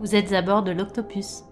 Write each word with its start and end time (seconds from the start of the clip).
Vous 0.00 0.14
êtes 0.14 0.32
à 0.32 0.42
bord 0.42 0.62
de 0.62 0.70
l'Octopus. 0.70 1.42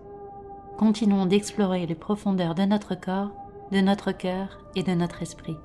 Continuons 0.79 1.27
d'explorer 1.27 1.85
les 1.85 1.97
profondeurs 1.97 2.55
de 2.55 2.63
notre 2.63 2.95
corps, 2.95 3.33
de 3.73 3.81
notre 3.81 4.13
cœur 4.13 4.61
et 4.77 4.85
de 4.85 4.93
notre 4.93 5.21
esprit. 5.21 5.57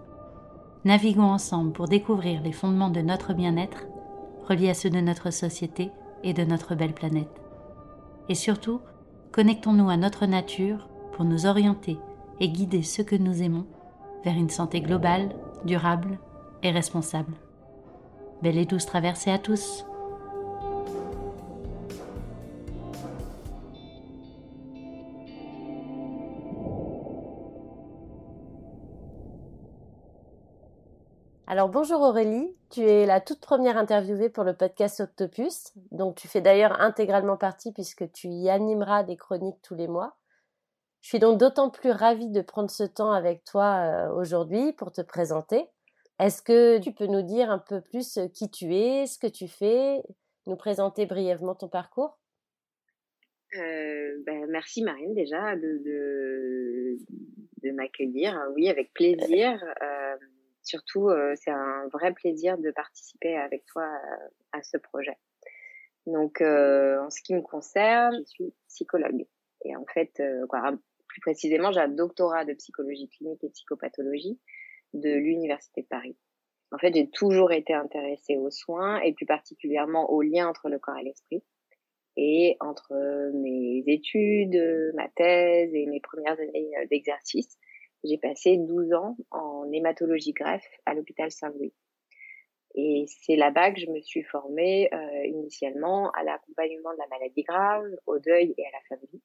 Naviguons 0.84 1.32
ensemble 1.32 1.73
pour 1.73 1.88
découvrir 1.88 2.41
les 2.41 2.52
fondements 2.52 2.89
de 2.89 3.02
notre 3.02 3.34
bien-être, 3.34 3.86
reliés 4.50 4.71
à 4.71 4.73
ceux 4.73 4.89
de 4.89 5.00
notre 5.00 5.30
société 5.30 5.91
et 6.23 6.34
de 6.34 6.44
notre 6.44 6.73
belle 6.73 6.96
planète. 6.96 7.30
Et 8.30 8.36
surtout, 8.36 8.82
connectons-nous 9.32 9.91
à 9.91 9.98
notre 9.98 10.25
nature 10.25 10.89
pour 11.11 11.23
nous 11.23 11.45
orienter 11.45 12.00
et 12.39 12.50
guider 12.50 12.82
ceux 12.82 13.04
que 13.04 13.16
nous 13.16 13.43
aimons 13.43 13.68
vers 14.25 14.36
une 14.36 14.50
santé 14.50 14.82
globale, 14.82 15.36
durable 15.66 16.18
et 16.63 16.71
responsable. 16.71 17.34
Belle 18.41 18.57
et 18.57 18.66
douce 18.66 18.88
traversée 18.88 19.29
à 19.29 19.38
tous. 19.38 19.86
Alors 31.51 31.68
bonjour 31.68 32.00
Aurélie, 32.00 32.55
tu 32.69 32.80
es 32.80 33.05
la 33.05 33.19
toute 33.19 33.41
première 33.41 33.75
interviewée 33.75 34.30
pour 34.30 34.45
le 34.45 34.55
podcast 34.55 35.02
Octopus, 35.02 35.73
donc 35.92 36.16
tu 36.16 36.30
fais 36.30 36.39
d'ailleurs 36.39 36.80
intégralement 36.80 37.36
partie 37.36 37.73
puisque 37.73 38.09
tu 38.14 38.30
y 38.30 38.50
animeras 38.50 39.03
des 39.03 39.17
chroniques 39.17 39.61
tous 39.61 39.75
les 39.75 39.89
mois. 39.89 40.16
Je 41.02 41.09
suis 41.09 41.19
donc 41.19 41.38
d'autant 41.38 41.69
plus 41.69 41.92
ravie 41.92 42.30
de 42.30 42.39
prendre 42.39 42.72
ce 42.72 42.83
temps 42.83 43.11
avec 43.11 43.44
toi 43.44 43.66
euh, 43.83 44.14
aujourd'hui 44.14 44.72
pour 44.72 44.94
te 44.94 45.02
présenter. 45.02 45.66
Est-ce 46.19 46.42
que 46.42 46.78
tu 46.78 46.94
peux 46.94 47.08
nous 47.08 47.22
dire 47.22 47.52
un 47.52 47.59
peu 47.59 47.81
plus 47.81 48.16
euh, 48.16 48.30
qui 48.30 48.50
tu 48.50 48.73
es, 48.73 49.06
ce 49.06 49.20
que 49.20 49.28
tu 49.28 49.50
fais, 49.50 50.02
nous 50.47 50.56
présenter 50.56 51.06
brièvement 51.06 51.53
ton 51.53 51.67
parcours? 51.67 52.17
Euh, 53.58 54.23
ben, 54.26 54.48
merci 54.48 54.83
Marine 54.83 55.14
déjà 55.14 55.58
de, 55.58 56.95
de, 57.61 57.72
m'accueillir. 57.73 58.42
Oui, 58.56 58.70
avec 58.70 58.94
plaisir. 58.94 59.61
Surtout, 60.64 61.09
euh, 61.09 61.34
c'est 61.36 61.52
un 61.52 61.88
vrai 61.90 62.14
plaisir 62.14 62.58
de 62.58 62.72
participer 62.72 63.38
avec 63.38 63.66
toi 63.66 63.84
euh, 63.84 64.28
à, 64.52 64.64
ce 64.64 64.78
projet. 64.78 65.17
Donc, 66.06 66.42
euh, 66.42 67.00
en 67.02 67.09
ce 67.09 67.22
qui 67.22 67.34
me 67.34 67.42
concerne, 67.42 68.16
je 68.20 68.30
suis 68.30 68.54
psychologue. 68.67 69.26
Et 69.66 69.76
en 69.76 69.86
fait, 69.94 70.22
quoi, 70.50 70.73
plus 71.08 71.22
précisément, 71.22 71.72
j'ai 71.72 71.82
un 71.82 71.88
doctorat 71.88 72.45
de 72.45 72.54
psychologie 72.54 73.08
clinique 73.09 73.44
et 73.44 73.50
psychopathologie 73.50 74.39
de 74.94 75.12
l'Université 75.12 75.84
de 75.84 75.88
Paris. 75.88 76.17
En 76.72 76.80
fait, 76.80 76.95
j'ai 76.95 77.09
toujours 77.09 77.52
été 77.52 77.73
intéressée 77.73 78.38
aux 78.38 78.50
soins 78.50 79.00
et 79.02 79.14
plus 79.14 79.28
particulièrement 79.28 80.09
au 80.09 80.23
lien 80.23 80.48
entre 80.48 80.70
le 80.70 80.80
corps 80.80 80.98
et 80.98 81.04
l'esprit. 81.04 81.44
Et 82.17 82.58
entre 82.59 82.94
mes 83.36 83.84
études, 83.86 84.59
ma 84.95 85.08
thèse 85.09 85.73
et 85.76 85.86
mes 85.86 86.00
premières 86.00 86.39
années 86.39 86.72
d'exercice, 86.89 87.59
j'ai 88.04 88.18
passé 88.18 88.58
12 88.58 88.94
ans 88.94 89.18
en 89.32 89.72
hématologie 89.72 90.34
greffe 90.34 90.70
à 90.86 90.94
l'hôpital 90.94 91.32
Saint-Louis. 91.32 91.74
Et 92.76 93.06
c'est 93.08 93.36
là-bas 93.36 93.72
que 93.72 93.82
je 93.82 93.90
me 93.90 94.00
suis 94.02 94.24
formée 94.24 94.90
euh, 94.94 95.26
initialement 95.26 96.10
à 96.12 96.24
l'accompagnement 96.24 96.94
de 96.94 96.98
la 96.98 97.08
maladie 97.08 97.44
grave, 97.44 97.86
au 98.08 98.18
deuil 98.20 98.54
et 98.58 98.66
à 98.66 98.72
la 98.72 98.82
famille. 98.96 99.22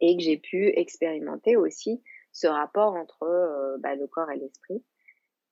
Et 0.00 0.16
que 0.16 0.22
j'ai 0.22 0.38
pu 0.38 0.68
expérimenter 0.76 1.56
aussi 1.56 2.02
ce 2.32 2.46
rapport 2.46 2.94
entre 2.94 3.22
euh, 3.22 3.76
bah, 3.78 3.94
le 3.94 4.06
corps 4.06 4.30
et 4.30 4.36
l'esprit, 4.36 4.82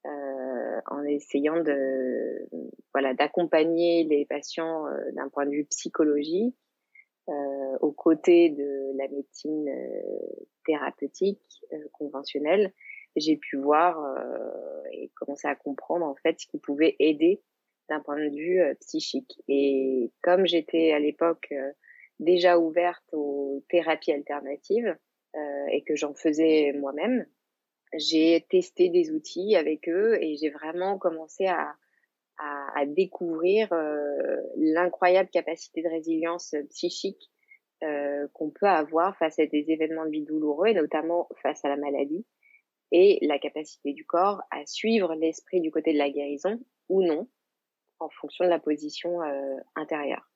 euh, 0.07 0.81
en 0.87 1.05
essayant 1.05 1.63
de 1.63 2.49
voilà 2.95 3.13
d'accompagner 3.13 4.05
les 4.05 4.25
patients 4.25 4.87
euh, 4.87 5.13
d'un 5.13 5.29
point 5.29 5.45
de 5.45 5.51
vue 5.51 5.67
psychologique, 5.67 6.57
euh, 7.31 7.79
aux 7.81 7.93
côtés 7.93 8.51
de 8.51 8.97
la 8.97 9.07
médecine 9.09 9.69
euh, 9.69 10.47
thérapeutique 10.67 11.63
euh, 11.73 11.77
conventionnelle, 11.93 12.73
j'ai 13.15 13.37
pu 13.37 13.57
voir 13.57 13.99
et 14.93 15.11
commencer 15.17 15.49
à 15.49 15.57
comprendre 15.57 16.07
en 16.07 16.15
fait 16.15 16.39
ce 16.39 16.47
qui 16.47 16.59
pouvait 16.59 16.95
aider 17.01 17.43
d'un 17.89 17.99
point 17.99 18.17
de 18.17 18.31
vue 18.31 18.63
psychique. 18.81 19.43
Et 19.49 20.13
comme 20.23 20.47
j'étais 20.47 20.93
à 20.93 21.01
l'époque 21.01 21.53
déjà 22.21 22.57
ouverte 22.61 23.03
aux 23.13 23.65
thérapies 23.69 24.13
alternatives 24.13 24.97
et 25.73 25.83
que 25.83 25.97
j'en 25.97 26.15
faisais 26.15 26.73
moi-même, 26.73 27.27
j'ai 27.95 28.47
testé 28.49 28.91
des 28.91 29.11
outils 29.11 29.57
avec 29.57 29.89
eux 29.89 30.17
et 30.23 30.37
j'ai 30.37 30.51
vraiment 30.51 30.97
commencé 30.97 31.47
à, 31.47 31.75
à, 32.75 32.87
découvrir 32.87 33.73
euh, 33.73 34.37
l'incroyable 34.57 35.29
capacité 35.31 35.83
de 35.83 35.89
résilience 35.89 36.55
psychique 36.71 37.31
euh, 37.83 38.27
qu'on 38.33 38.51
peut 38.51 38.67
avoir 38.67 39.17
face 39.17 39.39
à 39.39 39.47
des 39.47 39.71
événements 39.71 40.07
de 40.07 40.11
vie 40.11 40.25
douloureux 40.25 40.69
et 40.69 40.75
notamment 40.75 41.29
face 41.43 41.65
à 41.65 41.69
la 41.69 41.77
maladie 41.77 42.27
et 42.93 43.19
la 43.23 43.39
capacité 43.39 43.93
du 43.93 44.05
corps 44.05 44.43
à 44.51 44.65
suivre 44.67 45.15
l'esprit 45.15 45.61
du 45.61 45.71
côté 45.71 45.93
de 45.93 45.99
la 45.99 46.11
guérison 46.11 46.59
ou 46.89 47.03
non 47.03 47.29
en 47.99 48.09
fonction 48.09 48.45
de 48.45 48.51
la 48.51 48.59
position 48.59 49.23
euh, 49.23 49.57
intérieure. 49.77 50.27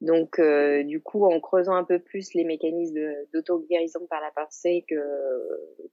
Donc, 0.00 0.40
du 0.86 1.02
coup, 1.02 1.26
en 1.26 1.40
creusant 1.40 1.74
un 1.74 1.84
peu 1.84 1.98
plus 1.98 2.32
les 2.32 2.44
mécanismes 2.44 3.12
d'auto-guérison 3.34 4.06
par 4.08 4.22
la 4.22 4.30
pensée 4.30 4.86
que, 4.88 4.94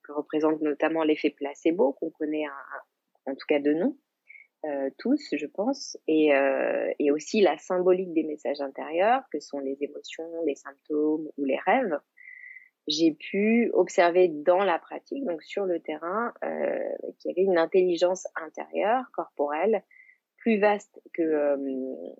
que 0.02 0.14
représente 0.14 0.62
notamment 0.62 1.04
l'effet 1.04 1.30
placebo, 1.30 1.92
qu'on 1.92 2.10
connaît 2.12 2.46
en 3.26 3.36
tout 3.36 3.46
cas 3.50 3.60
de 3.60 3.74
nom, 3.74 3.98
euh, 4.66 4.90
tous, 4.98 5.22
je 5.34 5.46
pense, 5.46 5.98
et, 6.08 6.34
euh, 6.36 6.92
et 7.00 7.12
aussi 7.12 7.42
la 7.42 7.58
symbolique 7.58 8.14
des 8.14 8.24
messages 8.24 8.62
intérieurs, 8.62 9.24
que 9.32 9.40
sont 9.40 9.60
les 9.60 9.78
émotions, 9.82 10.30
les 10.46 10.56
symptômes 10.56 11.30
ou 11.38 11.46
les 11.46 11.60
rêves, 11.66 12.00
j'ai 12.88 13.12
pu 13.12 13.70
observer 13.74 14.30
dans 14.30 14.64
la 14.64 14.80
pratique, 14.80 15.26
donc 15.26 15.44
sur 15.44 15.66
le 15.66 15.80
terrain, 15.82 16.34
euh, 16.44 16.80
qu'il 17.20 17.30
y 17.30 17.34
avait 17.34 17.44
une 17.44 17.58
intelligence 17.58 18.28
intérieure, 18.36 19.04
corporelle, 19.14 19.84
plus 20.38 20.58
vaste 20.60 21.02
que 21.14 21.22
euh, 21.22 21.58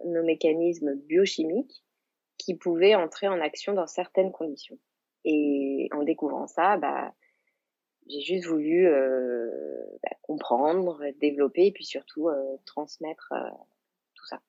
nos 0.06 0.24
mécanismes 0.24 0.96
biochimiques, 0.96 1.84
qui 2.38 2.56
pouvaient 2.56 2.96
entrer 2.96 3.28
en 3.28 3.40
action 3.40 3.74
dans 3.74 3.88
certaines 3.88 4.32
conditions. 4.32 4.78
Et 5.24 5.90
en 5.94 6.04
découvrant 6.04 6.48
ça, 6.48 6.78
bah, 6.78 7.14
j'ai 8.10 8.22
juste 8.22 8.48
voulu 8.48 8.88
euh, 8.88 9.50
bah, 10.04 10.16
comprendre, 10.22 11.00
développer 11.20 11.68
et 11.68 11.72
puis 11.72 11.86
surtout 11.86 12.30
euh, 12.30 12.58
transmettre 12.66 13.34
euh, 13.34 13.50
tout 14.16 14.26
ça. 14.26 14.40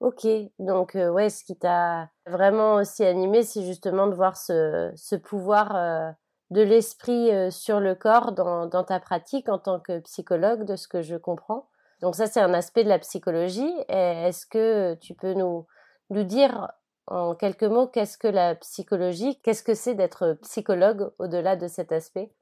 Ok, 0.00 0.26
donc 0.58 0.94
ouais, 0.94 1.30
ce 1.30 1.44
qui 1.44 1.56
t'a 1.56 2.10
vraiment 2.26 2.74
aussi 2.74 3.04
animé, 3.04 3.42
c'est 3.42 3.62
justement 3.62 4.08
de 4.08 4.14
voir 4.14 4.36
ce, 4.36 5.14
pouvoir 5.16 6.16
de 6.50 6.60
l'esprit 6.60 7.30
sur 7.52 7.78
le 7.78 7.94
corps 7.94 8.32
dans, 8.32 8.66
dans, 8.66 8.82
ta 8.82 8.98
pratique 8.98 9.48
en 9.48 9.60
tant 9.60 9.78
que 9.78 10.00
psychologue, 10.00 10.64
de 10.64 10.74
ce 10.74 10.88
que 10.88 11.02
je 11.02 11.14
comprends. 11.14 11.68
Donc 12.00 12.16
ça, 12.16 12.26
c'est 12.26 12.40
un 12.40 12.52
aspect 12.52 12.82
de 12.82 12.88
la 12.88 12.98
psychologie. 12.98 13.72
Est-ce 13.86 14.44
que 14.44 14.94
tu 14.94 15.14
peux 15.14 15.34
nous, 15.34 15.68
nous 16.10 16.24
dire 16.24 16.72
en 17.06 17.36
quelques 17.36 17.62
mots 17.62 17.86
qu'est-ce 17.86 18.18
que 18.18 18.26
la 18.26 18.56
psychologie? 18.56 19.40
Qu'est-ce 19.42 19.62
que 19.62 19.74
c'est 19.74 19.94
d'être 19.94 20.36
psychologue 20.42 21.12
au-delà 21.20 21.54
de 21.54 21.68
cet 21.68 21.92
aspect? 21.92 22.32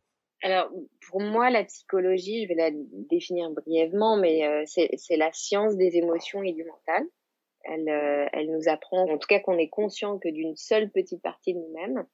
Alors, 0.43 0.71
pour 1.09 1.21
moi, 1.21 1.51
la 1.51 1.65
psychologie, 1.65 2.43
je 2.43 2.49
vais 2.49 2.55
la 2.55 2.71
définir 2.73 3.51
brièvement, 3.51 4.17
mais 4.17 4.47
euh, 4.47 4.63
c'est 4.67 5.17
la 5.17 5.33
science 5.33 5.77
des 5.77 5.97
émotions 5.99 6.43
et 6.43 6.53
du 6.53 6.65
mental. 6.65 7.05
Elle, 7.65 7.89
euh, 7.91 8.27
elle 8.33 8.51
nous 8.51 8.69
apprend, 8.69 9.03
en 9.03 9.19
tout 9.19 9.27
cas, 9.27 9.41
qu'on 9.41 9.59
est 9.59 9.69
conscient 9.69 10.19
que 10.19 10.29
d'une 10.29 10.57
seule 10.57 10.91
petite 10.91 11.21
partie 11.21 11.53
de 11.53 11.59
nous-mêmes, 11.59 12.07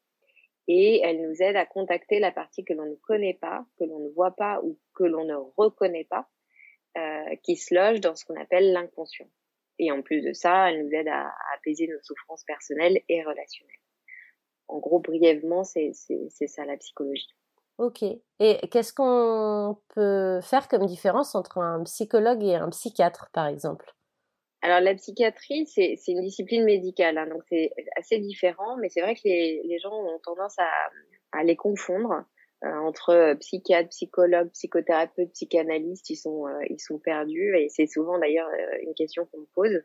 et 0.67 1.01
elle 1.05 1.23
nous 1.23 1.41
aide 1.41 1.55
à 1.55 1.65
contacter 1.65 2.19
la 2.19 2.33
partie 2.33 2.65
que 2.65 2.73
l'on 2.73 2.87
ne 2.87 2.97
connaît 2.97 3.39
pas, 3.41 3.65
que 3.79 3.85
l'on 3.85 4.01
ne 4.01 4.09
voit 4.09 4.35
pas 4.35 4.61
ou 4.65 4.77
que 4.95 5.05
l'on 5.05 5.25
ne 5.25 5.37
reconnaît 5.57 6.09
pas, 6.11 6.29
euh, 6.99 7.37
qui 7.45 7.57
se 7.57 7.73
loge 7.73 8.01
dans 8.01 8.17
ce 8.17 8.25
qu'on 8.25 8.41
appelle 8.41 8.73
l'inconscient. 8.73 9.29
Et 9.79 9.93
en 9.93 10.03
plus 10.03 10.23
de 10.23 10.33
ça, 10.33 10.71
elle 10.71 10.85
nous 10.85 10.93
aide 10.93 11.07
à, 11.07 11.29
à 11.29 11.55
apaiser 11.57 11.87
nos 11.87 12.03
souffrances 12.03 12.43
personnelles 12.43 13.01
et 13.09 13.23
relationnelles. 13.23 13.77
En 14.67 14.79
gros, 14.79 14.99
brièvement, 14.99 15.63
c'est 15.63 15.93
ça 15.93 16.65
la 16.65 16.77
psychologie. 16.77 17.37
Ok. 17.79 18.03
Et 18.03 18.69
qu'est-ce 18.71 18.93
qu'on 18.93 19.79
peut 19.95 20.41
faire 20.41 20.69
comme 20.69 20.87
différence 20.87 21.35
entre 21.35 21.59
un 21.59 21.83
psychologue 21.85 22.43
et 22.43 22.55
un 22.55 22.71
psychiatre, 22.71 23.29
par 23.33 23.47
exemple? 23.47 23.93
Alors, 24.63 24.81
la 24.81 24.95
psychiatrie, 24.95 25.67
c'est 25.67 25.97
une 26.09 26.23
discipline 26.23 26.65
médicale, 26.65 27.19
hein, 27.19 27.27
donc 27.27 27.43
c'est 27.49 27.71
assez 27.97 28.19
différent, 28.19 28.77
mais 28.79 28.89
c'est 28.89 29.03
vrai 29.03 29.15
que 29.15 29.21
les, 29.25 29.79
gens 29.79 29.93
ont 29.93 30.19
tendance 30.25 30.59
à, 30.59 31.39
à 31.39 31.45
les 31.45 31.57
confondre 31.57 32.25
euh, 32.65 32.75
entre 32.79 33.35
psychiatre, 33.41 33.91
psychologue, 33.91 34.51
psychothérapeute, 34.51 35.31
psychanalyste. 35.33 36.09
Ils 36.09 36.17
sont, 36.17 36.47
euh, 36.47 36.59
ils 36.71 36.81
sont 36.81 36.99
perdus 36.99 37.55
et 37.57 37.69
c'est 37.69 37.87
souvent 37.87 38.19
d'ailleurs 38.19 38.49
euh, 38.49 38.79
une 38.83 38.95
question 38.95 39.27
qu'on 39.27 39.41
me 39.41 39.49
pose. 39.55 39.83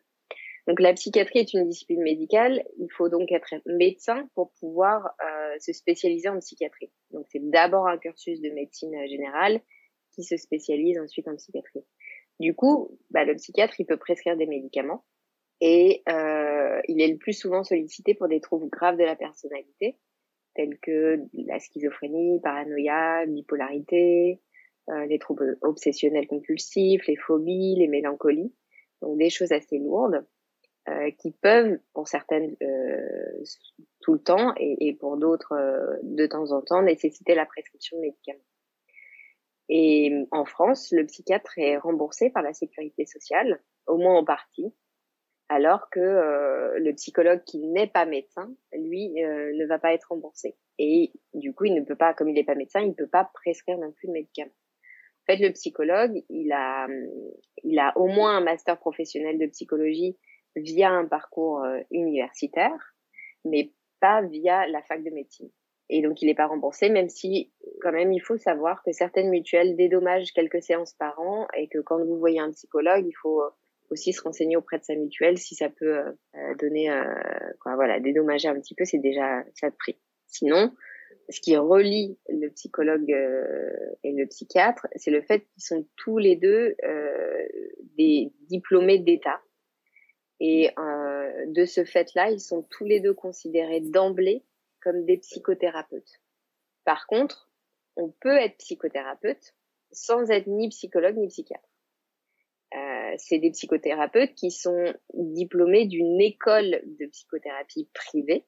Donc 0.72 0.80
la 0.80 0.94
psychiatrie 0.94 1.40
est 1.40 1.54
une 1.54 1.68
discipline 1.68 2.02
médicale. 2.02 2.64
Il 2.80 2.88
faut 2.96 3.10
donc 3.10 3.30
être 3.34 3.56
médecin 3.66 4.30
pour 4.36 4.54
pouvoir 4.54 5.04
euh, 5.22 5.56
se 5.60 5.74
spécialiser 5.74 6.30
en 6.30 6.40
psychiatrie. 6.40 6.90
Donc 7.12 7.26
c'est 7.30 7.42
d'abord 7.50 7.90
un 7.90 7.98
cursus 7.98 8.40
de 8.40 8.50
médecine 8.52 8.96
générale 9.10 9.60
qui 10.16 10.24
se 10.24 10.38
spécialise 10.38 10.98
ensuite 10.98 11.28
en 11.28 11.36
psychiatrie. 11.36 11.84
Du 12.40 12.56
coup, 12.56 12.98
bah, 13.10 13.26
le 13.26 13.36
psychiatre 13.36 13.82
il 13.82 13.86
peut 13.86 13.98
prescrire 13.98 14.38
des 14.38 14.46
médicaments 14.46 15.04
Et 15.60 16.04
euh, 16.08 16.80
il 16.88 17.02
est 17.02 17.10
le 17.10 17.18
plus 17.18 17.34
souvent 17.34 17.66
sollicité 17.66 18.14
pour 18.14 18.30
des 18.30 18.40
troubles 18.40 18.70
graves 18.70 18.96
de 18.96 19.04
la 19.04 19.18
personnalité, 19.18 19.98
tels 20.56 20.80
que 20.82 21.20
la 21.34 21.60
schizophrénie, 21.60 22.40
paranoïa, 22.40 23.26
bipolarité, 23.26 24.40
euh, 24.88 25.06
les 25.08 25.20
troubles 25.20 25.58
obsessionnels 25.64 26.28
compulsifs, 26.28 27.06
les 27.08 27.18
phobies, 27.18 27.76
les 27.78 27.90
mélancolies. 27.90 28.54
Donc 29.02 29.18
des 29.18 29.30
choses 29.30 29.52
assez 29.52 29.78
lourdes 29.78 30.26
euh, 30.90 31.12
qui 31.20 31.32
peuvent, 31.32 31.80
pour 31.94 32.08
certaines, 32.08 32.56
euh, 32.62 33.44
tout 34.02 34.14
le 34.14 34.20
temps 34.20 34.54
et, 34.58 34.88
et 34.88 34.94
pour 34.94 35.18
d'autres, 35.18 35.54
euh, 35.54 35.98
de 36.04 36.26
temps 36.26 36.52
en 36.52 36.62
temps, 36.62 36.82
nécessiter 36.82 37.36
la 37.36 37.46
prescription 37.46 37.98
de 37.98 38.02
médicaments. 38.02 38.40
Et 39.70 40.26
en 40.32 40.44
France, 40.44 40.90
le 40.92 41.06
psychiatre 41.06 41.58
est 41.58 41.78
remboursé 41.78 42.30
par 42.30 42.44
la 42.44 42.54
sécurité 42.54 43.06
sociale, 43.06 43.62
au 43.88 43.98
moins 43.98 44.18
en 44.18 44.26
partie, 44.26 44.74
alors 45.48 45.90
que 45.90 46.00
euh, 46.00 46.80
le 46.80 46.94
psychologue 46.94 47.44
qui 47.46 47.60
n'est 47.60 47.88
pas 47.88 48.06
médecin, 48.06 48.54
lui, 48.74 49.24
euh, 49.24 49.54
ne 49.54 49.66
va 49.66 49.80
pas 49.80 49.94
être 49.94 50.10
remboursé. 50.10 50.56
Et 50.78 51.12
du 51.34 51.54
coup, 51.54 51.66
il 51.66 51.74
ne 51.74 51.82
peut 51.82 51.96
pas, 51.96 52.14
comme 52.14 52.30
il 52.30 52.34
n'est 52.34 52.44
pas 52.44 52.56
médecin, 52.56 52.82
il 52.82 52.90
ne 52.90 52.94
peut 52.94 53.08
pas 53.08 53.30
prescrire 53.34 53.78
non 53.78 53.92
plus 53.92 54.08
de 54.08 54.14
médicaments. 54.14 54.52
En 54.52 55.34
fait, 55.34 55.38
le 55.38 55.52
psychologue, 55.54 56.24
il 56.30 56.52
a, 56.52 56.88
il 57.64 57.80
a 57.80 57.94
au 57.98 58.08
moins 58.08 58.38
un 58.38 58.42
master 58.42 58.78
professionnel 58.78 59.38
de 59.38 59.46
psychologie 59.48 60.18
via 60.56 60.90
un 60.90 61.06
parcours 61.06 61.64
euh, 61.64 61.80
universitaire, 61.92 62.96
mais 63.46 63.72
pas 64.00 64.22
via 64.22 64.68
la 64.68 64.82
fac 64.84 65.04
de 65.04 65.10
médecine. 65.10 65.50
Et 65.90 66.02
donc, 66.02 66.22
il 66.22 66.28
n'est 66.28 66.36
pas 66.36 66.48
remboursé, 66.48 66.90
même 66.90 67.10
si, 67.10 67.52
quand 67.82 67.92
même, 67.92 68.14
il 68.14 68.22
faut 68.22 68.38
savoir 68.38 68.82
que 68.84 68.94
certaines 68.94 69.30
mutuelles 69.30 69.76
dédommagent 69.76 70.32
quelques 70.32 70.62
séances 70.62 70.94
par 70.94 71.20
an 71.20 71.48
et 71.58 71.68
que 71.68 71.80
quand 71.80 72.04
vous 72.04 72.18
voyez 72.18 72.40
un 72.40 72.52
psychologue, 72.52 73.06
il 73.06 73.16
faut 73.22 73.42
aussi 73.92 74.14
se 74.14 74.22
renseigner 74.22 74.56
auprès 74.56 74.80
de 74.80 74.84
sa 74.84 74.96
mutuelle 74.96 75.38
si 75.38 75.54
ça 75.54 75.70
peut 75.70 75.98
euh, 75.98 76.12
euh, 76.36 76.56
donner, 76.56 76.90
euh, 76.90 77.04
quoi, 77.60 77.76
voilà, 77.76 78.00
dédommager 78.00 78.48
un 78.48 78.60
petit 78.60 78.74
peu, 78.74 78.86
c'est 78.86 79.00
déjà 79.00 79.44
ça 79.54 79.70
de 79.70 79.76
prix. 79.76 79.98
Sinon, 80.28 80.72
ce 81.30 81.42
qui 81.42 81.56
relie 81.58 82.18
le 82.30 82.50
psychologue 82.50 83.10
et 83.10 84.12
le 84.12 84.26
psychiatre, 84.28 84.88
c'est 84.96 85.12
le 85.12 85.22
fait 85.22 85.42
qu'ils 85.42 85.64
sont 85.64 85.86
tous 85.98 86.18
les 86.18 86.36
deux 86.36 86.76
des 87.98 88.34
diplômés 88.50 89.00
d'État. 89.00 89.42
Et 90.44 90.72
de 91.46 91.66
ce 91.66 91.86
fait-là, 91.86 92.32
ils 92.32 92.40
sont 92.40 92.64
tous 92.64 92.84
les 92.84 93.00
deux 93.00 93.14
considérés 93.14 93.80
d'emblée 93.80 94.44
comme 94.82 95.06
des 95.06 95.18
psychothérapeutes. 95.18 96.20
Par 96.84 97.06
contre, 97.06 97.52
on 97.96 98.10
peut 98.10 98.38
être 98.38 98.58
psychothérapeute 98.58 99.54
sans 99.92 100.32
être 100.32 100.48
ni 100.48 100.70
psychologue 100.70 101.18
ni 101.18 101.28
psychiatre. 101.28 101.70
Euh, 102.74 103.14
c'est 103.18 103.38
des 103.38 103.52
psychothérapeutes 103.52 104.34
qui 104.34 104.50
sont 104.50 104.94
diplômés 105.14 105.86
d'une 105.86 106.20
école 106.20 106.82
de 106.86 107.06
psychothérapie 107.06 107.88
privée. 107.94 108.46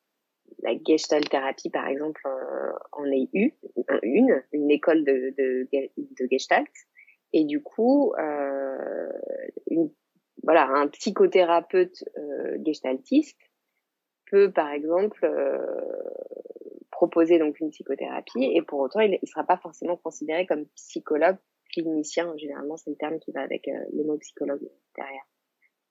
La 0.64 0.72
Gestalt 0.88 1.30
thérapie, 1.30 1.70
par 1.70 1.88
exemple, 1.88 2.22
en, 2.92 3.06
est 3.12 3.30
une, 4.02 4.44
une 4.52 4.72
école 4.72 5.04
de, 5.04 5.34
de, 5.38 5.68
de 5.72 6.28
Gestalt. 6.32 6.72
Et 7.34 7.44
du 7.44 7.62
coup, 7.62 8.14
euh, 8.18 9.10
une, 9.70 9.92
voilà, 10.42 10.68
un 10.68 10.88
psychothérapeute 10.88 12.04
euh, 12.18 12.58
gestaltiste 12.66 13.40
peut, 14.32 14.52
par 14.52 14.72
exemple, 14.72 15.26
euh, 15.26 15.66
proposer 16.92 17.38
donc 17.38 17.60
une 17.60 17.70
psychothérapie 17.70 18.46
et 18.46 18.62
pour 18.62 18.80
autant, 18.80 19.02
il 19.02 19.12
ne 19.12 19.28
sera 19.28 19.44
pas 19.44 19.58
forcément 19.58 19.98
considéré 19.98 20.46
comme 20.46 20.66
psychologue 20.76 21.38
clinicien, 21.72 22.36
généralement 22.38 22.78
c'est 22.78 22.92
le 22.92 22.96
terme 22.96 23.20
qui 23.20 23.32
va 23.32 23.42
avec 23.42 23.68
euh, 23.68 23.86
le 23.94 24.04
mot 24.04 24.18
psychologue 24.20 24.62
derrière. 24.96 25.24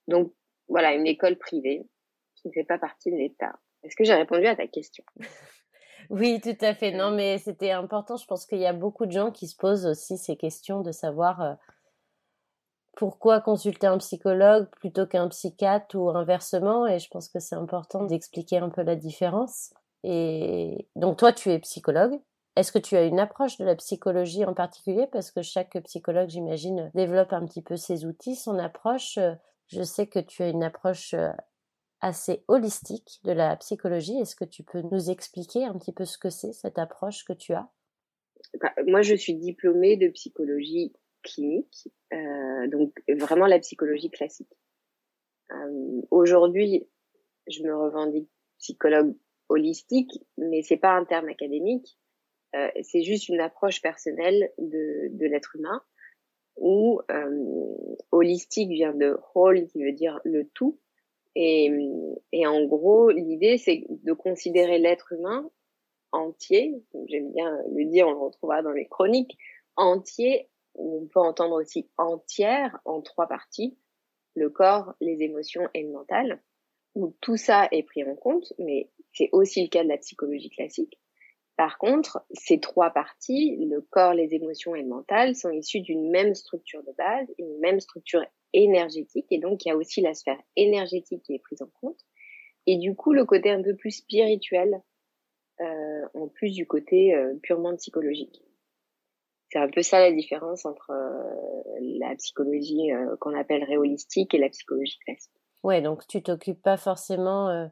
Donc 0.07 0.33
voilà, 0.67 0.93
une 0.93 1.07
école 1.07 1.37
privée 1.37 1.87
qui 2.35 2.47
ne 2.47 2.53
fait 2.53 2.63
pas 2.63 2.77
partie 2.77 3.11
de 3.11 3.17
l'État. 3.17 3.53
Est-ce 3.83 3.95
que 3.95 4.03
j'ai 4.03 4.13
répondu 4.13 4.45
à 4.45 4.55
ta 4.55 4.67
question? 4.67 5.03
Oui, 6.09 6.41
tout 6.41 6.57
à 6.59 6.73
fait. 6.73 6.91
Non, 6.91 7.11
mais 7.11 7.37
c'était 7.37 7.71
important. 7.71 8.17
Je 8.17 8.25
pense 8.25 8.45
qu'il 8.45 8.59
y 8.59 8.65
a 8.65 8.73
beaucoup 8.73 9.05
de 9.05 9.11
gens 9.11 9.31
qui 9.31 9.47
se 9.47 9.55
posent 9.55 9.85
aussi 9.85 10.17
ces 10.17 10.35
questions 10.35 10.81
de 10.81 10.91
savoir 10.91 11.41
euh, 11.41 11.53
pourquoi 12.95 13.41
consulter 13.41 13.87
un 13.87 13.97
psychologue 13.97 14.67
plutôt 14.69 15.05
qu'un 15.05 15.27
psychiatre 15.29 15.95
ou 15.95 16.09
inversement. 16.09 16.87
Et 16.87 16.99
je 16.99 17.09
pense 17.09 17.27
que 17.27 17.39
c'est 17.39 17.55
important 17.55 18.03
d'expliquer 18.05 18.57
un 18.57 18.69
peu 18.69 18.83
la 18.83 18.95
différence. 18.95 19.73
Et 20.03 20.87
donc 20.95 21.17
toi, 21.17 21.33
tu 21.33 21.49
es 21.49 21.59
psychologue. 21.59 22.19
Est-ce 22.55 22.71
que 22.71 22.79
tu 22.79 22.95
as 22.95 23.05
une 23.05 23.19
approche 23.19 23.57
de 23.57 23.65
la 23.65 23.75
psychologie 23.75 24.45
en 24.45 24.53
particulier? 24.53 25.07
Parce 25.11 25.31
que 25.31 25.41
chaque 25.41 25.75
psychologue, 25.85 26.29
j'imagine, 26.29 26.91
développe 26.93 27.33
un 27.33 27.45
petit 27.45 27.63
peu 27.63 27.77
ses 27.77 28.05
outils, 28.05 28.35
son 28.35 28.59
approche. 28.59 29.17
Je 29.67 29.81
sais 29.81 30.05
que 30.05 30.19
tu 30.19 30.43
as 30.43 30.49
une 30.49 30.63
approche 30.63 31.15
euh, 31.15 31.31
assez 31.99 32.43
holistique 32.47 33.21
de 33.23 33.31
la 33.31 33.55
psychologie. 33.55 34.19
Est-ce 34.19 34.35
que 34.35 34.45
tu 34.45 34.61
peux 34.61 34.81
nous 34.91 35.09
expliquer 35.09 35.65
un 35.65 35.73
petit 35.79 35.93
peu 35.93 36.05
ce 36.05 36.19
que 36.19 36.29
c'est, 36.29 36.53
cette 36.53 36.77
approche 36.77 37.25
que 37.25 37.33
tu 37.33 37.53
as? 37.53 37.67
Bah, 38.61 38.71
Moi, 38.85 39.01
je 39.01 39.15
suis 39.15 39.33
diplômée 39.33 39.97
de 39.97 40.09
psychologie 40.09 40.93
clinique, 41.23 41.89
euh, 42.13 42.67
donc 42.67 42.91
vraiment 43.09 43.47
la 43.47 43.59
psychologie 43.59 44.09
classique. 44.09 44.51
Euh, 45.51 46.01
Aujourd'hui, 46.11 46.87
je 47.47 47.63
me 47.63 47.75
revendique 47.75 48.29
psychologue 48.59 49.15
holistique, 49.49 50.11
mais 50.37 50.61
c'est 50.61 50.77
pas 50.77 50.91
un 50.91 51.05
terme 51.05 51.29
académique. 51.29 51.97
Euh, 52.55 52.69
c'est 52.83 53.01
juste 53.01 53.29
une 53.29 53.39
approche 53.39 53.81
personnelle 53.81 54.51
de, 54.57 55.09
l'être 55.25 55.55
humain 55.55 55.81
où 56.55 57.01
holistique 58.11 58.69
vient 58.69 58.93
de 58.93 59.17
whole 59.33 59.65
qui 59.65 59.83
veut 59.83 59.91
dire 59.91 60.19
le 60.23 60.47
tout 60.49 60.77
et, 61.33 61.71
et 62.31 62.45
en 62.45 62.63
gros 62.65 63.09
l'idée 63.09 63.57
c'est 63.57 63.85
de 63.89 64.13
considérer 64.13 64.77
l'être 64.77 65.13
humain 65.13 65.49
entier 66.11 66.79
j'aime 67.07 67.31
bien 67.31 67.57
le 67.71 67.85
dire 67.85 68.07
on 68.07 68.11
le 68.11 68.19
retrouvera 68.19 68.61
dans 68.61 68.71
les 68.71 68.85
chroniques 68.85 69.35
entier 69.77 70.47
on 70.75 71.07
peut 71.07 71.19
entendre 71.19 71.55
aussi 71.55 71.89
entière 71.97 72.79
en 72.85 73.01
trois 73.01 73.27
parties 73.27 73.77
le 74.35 74.49
corps 74.49 74.93
les 75.01 75.21
émotions 75.21 75.67
et 75.73 75.83
le 75.83 75.91
mental 75.91 76.41
où 76.95 77.15
tout 77.21 77.37
ça 77.37 77.67
est 77.71 77.83
pris 77.83 78.03
en 78.03 78.15
compte 78.15 78.53
mais 78.59 78.89
c'est 79.13 79.29
aussi 79.31 79.63
le 79.63 79.69
cas 79.69 79.83
de 79.83 79.89
la 79.89 79.97
psychologie 79.97 80.49
classique 80.49 80.99
par 81.55 81.77
contre, 81.77 82.25
ces 82.33 82.59
trois 82.59 82.89
parties, 82.89 83.55
le 83.57 83.81
corps, 83.81 84.13
les 84.13 84.33
émotions 84.33 84.75
et 84.75 84.81
le 84.81 84.87
mental, 84.87 85.35
sont 85.35 85.51
issues 85.51 85.81
d'une 85.81 86.09
même 86.09 86.33
structure 86.33 86.83
de 86.83 86.91
base, 86.97 87.27
une 87.37 87.59
même 87.59 87.79
structure 87.79 88.25
énergétique, 88.53 89.27
et 89.29 89.37
donc 89.37 89.65
il 89.65 89.69
y 89.69 89.71
a 89.71 89.77
aussi 89.77 90.01
la 90.01 90.13
sphère 90.13 90.41
énergétique 90.55 91.23
qui 91.23 91.35
est 91.35 91.39
prise 91.39 91.61
en 91.61 91.69
compte, 91.79 91.99
et 92.65 92.77
du 92.77 92.95
coup 92.95 93.13
le 93.13 93.25
côté 93.25 93.51
un 93.51 93.61
peu 93.61 93.75
plus 93.75 93.91
spirituel, 93.91 94.81
euh, 95.61 96.07
en 96.15 96.27
plus 96.27 96.51
du 96.51 96.65
côté 96.65 97.13
euh, 97.13 97.35
purement 97.43 97.75
psychologique. 97.75 98.43
C'est 99.53 99.59
un 99.59 99.69
peu 99.69 99.83
ça 99.83 99.99
la 99.99 100.11
différence 100.11 100.65
entre 100.65 100.89
euh, 100.89 101.97
la 101.99 102.15
psychologie 102.15 102.91
euh, 102.91 103.15
qu'on 103.19 103.37
appelle 103.37 103.63
holistique 103.77 104.33
et 104.33 104.39
la 104.39 104.49
psychologie 104.49 104.97
classique. 105.05 105.31
Ouais, 105.61 105.79
donc 105.79 106.07
tu 106.07 106.23
t'occupes 106.23 106.61
pas 106.63 106.75
forcément 106.75 107.49
euh, 107.49 107.67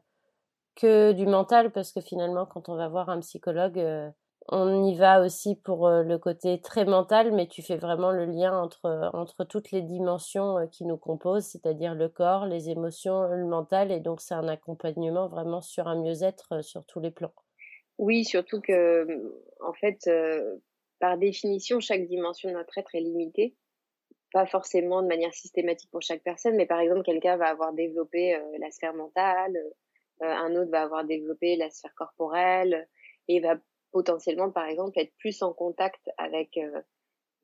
que 0.76 1.10
du 1.10 1.26
mental 1.26 1.72
parce 1.72 1.90
que 1.90 2.00
finalement 2.00 2.46
quand 2.46 2.68
on 2.68 2.76
va 2.76 2.88
voir 2.88 3.10
un 3.10 3.18
psychologue 3.18 3.84
on 4.48 4.84
y 4.84 4.96
va 4.96 5.20
aussi 5.22 5.56
pour 5.56 5.90
le 5.90 6.16
côté 6.18 6.60
très 6.60 6.86
mental 6.86 7.32
mais 7.32 7.46
tu 7.46 7.62
fais 7.62 7.76
vraiment 7.76 8.10
le 8.10 8.24
lien 8.24 8.58
entre 8.58 9.10
entre 9.12 9.44
toutes 9.44 9.70
les 9.70 9.82
dimensions 9.82 10.66
qui 10.68 10.86
nous 10.86 10.96
composent 10.96 11.44
c'est-à-dire 11.44 11.94
le 11.94 12.08
corps 12.08 12.46
les 12.46 12.70
émotions 12.70 13.24
le 13.28 13.44
mental 13.44 13.92
et 13.92 14.00
donc 14.00 14.22
c'est 14.22 14.32
un 14.32 14.48
accompagnement 14.48 15.28
vraiment 15.28 15.60
sur 15.60 15.86
un 15.88 16.00
mieux-être 16.00 16.64
sur 16.64 16.86
tous 16.86 17.00
les 17.00 17.10
plans 17.10 17.34
oui 17.98 18.24
surtout 18.24 18.62
que 18.62 19.06
en 19.60 19.74
fait 19.74 20.08
par 21.02 21.18
définition 21.18 21.80
chaque 21.80 22.06
dimension 22.06 22.48
de 22.48 22.54
notre 22.54 22.78
être 22.78 22.94
est 22.94 23.00
limitée 23.00 23.54
pas 24.32 24.46
forcément 24.46 25.02
de 25.02 25.08
manière 25.08 25.34
systématique 25.34 25.90
pour 25.90 26.00
chaque 26.00 26.22
personne 26.22 26.56
mais 26.56 26.66
par 26.66 26.80
exemple 26.80 27.02
quelqu'un 27.02 27.36
va 27.36 27.48
avoir 27.48 27.72
développé 27.72 28.38
la 28.58 28.70
sphère 28.70 28.94
mentale 28.94 29.54
euh, 30.22 30.26
un 30.26 30.54
autre 30.54 30.70
va 30.70 30.82
avoir 30.82 31.04
développé 31.04 31.56
la 31.56 31.70
sphère 31.70 31.94
corporelle 31.96 32.88
et 33.28 33.40
va 33.40 33.56
potentiellement, 33.90 34.50
par 34.50 34.66
exemple, 34.66 34.98
être 34.98 35.12
plus 35.18 35.42
en 35.42 35.52
contact 35.52 36.08
avec 36.16 36.56
euh, 36.58 36.80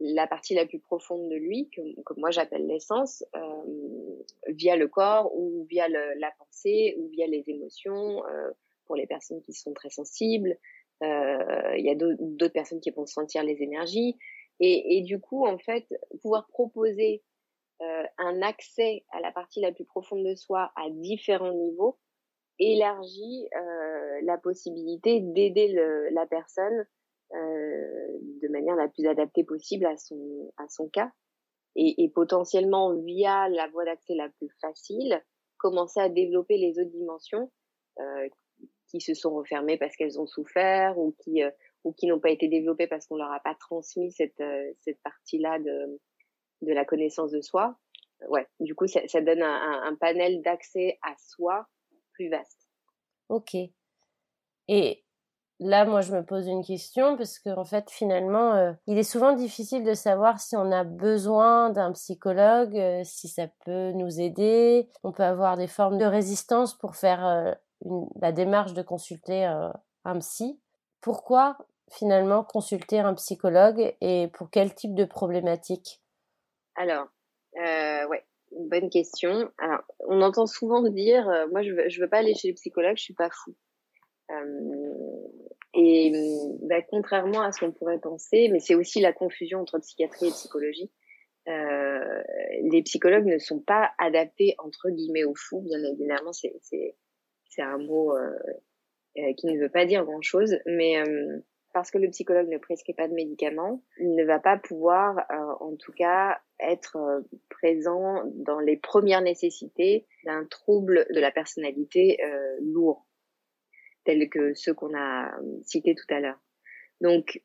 la 0.00 0.26
partie 0.26 0.54
la 0.54 0.64
plus 0.64 0.78
profonde 0.78 1.28
de 1.28 1.34
lui, 1.34 1.68
que, 1.70 1.82
moi 2.16 2.30
j'appelle 2.30 2.66
l'essence, 2.66 3.24
euh, 3.34 4.22
via 4.48 4.76
le 4.76 4.86
corps 4.86 5.34
ou 5.34 5.66
via 5.68 5.88
la 5.88 6.30
pensée 6.38 6.94
ou 6.98 7.08
via 7.08 7.26
les 7.26 7.42
émotions, 7.48 8.22
pour 8.86 8.94
les 8.94 9.06
personnes 9.06 9.42
qui 9.42 9.52
sont 9.52 9.74
très 9.74 9.90
sensibles. 9.90 10.56
Il 11.00 11.84
y 11.84 11.90
a 11.90 11.94
d'autres 11.94 12.52
personnes 12.52 12.80
qui 12.80 12.90
vont 12.90 13.06
sentir 13.06 13.42
les 13.42 13.62
énergies. 13.62 14.16
Et, 14.60 14.98
et, 14.98 15.02
du 15.02 15.20
coup, 15.20 15.46
en 15.46 15.58
fait, 15.58 15.86
pouvoir 16.20 16.48
proposer 16.48 17.22
un 17.80 18.42
accès 18.42 19.04
à 19.12 19.20
la 19.20 19.30
partie 19.30 19.60
la 19.60 19.70
plus 19.70 19.84
profonde 19.84 20.26
de 20.26 20.34
soi 20.34 20.72
à 20.74 20.90
différents 20.90 21.52
niveaux, 21.52 21.96
élargit 22.58 23.48
euh, 23.56 24.20
la 24.22 24.38
possibilité 24.38 25.20
d'aider 25.20 25.74
la 26.10 26.26
personne 26.26 26.86
euh, 27.34 28.18
de 28.42 28.48
manière 28.48 28.76
la 28.76 28.88
plus 28.88 29.06
adaptée 29.06 29.44
possible 29.44 29.86
à 29.86 29.96
son 29.96 30.52
à 30.56 30.68
son 30.68 30.88
cas 30.88 31.12
et, 31.76 32.02
et 32.02 32.08
potentiellement 32.08 32.94
via 32.94 33.48
la 33.48 33.68
voie 33.68 33.84
d'accès 33.84 34.14
la 34.14 34.28
plus 34.28 34.50
facile 34.60 35.22
commencer 35.58 36.00
à 36.00 36.08
développer 36.08 36.56
les 36.56 36.78
autres 36.78 36.90
dimensions 36.90 37.50
qui 38.88 39.00
se 39.00 39.14
sont 39.14 39.34
refermées 39.34 39.78
parce 39.78 39.96
qu'elles 39.96 40.20
ont 40.20 40.26
souffert 40.26 40.98
ou 40.98 41.14
qui 41.22 41.42
ou 41.84 41.92
qui 41.92 42.06
n'ont 42.06 42.20
pas 42.20 42.30
été 42.30 42.48
développées 42.48 42.86
parce 42.86 43.06
qu'on 43.06 43.16
leur 43.16 43.32
a 43.32 43.40
pas 43.40 43.54
transmis 43.54 44.12
cette 44.12 44.42
cette 44.80 45.00
partie-là 45.02 45.58
de 45.58 46.00
de 46.62 46.72
la 46.72 46.84
connaissance 46.84 47.30
de 47.30 47.40
soi. 47.40 47.76
Ouais, 48.28 48.46
du 48.60 48.74
coup, 48.74 48.86
ça, 48.86 49.20
donne 49.20 49.42
un, 49.42 49.94
panel 50.00 50.42
d'accès 50.42 50.98
à 51.02 51.14
soi 51.18 51.66
plus 52.12 52.28
vaste. 52.28 52.68
Ok. 53.28 53.54
Et 54.66 55.04
là, 55.60 55.84
moi, 55.84 56.00
je 56.00 56.12
me 56.12 56.24
pose 56.24 56.46
une 56.48 56.64
question 56.64 57.16
parce 57.16 57.38
qu'en 57.38 57.58
en 57.58 57.64
fait, 57.64 57.90
finalement, 57.90 58.54
euh, 58.54 58.72
il 58.86 58.98
est 58.98 59.04
souvent 59.04 59.32
difficile 59.34 59.84
de 59.84 59.94
savoir 59.94 60.40
si 60.40 60.56
on 60.56 60.72
a 60.72 60.82
besoin 60.82 61.70
d'un 61.70 61.92
psychologue, 61.92 62.76
euh, 62.76 63.02
si 63.04 63.28
ça 63.28 63.46
peut 63.64 63.92
nous 63.92 64.20
aider. 64.20 64.88
On 65.04 65.12
peut 65.12 65.22
avoir 65.22 65.56
des 65.56 65.68
formes 65.68 65.98
de 65.98 66.04
résistance 66.04 66.76
pour 66.76 66.96
faire 66.96 67.24
euh, 67.24 67.52
la 68.20 68.32
démarche 68.32 68.74
de 68.74 68.82
consulter 68.82 69.44
un 69.44 70.18
psy. 70.18 70.58
Pourquoi 71.00 71.58
finalement 71.90 72.44
consulter 72.44 72.98
un 72.98 73.14
psychologue 73.14 73.94
et 74.00 74.28
pour 74.34 74.50
quel 74.50 74.74
type 74.74 74.94
de 74.94 75.04
problématique? 75.04 76.00
Alors, 76.74 77.06
ouais, 77.56 78.24
bonne 78.52 78.90
question. 78.90 79.50
Alors, 79.58 79.82
on 80.06 80.20
entend 80.22 80.46
souvent 80.46 80.82
dire, 80.82 81.24
moi, 81.50 81.62
je 81.62 81.72
veux, 81.72 81.88
je 81.88 82.00
veux 82.00 82.08
pas 82.08 82.18
aller 82.18 82.34
chez 82.34 82.48
le 82.48 82.54
psychologue, 82.54 82.96
je 82.96 83.02
suis 83.02 83.14
pas 83.14 83.30
fou. 83.30 83.54
Euh, 84.30 85.28
et 85.74 86.12
bah, 86.62 86.82
contrairement 86.82 87.42
à 87.42 87.52
ce 87.52 87.60
qu'on 87.60 87.72
pourrait 87.72 88.00
penser, 88.00 88.48
mais 88.50 88.60
c'est 88.60 88.74
aussi 88.74 89.00
la 89.00 89.12
confusion 89.12 89.60
entre 89.60 89.78
psychiatrie 89.78 90.28
et 90.28 90.30
psychologie, 90.30 90.90
euh, 91.48 92.22
les 92.70 92.82
psychologues 92.82 93.26
ne 93.26 93.38
sont 93.38 93.60
pas 93.60 93.90
adaptés 93.98 94.54
entre 94.58 94.90
guillemets 94.90 95.24
aux 95.24 95.34
fous. 95.34 95.62
Bien 95.62 95.82
évidemment, 95.82 96.32
c'est 96.32 96.96
c'est 97.58 97.64
un 97.64 97.78
mot 97.78 98.16
euh, 98.16 98.38
euh 99.18 99.32
qui 99.36 99.48
ne 99.48 99.60
veut 99.60 99.68
pas 99.68 99.84
dire 99.84 100.04
grand 100.04 100.22
chose, 100.22 100.56
mais 100.66 101.00
euh, 101.00 101.38
parce 101.74 101.90
que 101.90 101.98
le 101.98 102.08
psychologue 102.10 102.48
ne 102.48 102.58
prescrit 102.58 102.94
pas 102.94 103.08
de 103.08 103.14
médicaments, 103.14 103.82
il 103.98 104.14
ne 104.14 104.24
va 104.24 104.38
pas 104.38 104.56
pouvoir, 104.56 105.26
en 105.60 105.76
tout 105.76 105.92
cas, 105.92 106.40
être 106.60 107.22
présent 107.50 108.22
dans 108.34 108.58
les 108.58 108.76
premières 108.76 109.20
nécessités 109.20 110.06
d'un 110.24 110.46
trouble 110.46 111.06
de 111.14 111.20
la 111.20 111.30
personnalité 111.30 112.18
lourd 112.62 113.06
tels 114.04 114.30
que 114.30 114.54
ceux 114.54 114.72
qu'on 114.72 114.96
a 114.96 115.30
cités 115.62 115.94
tout 115.94 116.12
à 116.12 116.20
l'heure. 116.20 116.40
Donc, 117.02 117.42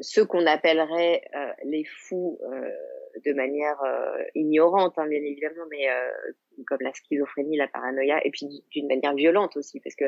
ceux 0.00 0.24
qu'on 0.24 0.46
appellerait 0.46 1.22
les 1.64 1.84
fous 1.84 2.38
de 3.24 3.32
manière 3.32 3.80
euh, 3.82 4.22
ignorante, 4.34 4.98
hein, 4.98 5.06
bien 5.06 5.22
évidemment, 5.22 5.64
mais 5.70 5.86
comme 6.66 6.80
la 6.80 6.92
schizophrénie, 6.92 7.56
la 7.56 7.68
paranoïa, 7.68 8.24
et 8.24 8.30
puis 8.30 8.64
d'une 8.70 8.88
manière 8.88 9.14
violente 9.14 9.56
aussi, 9.56 9.80
parce 9.80 9.94
que 9.94 10.06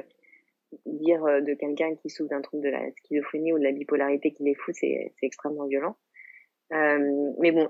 dire 0.84 1.22
de 1.22 1.54
quelqu'un 1.54 1.94
qui 1.94 2.10
souffre 2.10 2.30
d'un 2.30 2.42
trouble 2.42 2.64
de 2.64 2.70
la 2.70 2.90
schizophrénie 2.92 3.52
ou 3.52 3.58
de 3.58 3.64
la 3.64 3.72
bipolarité 3.72 4.32
qu'il 4.32 4.48
est 4.48 4.54
fou, 4.54 4.72
c'est 4.72 5.12
extrêmement 5.22 5.66
violent. 5.66 5.96
mais 6.70 7.52
bon, 7.52 7.68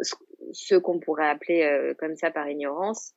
ceux 0.53 0.81
qu'on 0.81 0.99
pourrait 0.99 1.29
appeler 1.29 1.93
comme 1.99 2.17
ça 2.17 2.31
par 2.31 2.49
ignorance, 2.49 3.15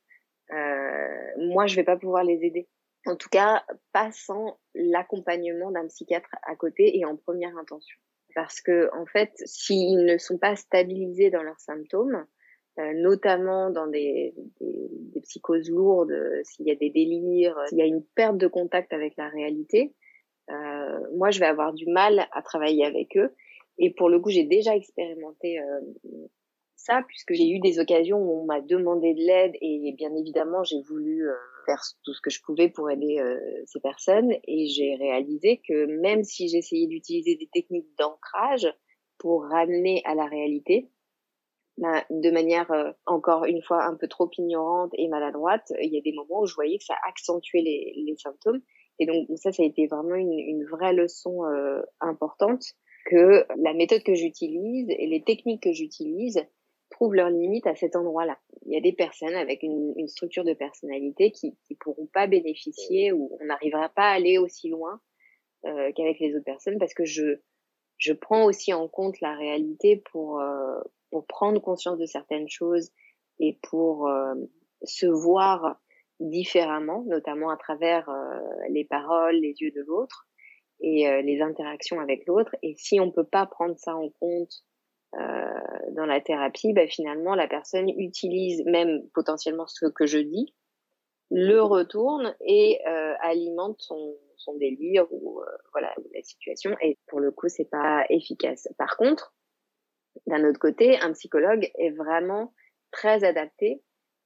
moi, 1.38 1.66
je 1.66 1.76
vais 1.76 1.84
pas 1.84 1.96
pouvoir 1.96 2.24
les 2.24 2.44
aider 2.44 2.68
en 3.06 3.16
tout 3.16 3.28
cas, 3.30 3.64
pas 3.92 4.10
sans 4.12 4.58
l'accompagnement 4.74 5.70
d'un 5.70 5.86
psychiatre 5.88 6.30
à 6.42 6.54
côté 6.56 6.98
et 6.98 7.04
en 7.04 7.16
première 7.16 7.56
intention. 7.56 7.98
Parce 8.34 8.60
que, 8.60 8.90
en 8.94 9.06
fait, 9.06 9.32
s'ils 9.44 10.04
ne 10.04 10.18
sont 10.18 10.38
pas 10.38 10.56
stabilisés 10.56 11.30
dans 11.30 11.42
leurs 11.42 11.60
symptômes, 11.60 12.24
euh, 12.78 12.92
notamment 12.94 13.70
dans 13.70 13.86
des, 13.86 14.34
des, 14.60 14.88
des, 14.90 15.20
psychoses 15.22 15.68
lourdes, 15.68 16.14
s'il 16.44 16.66
y 16.66 16.70
a 16.70 16.76
des 16.76 16.90
délires, 16.90 17.56
s'il 17.68 17.78
y 17.78 17.82
a 17.82 17.86
une 17.86 18.04
perte 18.14 18.38
de 18.38 18.46
contact 18.46 18.92
avec 18.92 19.16
la 19.16 19.28
réalité, 19.28 19.94
euh, 20.50 21.00
moi, 21.16 21.30
je 21.30 21.40
vais 21.40 21.46
avoir 21.46 21.72
du 21.72 21.86
mal 21.86 22.26
à 22.32 22.42
travailler 22.42 22.84
avec 22.84 23.16
eux. 23.16 23.34
Et 23.78 23.90
pour 23.90 24.08
le 24.08 24.20
coup, 24.20 24.30
j'ai 24.30 24.44
déjà 24.44 24.76
expérimenté 24.76 25.60
euh, 25.60 25.80
ça 26.80 27.02
puisque 27.06 27.32
j'ai 27.34 27.48
eu 27.50 27.60
des 27.60 27.78
occasions 27.78 28.18
où 28.18 28.42
on 28.42 28.44
m'a 28.44 28.60
demandé 28.60 29.14
de 29.14 29.20
l'aide 29.20 29.52
et 29.60 29.92
bien 29.96 30.14
évidemment 30.14 30.64
j'ai 30.64 30.80
voulu 30.82 31.28
euh, 31.28 31.34
faire 31.66 31.80
tout 32.04 32.14
ce 32.14 32.20
que 32.20 32.30
je 32.30 32.40
pouvais 32.42 32.68
pour 32.68 32.90
aider 32.90 33.18
euh, 33.18 33.38
ces 33.66 33.80
personnes 33.80 34.32
et 34.46 34.66
j'ai 34.66 34.96
réalisé 34.96 35.60
que 35.68 35.86
même 36.00 36.24
si 36.24 36.48
j'essayais 36.48 36.86
d'utiliser 36.86 37.36
des 37.36 37.48
techniques 37.52 37.88
d'ancrage 37.98 38.66
pour 39.18 39.44
ramener 39.44 40.00
à 40.06 40.14
la 40.14 40.24
réalité, 40.24 40.88
bah, 41.76 42.04
de 42.08 42.30
manière 42.30 42.70
euh, 42.70 42.90
encore 43.06 43.44
une 43.44 43.62
fois 43.62 43.84
un 43.84 43.94
peu 43.94 44.08
trop 44.08 44.30
ignorante 44.38 44.92
et 44.94 45.08
maladroite, 45.08 45.72
il 45.82 45.92
y 45.92 45.98
a 45.98 46.02
des 46.02 46.12
moments 46.12 46.40
où 46.40 46.46
je 46.46 46.54
voyais 46.54 46.78
que 46.78 46.84
ça 46.84 46.96
accentuait 47.06 47.60
les, 47.62 48.14
symptômes. 48.16 48.62
Et 48.98 49.06
donc 49.06 49.28
ça 49.36 49.52
ça 49.52 49.62
a 49.62 49.66
été 49.66 49.86
vraiment 49.86 50.14
une 50.14 50.64
vraie 50.64 50.92
leçon 50.92 51.40
importante 52.00 52.74
que 53.06 53.46
la 53.56 53.72
méthode 53.72 54.02
que 54.02 54.14
j'utilise 54.14 54.88
et 54.90 55.06
les 55.06 55.22
techniques 55.22 55.62
que 55.62 55.72
j'utilise 55.72 56.46
trouvent 57.00 57.14
leurs 57.14 57.30
limites 57.30 57.66
à 57.66 57.74
cet 57.74 57.96
endroit-là. 57.96 58.38
Il 58.66 58.74
y 58.74 58.76
a 58.76 58.80
des 58.82 58.92
personnes 58.92 59.34
avec 59.34 59.62
une, 59.62 59.94
une 59.96 60.08
structure 60.08 60.44
de 60.44 60.52
personnalité 60.52 61.32
qui 61.32 61.56
ne 61.70 61.76
pourront 61.76 62.06
pas 62.12 62.26
bénéficier 62.26 63.10
ou 63.10 63.38
on 63.40 63.46
n'arrivera 63.46 63.88
pas 63.88 64.10
à 64.10 64.12
aller 64.12 64.36
aussi 64.36 64.68
loin 64.68 65.00
euh, 65.64 65.90
qu'avec 65.96 66.20
les 66.20 66.34
autres 66.34 66.44
personnes 66.44 66.78
parce 66.78 66.92
que 66.92 67.06
je, 67.06 67.40
je 67.96 68.12
prends 68.12 68.44
aussi 68.44 68.74
en 68.74 68.86
compte 68.86 69.18
la 69.22 69.34
réalité 69.34 70.02
pour, 70.12 70.40
euh, 70.40 70.78
pour 71.10 71.26
prendre 71.26 71.58
conscience 71.62 71.96
de 71.96 72.04
certaines 72.04 72.50
choses 72.50 72.90
et 73.38 73.58
pour 73.62 74.06
euh, 74.06 74.34
se 74.82 75.06
voir 75.06 75.80
différemment, 76.18 77.02
notamment 77.06 77.48
à 77.48 77.56
travers 77.56 78.10
euh, 78.10 78.40
les 78.68 78.84
paroles, 78.84 79.36
les 79.36 79.54
yeux 79.62 79.70
de 79.70 79.82
l'autre 79.86 80.28
et 80.82 81.08
euh, 81.08 81.22
les 81.22 81.40
interactions 81.40 81.98
avec 81.98 82.26
l'autre. 82.26 82.54
Et 82.62 82.74
si 82.76 83.00
on 83.00 83.10
peut 83.10 83.24
pas 83.24 83.46
prendre 83.46 83.78
ça 83.78 83.96
en 83.96 84.10
compte 84.20 84.52
dans 85.12 86.06
la 86.06 86.20
thérapie, 86.20 86.72
bah, 86.72 86.86
finalement, 86.86 87.34
la 87.34 87.48
personne 87.48 87.88
utilise 87.88 88.64
même 88.64 89.02
potentiellement 89.12 89.66
ce 89.66 89.86
que 89.86 90.06
je 90.06 90.18
dis, 90.18 90.54
le 91.30 91.60
retourne 91.60 92.34
et 92.40 92.80
euh, 92.86 93.14
alimente 93.20 93.76
son, 93.80 94.16
son 94.36 94.56
délire 94.56 95.06
ou 95.12 95.40
euh, 95.40 95.44
voilà 95.72 95.94
la 96.14 96.22
situation. 96.22 96.76
Et 96.82 96.98
pour 97.06 97.20
le 97.20 97.30
coup, 97.30 97.48
c'est 97.48 97.70
pas 97.70 98.04
efficace. 98.10 98.68
Par 98.78 98.96
contre, 98.96 99.34
d'un 100.26 100.44
autre 100.48 100.58
côté, 100.58 100.98
un 100.98 101.12
psychologue 101.12 101.70
est 101.78 101.90
vraiment 101.90 102.52
très 102.90 103.22
adapté 103.24 103.82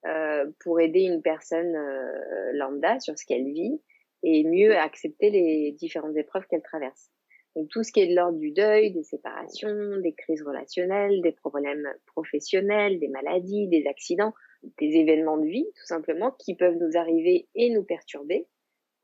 euh, 0.06 0.50
pour 0.60 0.80
aider 0.80 1.02
une 1.02 1.22
personne 1.22 1.76
euh, 1.76 2.52
lambda 2.54 3.00
sur 3.00 3.18
ce 3.18 3.26
qu'elle 3.26 3.44
vit 3.44 3.80
et 4.22 4.44
mieux 4.44 4.76
accepter 4.76 5.30
les 5.30 5.72
différentes 5.72 6.16
épreuves 6.16 6.46
qu'elle 6.48 6.62
traverse. 6.62 7.10
Donc 7.56 7.68
tout 7.68 7.82
ce 7.84 7.92
qui 7.92 8.00
est 8.00 8.08
de 8.08 8.16
l'ordre 8.16 8.38
du 8.38 8.50
deuil, 8.50 8.92
des 8.92 9.04
séparations, 9.04 9.98
des 10.02 10.12
crises 10.12 10.42
relationnelles, 10.42 11.22
des 11.22 11.32
problèmes 11.32 11.86
professionnels, 12.06 12.98
des 12.98 13.08
maladies, 13.08 13.68
des 13.68 13.86
accidents, 13.86 14.34
des 14.78 14.96
événements 14.96 15.38
de 15.38 15.46
vie 15.46 15.66
tout 15.76 15.86
simplement 15.86 16.32
qui 16.32 16.56
peuvent 16.56 16.76
nous 16.76 16.96
arriver 16.96 17.48
et 17.54 17.70
nous 17.70 17.84
perturber. 17.84 18.48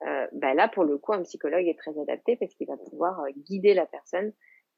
Euh, 0.07 0.27
bah 0.33 0.55
là 0.55 0.67
pour 0.67 0.85
le 0.85 0.97
coup 0.97 1.13
un 1.13 1.23
psychologue 1.23 1.67
est 1.67 1.79
très 1.79 1.99
adapté 2.01 2.35
parce 2.37 2.55
qu'il 2.55 2.67
va 2.67 2.79
pouvoir 2.79 3.21
euh, 3.21 3.31
guider 3.37 3.75
la 3.75 3.85
personne 3.85 4.33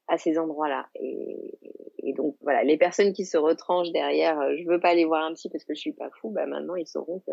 à 0.07 0.17
ces 0.17 0.37
endroits-là. 0.37 0.89
Et, 0.95 1.57
et, 1.99 2.13
donc 2.13 2.35
voilà, 2.41 2.63
les 2.65 2.77
personnes 2.77 3.13
qui 3.13 3.25
se 3.25 3.37
retranchent 3.37 3.93
derrière, 3.93 4.37
euh, 4.41 4.55
je 4.57 4.69
veux 4.69 4.81
pas 4.81 4.89
aller 4.89 5.05
voir 5.05 5.23
un 5.23 5.33
psy 5.33 5.49
parce 5.49 5.63
que 5.63 5.73
je 5.73 5.79
suis 5.79 5.93
pas 5.93 6.09
fou, 6.19 6.29
bah 6.29 6.45
maintenant 6.45 6.75
ils 6.75 6.87
sauront 6.87 7.19
que 7.25 7.31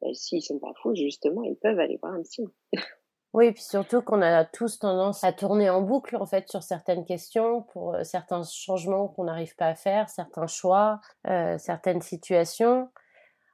bah, 0.00 0.08
s'ils 0.14 0.42
sont 0.42 0.58
pas 0.58 0.72
fous 0.82 0.94
justement 0.94 1.42
ils 1.42 1.56
peuvent 1.56 1.78
aller 1.78 1.98
voir 2.00 2.14
un 2.14 2.22
psy. 2.22 2.44
Oui, 3.32 3.46
et 3.46 3.52
puis 3.52 3.62
surtout 3.62 4.02
qu'on 4.02 4.22
a 4.22 4.44
tous 4.44 4.80
tendance 4.80 5.22
à 5.22 5.32
tourner 5.32 5.70
en 5.70 5.82
boucle 5.82 6.16
en 6.16 6.26
fait 6.26 6.48
sur 6.48 6.64
certaines 6.64 7.04
questions, 7.04 7.62
pour 7.62 7.94
euh, 7.94 8.02
certains 8.02 8.42
changements 8.42 9.06
qu'on 9.08 9.24
n'arrive 9.24 9.54
pas 9.54 9.66
à 9.66 9.74
faire, 9.76 10.08
certains 10.08 10.48
choix, 10.48 11.00
euh, 11.28 11.56
certaines 11.58 12.02
situations. 12.02 12.90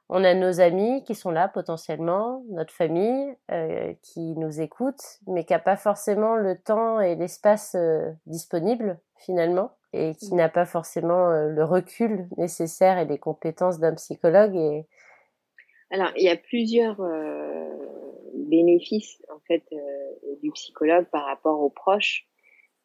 On 0.09 0.23
a 0.23 0.33
nos 0.33 0.61
amis 0.61 1.03
qui 1.03 1.13
sont 1.15 1.31
là 1.31 1.47
potentiellement, 1.47 2.43
notre 2.49 2.73
famille 2.73 3.35
euh, 3.51 3.93
qui 4.01 4.35
nous 4.37 4.61
écoute, 4.61 5.01
mais 5.27 5.43
qui 5.43 5.53
n'a 5.53 5.59
pas 5.59 5.75
forcément 5.75 6.37
le 6.37 6.57
temps 6.57 6.99
et 6.99 7.15
l'espace 7.15 7.75
euh, 7.75 8.11
disponible 8.25 8.99
finalement, 9.17 9.71
et 9.93 10.15
qui 10.15 10.33
n'a 10.33 10.49
pas 10.49 10.65
forcément 10.65 11.29
le 11.29 11.63
recul 11.63 12.27
nécessaire 12.37 12.97
et 12.99 13.05
les 13.05 13.17
compétences 13.17 13.79
d'un 13.79 13.95
psychologue. 13.95 14.55
Et... 14.55 14.87
Alors, 15.91 16.11
il 16.15 16.23
y 16.23 16.29
a 16.29 16.37
plusieurs 16.37 17.01
bénéfice 18.47 19.21
en 19.29 19.39
fait 19.47 19.63
euh, 19.71 20.35
du 20.41 20.51
psychologue 20.51 21.05
par 21.11 21.25
rapport 21.25 21.59
aux 21.59 21.69
proches, 21.69 22.27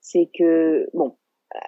c'est 0.01 0.29
que 0.37 0.89
bon, 0.95 1.17
euh, 1.55 1.59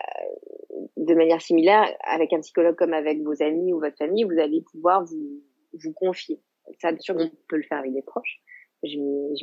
de 0.96 1.14
manière 1.14 1.40
similaire, 1.40 1.88
avec 2.02 2.32
un 2.32 2.40
psychologue 2.40 2.76
comme 2.76 2.92
avec 2.92 3.22
vos 3.22 3.42
amis 3.42 3.72
ou 3.72 3.80
votre 3.80 3.96
famille, 3.96 4.24
vous 4.24 4.38
allez 4.38 4.62
pouvoir 4.62 5.04
vous 5.04 5.42
vous 5.72 5.92
confier. 5.92 6.40
Ça, 6.80 6.92
bien 6.92 7.00
sûr, 7.00 7.16
on 7.18 7.30
peut 7.48 7.56
le 7.56 7.62
faire 7.62 7.78
avec 7.78 7.92
des 7.92 8.02
proches. 8.02 8.40
Je 8.82 8.96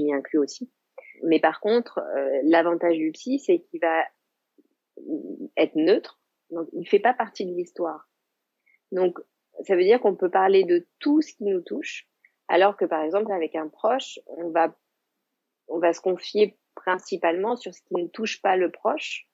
m'y 0.03 0.13
inclus 0.13 0.39
aussi. 0.39 0.71
Mais 1.23 1.39
par 1.39 1.59
contre, 1.59 1.99
euh, 1.99 2.39
l'avantage 2.43 2.97
du 2.97 3.11
psy, 3.11 3.39
c'est 3.39 3.59
qu'il 3.59 3.79
va 3.79 4.03
être 5.57 5.75
neutre. 5.75 6.19
Donc, 6.49 6.67
il 6.73 6.87
fait 6.87 6.99
pas 6.99 7.13
partie 7.13 7.45
de 7.45 7.53
l'histoire. 7.53 8.09
Donc, 8.91 9.19
ça 9.63 9.75
veut 9.75 9.83
dire 9.83 9.99
qu'on 9.99 10.15
peut 10.15 10.29
parler 10.29 10.63
de 10.63 10.87
tout 10.99 11.21
ce 11.21 11.33
qui 11.33 11.43
nous 11.43 11.61
touche 11.61 12.07
Alors 12.51 12.75
que 12.75 12.83
par 12.83 13.01
exemple 13.01 13.31
avec 13.31 13.55
un 13.55 13.69
proche, 13.69 14.19
on 14.27 14.49
va 14.49 14.75
on 15.69 15.79
va 15.79 15.93
se 15.93 16.01
confier 16.01 16.57
principalement 16.75 17.55
sur 17.55 17.73
ce 17.73 17.81
qui 17.81 17.95
ne 17.95 18.07
touche 18.07 18.41
pas 18.41 18.57
le 18.57 18.69
proche, 18.69 19.25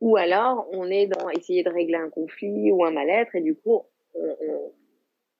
ou 0.00 0.16
alors 0.16 0.68
on 0.70 0.88
est 0.88 1.08
dans 1.08 1.28
essayer 1.30 1.64
de 1.64 1.70
régler 1.70 1.96
un 1.96 2.10
conflit 2.10 2.70
ou 2.70 2.84
un 2.84 2.92
mal-être 2.92 3.34
et 3.34 3.40
du 3.40 3.56
coup 3.56 3.82
on, 4.14 4.36
on, 4.40 4.72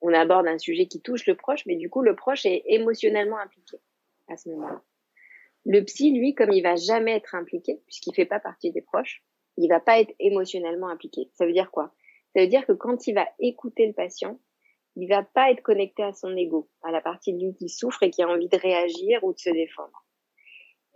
on 0.01 0.13
aborde 0.13 0.49
un 0.49 0.59
sujet 0.59 0.87
qui 0.87 1.01
touche 1.01 1.25
le 1.27 1.37
proche, 1.37 1.65
mais 1.67 1.77
du 1.77 1.89
coup 1.89 2.03
le 2.03 2.17
proche 2.17 2.45
est 2.47 2.65
émotionnellement 2.67 3.39
impliqué 3.39 3.77
à 4.27 4.37
ce 4.37 4.49
moment-là. 4.49 4.83
Le 5.67 5.85
psy, 5.85 6.11
lui, 6.11 6.35
comme 6.35 6.51
il 6.51 6.63
va 6.63 6.75
jamais 6.75 7.15
être 7.15 7.37
impliqué, 7.37 7.81
puisqu'il 7.87 8.15
fait 8.15 8.27
pas 8.27 8.41
partie 8.41 8.73
des 8.73 8.83
proches, 8.83 9.23
il 9.57 9.69
va 9.69 9.79
pas 9.79 10.01
être 10.01 10.13
émotionnellement 10.19 10.89
impliqué. 10.89 11.31
Ça 11.35 11.47
veut 11.47 11.53
dire 11.53 11.71
quoi? 11.71 11.95
Ça 12.35 12.43
veut 12.43 12.49
dire 12.49 12.67
que 12.67 12.73
quand 12.73 13.07
il 13.07 13.15
va 13.15 13.29
écouter 13.39 13.87
le 13.87 13.93
patient, 13.93 14.41
il 15.01 15.09
va 15.09 15.23
pas 15.23 15.53
être 15.53 15.63
connecté 15.63 16.03
à 16.03 16.13
son 16.13 16.37
ego, 16.37 16.69
à 16.83 16.91
la 16.91 17.01
partie 17.01 17.33
de 17.33 17.39
lui 17.39 17.55
qui 17.55 17.69
souffre 17.69 18.03
et 18.03 18.11
qui 18.11 18.21
a 18.21 18.29
envie 18.29 18.49
de 18.49 18.57
réagir 18.57 19.23
ou 19.23 19.33
de 19.33 19.39
se 19.39 19.51
défendre. 19.51 20.05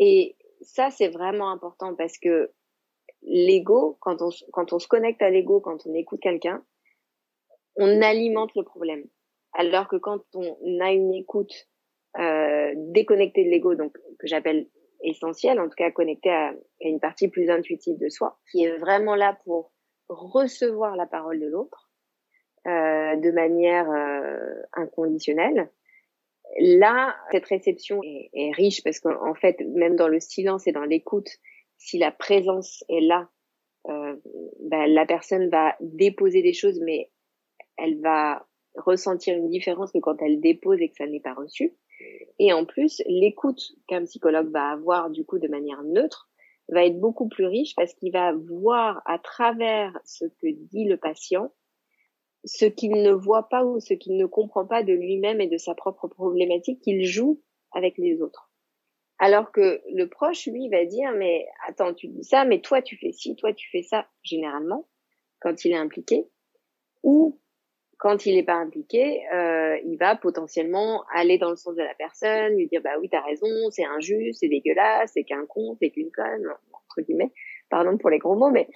Et 0.00 0.36
ça, 0.60 0.90
c'est 0.90 1.08
vraiment 1.08 1.50
important 1.50 1.94
parce 1.94 2.18
que 2.18 2.50
l'ego, 3.22 3.96
quand 4.00 4.20
on, 4.20 4.30
se 4.32 4.88
connecte 4.88 5.22
à 5.22 5.30
l'ego, 5.30 5.60
quand 5.60 5.86
on 5.86 5.94
écoute 5.94 6.18
quelqu'un, 6.20 6.64
on 7.76 8.02
alimente 8.02 8.50
le 8.56 8.64
problème. 8.64 9.04
Alors 9.52 9.86
que 9.86 9.96
quand 9.96 10.24
on 10.34 10.80
a 10.80 10.90
une 10.90 11.14
écoute 11.14 11.52
euh, 12.18 12.72
déconnecté 12.74 13.44
de 13.44 13.50
l'ego, 13.50 13.76
donc 13.76 13.96
que 14.18 14.26
j'appelle 14.26 14.66
essentiel, 15.04 15.60
en 15.60 15.68
tout 15.68 15.76
cas 15.76 15.92
connecté 15.92 16.30
à, 16.30 16.54
une 16.80 16.98
partie 16.98 17.28
plus 17.28 17.48
intuitive 17.50 17.98
de 17.98 18.08
soi, 18.08 18.40
qui 18.50 18.64
est 18.64 18.76
vraiment 18.78 19.14
là 19.14 19.38
pour 19.44 19.72
recevoir 20.08 20.96
la 20.96 21.06
parole 21.06 21.38
de 21.38 21.46
l'autre 21.46 21.91
de 22.66 23.30
manière 23.30 23.90
euh, 23.90 24.62
inconditionnelle. 24.72 25.70
Là, 26.58 27.16
cette 27.30 27.46
réception 27.46 28.02
est, 28.02 28.30
est 28.34 28.52
riche 28.52 28.82
parce 28.82 29.00
qu'en 29.00 29.34
fait, 29.34 29.60
même 29.74 29.96
dans 29.96 30.08
le 30.08 30.20
silence 30.20 30.66
et 30.66 30.72
dans 30.72 30.84
l'écoute, 30.84 31.28
si 31.78 31.98
la 31.98 32.12
présence 32.12 32.84
est 32.88 33.00
là, 33.00 33.28
euh, 33.88 34.16
ben, 34.60 34.86
la 34.86 35.06
personne 35.06 35.48
va 35.48 35.74
déposer 35.80 36.42
des 36.42 36.52
choses, 36.52 36.80
mais 36.80 37.10
elle 37.76 38.00
va 38.00 38.46
ressentir 38.76 39.36
une 39.36 39.48
différence 39.48 39.90
que 39.92 39.98
quand 39.98 40.20
elle 40.22 40.40
dépose 40.40 40.80
et 40.80 40.88
que 40.88 40.96
ça 40.96 41.06
n'est 41.06 41.20
pas 41.20 41.34
reçu. 41.34 41.74
Et 42.38 42.52
en 42.52 42.64
plus, 42.64 43.02
l'écoute 43.06 43.60
qu'un 43.88 44.04
psychologue 44.04 44.50
va 44.50 44.70
avoir 44.70 45.10
du 45.10 45.24
coup 45.24 45.38
de 45.38 45.48
manière 45.48 45.82
neutre 45.82 46.28
va 46.68 46.84
être 46.86 46.98
beaucoup 46.98 47.28
plus 47.28 47.46
riche 47.46 47.74
parce 47.74 47.92
qu'il 47.94 48.12
va 48.12 48.32
voir 48.32 49.02
à 49.04 49.18
travers 49.18 49.98
ce 50.04 50.24
que 50.24 50.46
dit 50.46 50.84
le 50.84 50.96
patient 50.96 51.52
ce 52.44 52.64
qu'il 52.64 52.92
ne 52.92 53.12
voit 53.12 53.48
pas 53.48 53.64
ou 53.64 53.80
ce 53.80 53.94
qu'il 53.94 54.16
ne 54.16 54.26
comprend 54.26 54.66
pas 54.66 54.82
de 54.82 54.92
lui-même 54.92 55.40
et 55.40 55.46
de 55.46 55.58
sa 55.58 55.74
propre 55.74 56.08
problématique 56.08 56.80
qu'il 56.80 57.04
joue 57.04 57.40
avec 57.72 57.98
les 57.98 58.20
autres. 58.20 58.50
Alors 59.18 59.52
que 59.52 59.80
le 59.94 60.08
proche, 60.08 60.46
lui, 60.46 60.68
va 60.68 60.84
dire, 60.84 61.12
mais 61.12 61.46
attends, 61.68 61.94
tu 61.94 62.08
dis 62.08 62.24
ça, 62.24 62.44
mais 62.44 62.60
toi, 62.60 62.82
tu 62.82 62.96
fais 62.96 63.12
ci, 63.12 63.36
toi, 63.36 63.52
tu 63.52 63.70
fais 63.70 63.82
ça, 63.82 64.06
généralement, 64.22 64.88
quand 65.40 65.64
il 65.64 65.72
est 65.72 65.76
impliqué. 65.76 66.26
Ou 67.04 67.40
quand 68.02 68.26
il 68.26 68.34
n'est 68.34 68.42
pas 68.42 68.56
impliqué, 68.56 69.22
euh, 69.32 69.78
il 69.84 69.96
va 69.96 70.16
potentiellement 70.16 71.04
aller 71.14 71.38
dans 71.38 71.50
le 71.50 71.56
sens 71.56 71.76
de 71.76 71.82
la 71.82 71.94
personne, 71.94 72.56
lui 72.56 72.66
dire 72.66 72.80
bah 72.82 72.98
oui 73.00 73.08
t'as 73.08 73.20
raison, 73.20 73.46
c'est 73.70 73.84
injuste, 73.84 74.40
c'est 74.40 74.48
dégueulasse, 74.48 75.12
c'est 75.14 75.22
qu'un 75.22 75.46
con, 75.46 75.76
c'est 75.80 75.90
qu'une 75.90 76.10
conne 76.10 76.48
entre 76.72 77.06
guillemets, 77.06 77.32
pardon 77.72 77.98
pour 77.98 78.10
les 78.10 78.18
gros 78.18 78.36
mots, 78.36 78.50
mais 78.50 78.68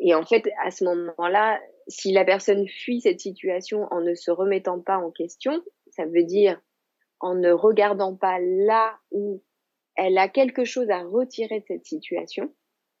et 0.00 0.14
en 0.14 0.24
fait 0.24 0.42
à 0.64 0.70
ce 0.70 0.84
moment-là, 0.84 1.60
si 1.86 2.12
la 2.12 2.24
personne 2.24 2.66
fuit 2.66 3.00
cette 3.00 3.20
situation 3.20 3.86
en 3.90 4.00
ne 4.00 4.14
se 4.14 4.30
remettant 4.30 4.80
pas 4.80 4.98
en 4.98 5.10
question, 5.10 5.62
ça 5.90 6.04
veut 6.06 6.24
dire 6.24 6.60
en 7.20 7.34
ne 7.34 7.52
regardant 7.52 8.16
pas 8.16 8.38
là 8.40 8.96
où 9.12 9.42
elle 9.96 10.18
a 10.18 10.28
quelque 10.28 10.64
chose 10.64 10.90
à 10.90 11.02
retirer 11.02 11.60
de 11.60 11.64
cette 11.66 11.86
situation 11.86 12.52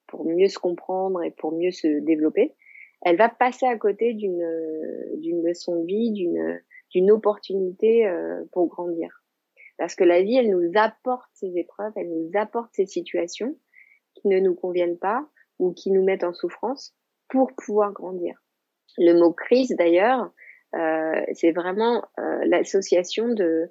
pour 0.06 0.24
mieux 0.24 0.48
se 0.48 0.58
comprendre 0.58 1.22
et 1.22 1.30
pour 1.30 1.52
mieux 1.52 1.70
se 1.70 2.00
développer 2.00 2.54
elle 3.02 3.16
va 3.16 3.28
passer 3.28 3.66
à 3.66 3.76
côté 3.76 4.14
d'une 4.14 4.46
d'une 5.16 5.46
leçon 5.46 5.80
de 5.80 5.86
vie, 5.86 6.12
d'une 6.12 6.60
d'une 6.90 7.10
opportunité 7.10 8.06
euh, 8.06 8.44
pour 8.52 8.68
grandir. 8.68 9.22
Parce 9.76 9.94
que 9.94 10.04
la 10.04 10.22
vie, 10.22 10.36
elle 10.36 10.50
nous 10.50 10.72
apporte 10.74 11.28
ces 11.34 11.56
épreuves, 11.56 11.92
elle 11.96 12.08
nous 12.08 12.30
apporte 12.34 12.70
ces 12.72 12.86
situations 12.86 13.56
qui 14.14 14.28
ne 14.28 14.40
nous 14.40 14.54
conviennent 14.54 14.98
pas 14.98 15.28
ou 15.58 15.72
qui 15.72 15.90
nous 15.90 16.04
mettent 16.04 16.24
en 16.24 16.32
souffrance 16.32 16.94
pour 17.28 17.52
pouvoir 17.54 17.92
grandir. 17.92 18.42
Le 18.96 19.14
mot 19.14 19.32
crise, 19.32 19.74
d'ailleurs, 19.76 20.30
euh, 20.74 21.22
c'est 21.34 21.52
vraiment 21.52 22.04
euh, 22.18 22.44
l'association 22.44 23.28
de, 23.28 23.70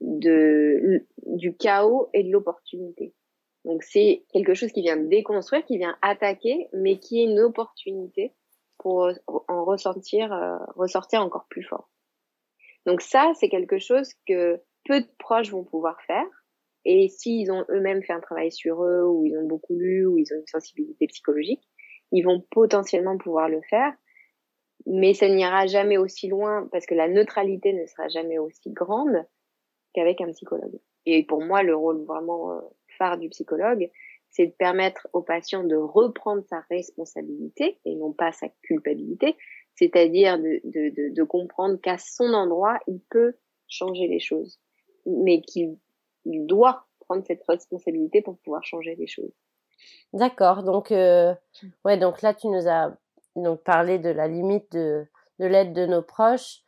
de 0.00 1.06
du 1.26 1.56
chaos 1.56 2.08
et 2.14 2.22
de 2.22 2.30
l'opportunité. 2.30 3.14
Donc 3.64 3.82
c'est 3.82 4.24
quelque 4.32 4.54
chose 4.54 4.72
qui 4.72 4.82
vient 4.82 4.96
déconstruire, 4.96 5.64
qui 5.64 5.78
vient 5.78 5.96
attaquer, 6.00 6.68
mais 6.72 6.98
qui 6.98 7.20
est 7.20 7.24
une 7.24 7.40
opportunité 7.40 8.32
pour 8.78 9.10
en 9.26 9.64
ressentir, 9.64 10.32
euh, 10.32 10.56
ressortir 10.76 11.20
encore 11.20 11.46
plus 11.50 11.64
fort. 11.64 11.90
Donc 12.86 13.02
ça, 13.02 13.32
c'est 13.38 13.48
quelque 13.48 13.78
chose 13.78 14.12
que 14.26 14.62
peu 14.84 15.00
de 15.00 15.08
proches 15.18 15.50
vont 15.50 15.64
pouvoir 15.64 16.00
faire. 16.02 16.26
Et 16.90 17.08
s'ils 17.10 17.52
ont 17.52 17.66
eux-mêmes 17.68 18.02
fait 18.02 18.14
un 18.14 18.20
travail 18.20 18.50
sur 18.50 18.82
eux, 18.82 19.04
ou 19.04 19.26
ils 19.26 19.36
ont 19.36 19.46
beaucoup 19.46 19.76
lu, 19.76 20.06
ou 20.06 20.16
ils 20.16 20.32
ont 20.32 20.38
une 20.38 20.46
sensibilité 20.46 21.06
psychologique, 21.06 21.60
ils 22.12 22.22
vont 22.22 22.42
potentiellement 22.50 23.18
pouvoir 23.18 23.50
le 23.50 23.60
faire. 23.68 23.92
Mais 24.86 25.12
ça 25.12 25.28
n'ira 25.28 25.66
jamais 25.66 25.98
aussi 25.98 26.28
loin 26.28 26.66
parce 26.72 26.86
que 26.86 26.94
la 26.94 27.06
neutralité 27.06 27.74
ne 27.74 27.84
sera 27.84 28.08
jamais 28.08 28.38
aussi 28.38 28.70
grande 28.70 29.22
qu'avec 29.92 30.22
un 30.22 30.30
psychologue. 30.32 30.80
Et 31.04 31.26
pour 31.26 31.44
moi, 31.44 31.62
le 31.62 31.76
rôle 31.76 32.06
vraiment 32.06 32.52
euh, 32.52 32.60
phare 32.96 33.18
du 33.18 33.28
psychologue, 33.28 33.90
c'est 34.30 34.46
de 34.46 34.52
permettre 34.52 35.08
au 35.12 35.20
patient 35.20 35.64
de 35.64 35.76
reprendre 35.76 36.42
sa 36.48 36.60
responsabilité 36.70 37.78
et 37.84 37.96
non 37.96 38.14
pas 38.14 38.32
sa 38.32 38.48
culpabilité, 38.62 39.36
c'est-à-dire 39.74 40.38
de, 40.38 40.62
de, 40.64 41.14
de, 41.14 41.22
comprendre 41.22 41.78
qu'à 41.82 41.98
son 41.98 42.32
endroit, 42.32 42.78
il 42.86 43.00
peut 43.10 43.34
changer 43.66 44.08
les 44.08 44.20
choses, 44.20 44.58
mais 45.04 45.42
qu'il 45.42 45.76
il 46.28 46.46
doit 46.46 46.86
prendre 47.00 47.24
cette 47.26 47.42
responsabilité 47.48 48.22
pour 48.22 48.38
pouvoir 48.38 48.62
changer 48.64 48.94
les 48.96 49.06
choses. 49.06 49.32
D'accord, 50.12 50.62
donc 50.62 50.92
euh, 50.92 51.34
ouais, 51.84 51.98
donc 51.98 52.22
là 52.22 52.34
tu 52.34 52.48
nous 52.48 52.68
as 52.68 52.96
donc 53.36 53.62
parlé 53.62 53.98
de 53.98 54.10
la 54.10 54.28
limite 54.28 54.72
de, 54.72 55.06
de 55.38 55.46
l'aide 55.46 55.72
de 55.72 55.86
nos 55.86 56.02
proches. 56.02 56.62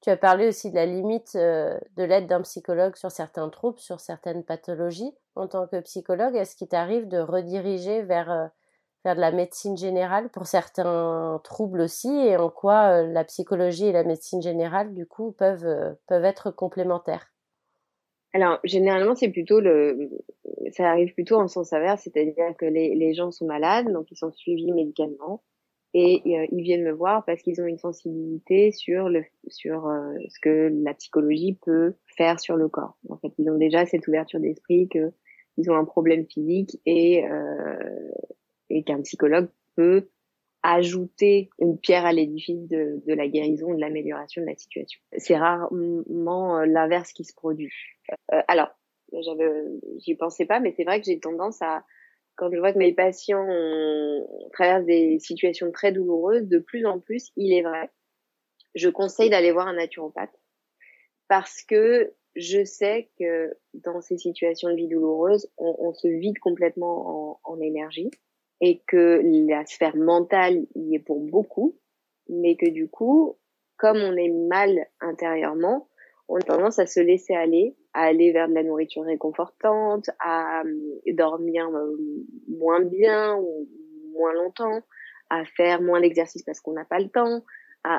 Tu 0.00 0.10
as 0.10 0.16
parlé 0.16 0.48
aussi 0.48 0.70
de 0.70 0.76
la 0.76 0.86
limite 0.86 1.34
euh, 1.36 1.78
de 1.96 2.04
l'aide 2.04 2.26
d'un 2.26 2.42
psychologue 2.42 2.96
sur 2.96 3.10
certains 3.10 3.48
troubles, 3.50 3.78
sur 3.78 4.00
certaines 4.00 4.44
pathologies 4.44 5.14
en 5.34 5.48
tant 5.48 5.66
que 5.66 5.80
psychologue, 5.80 6.36
est-ce 6.36 6.56
qu'il 6.56 6.68
t'arrive 6.68 7.08
de 7.08 7.18
rediriger 7.18 8.02
vers, 8.02 8.30
euh, 8.30 8.46
vers 9.04 9.16
de 9.16 9.20
la 9.20 9.32
médecine 9.32 9.76
générale 9.76 10.28
pour 10.30 10.46
certains 10.46 11.40
troubles 11.42 11.80
aussi? 11.80 12.10
Et 12.10 12.36
en 12.36 12.50
quoi 12.50 13.02
la 13.02 13.24
psychologie 13.24 13.86
et 13.86 13.92
la 13.92 14.04
médecine 14.04 14.42
générale, 14.42 14.92
du 14.92 15.06
coup, 15.06 15.32
peuvent, 15.32 15.96
peuvent 16.06 16.24
être 16.24 16.50
complémentaires? 16.50 17.31
Alors, 18.32 18.58
généralement, 18.64 19.14
c'est 19.14 19.30
plutôt 19.30 19.60
le, 19.60 20.10
ça 20.72 20.90
arrive 20.90 21.12
plutôt 21.14 21.36
en 21.36 21.48
sens 21.48 21.72
inverse, 21.72 22.02
c'est-à-dire 22.02 22.56
que 22.58 22.64
les, 22.64 22.94
les 22.94 23.14
gens 23.14 23.30
sont 23.30 23.46
malades, 23.46 23.92
donc 23.92 24.10
ils 24.10 24.16
sont 24.16 24.32
suivis 24.32 24.72
médicalement, 24.72 25.42
et 25.94 26.22
ils 26.24 26.62
viennent 26.62 26.84
me 26.84 26.92
voir 26.92 27.24
parce 27.26 27.42
qu'ils 27.42 27.60
ont 27.60 27.66
une 27.66 27.78
sensibilité 27.78 28.72
sur 28.72 29.10
le, 29.10 29.24
sur 29.48 29.90
ce 30.28 30.40
que 30.40 30.70
la 30.82 30.94
psychologie 30.94 31.58
peut 31.60 31.92
faire 32.16 32.40
sur 32.40 32.56
le 32.56 32.68
corps. 32.68 32.96
En 33.10 33.18
fait, 33.18 33.32
ils 33.38 33.50
ont 33.50 33.58
déjà 33.58 33.84
cette 33.84 34.08
ouverture 34.08 34.40
d'esprit 34.40 34.88
que 34.88 35.12
ils 35.58 35.70
ont 35.70 35.76
un 35.76 35.84
problème 35.84 36.24
physique 36.26 36.80
et, 36.86 37.26
euh, 37.26 38.10
et 38.70 38.84
qu'un 38.84 39.02
psychologue 39.02 39.48
peut 39.76 40.08
ajouter 40.62 41.50
une 41.58 41.78
pierre 41.78 42.06
à 42.06 42.12
l'édifice 42.12 42.68
de, 42.68 43.02
de, 43.06 43.14
la 43.14 43.28
guérison, 43.28 43.74
de 43.74 43.80
l'amélioration 43.80 44.42
de 44.42 44.46
la 44.46 44.56
situation. 44.56 45.00
C'est 45.16 45.36
rarement 45.36 46.58
euh, 46.58 46.66
l'inverse 46.66 47.12
qui 47.12 47.24
se 47.24 47.34
produit. 47.34 47.72
Euh, 48.32 48.42
alors, 48.48 48.70
j'y 49.98 50.14
pensais 50.14 50.46
pas, 50.46 50.60
mais 50.60 50.72
c'est 50.76 50.84
vrai 50.84 51.00
que 51.00 51.06
j'ai 51.06 51.18
tendance 51.18 51.60
à, 51.62 51.84
quand 52.36 52.50
je 52.52 52.58
vois 52.58 52.72
que 52.72 52.78
mes 52.78 52.94
patients 52.94 53.46
traversent 54.52 54.86
des 54.86 55.18
situations 55.18 55.70
très 55.70 55.92
douloureuses, 55.92 56.46
de 56.46 56.58
plus 56.58 56.86
en 56.86 56.98
plus, 56.98 57.30
il 57.36 57.52
est 57.52 57.62
vrai, 57.62 57.90
je 58.74 58.88
conseille 58.88 59.30
d'aller 59.30 59.52
voir 59.52 59.68
un 59.68 59.74
naturopathe 59.74 60.34
parce 61.28 61.62
que 61.62 62.14
je 62.36 62.64
sais 62.64 63.10
que 63.18 63.56
dans 63.74 64.00
ces 64.00 64.16
situations 64.16 64.70
de 64.70 64.74
vie 64.74 64.88
douloureuses, 64.88 65.50
on, 65.58 65.76
on 65.78 65.92
se 65.92 66.08
vide 66.08 66.38
complètement 66.38 67.32
en, 67.32 67.40
en, 67.44 67.60
énergie 67.60 68.10
et 68.62 68.80
que 68.86 69.20
la 69.48 69.66
sphère 69.66 69.96
mentale 69.96 70.66
y 70.76 70.94
est 70.94 71.00
pour 71.00 71.20
beaucoup, 71.20 71.76
mais 72.28 72.56
que 72.56 72.70
du 72.70 72.88
coup, 72.88 73.36
comme 73.76 73.96
on 73.96 74.16
est 74.16 74.30
mal 74.30 74.86
intérieurement, 75.00 75.88
on 76.28 76.36
a 76.36 76.42
tendance 76.42 76.78
à 76.78 76.86
se 76.86 77.00
laisser 77.00 77.34
aller, 77.34 77.76
à 77.92 78.04
aller 78.04 78.30
vers 78.30 78.48
de 78.48 78.54
la 78.54 78.62
nourriture 78.62 79.02
réconfortante, 79.02 80.08
à 80.20 80.62
euh, 80.62 81.12
dormir 81.12 81.68
euh, 81.68 81.96
moins 82.48 82.80
bien 82.80 83.36
ou 83.36 83.68
moins 84.12 84.32
longtemps, 84.32 84.80
à 85.28 85.44
faire 85.44 85.82
moins 85.82 86.00
d'exercice 86.00 86.44
parce 86.44 86.60
qu'on 86.60 86.74
n'a 86.74 86.84
pas 86.84 87.00
le 87.00 87.08
temps. 87.08 87.42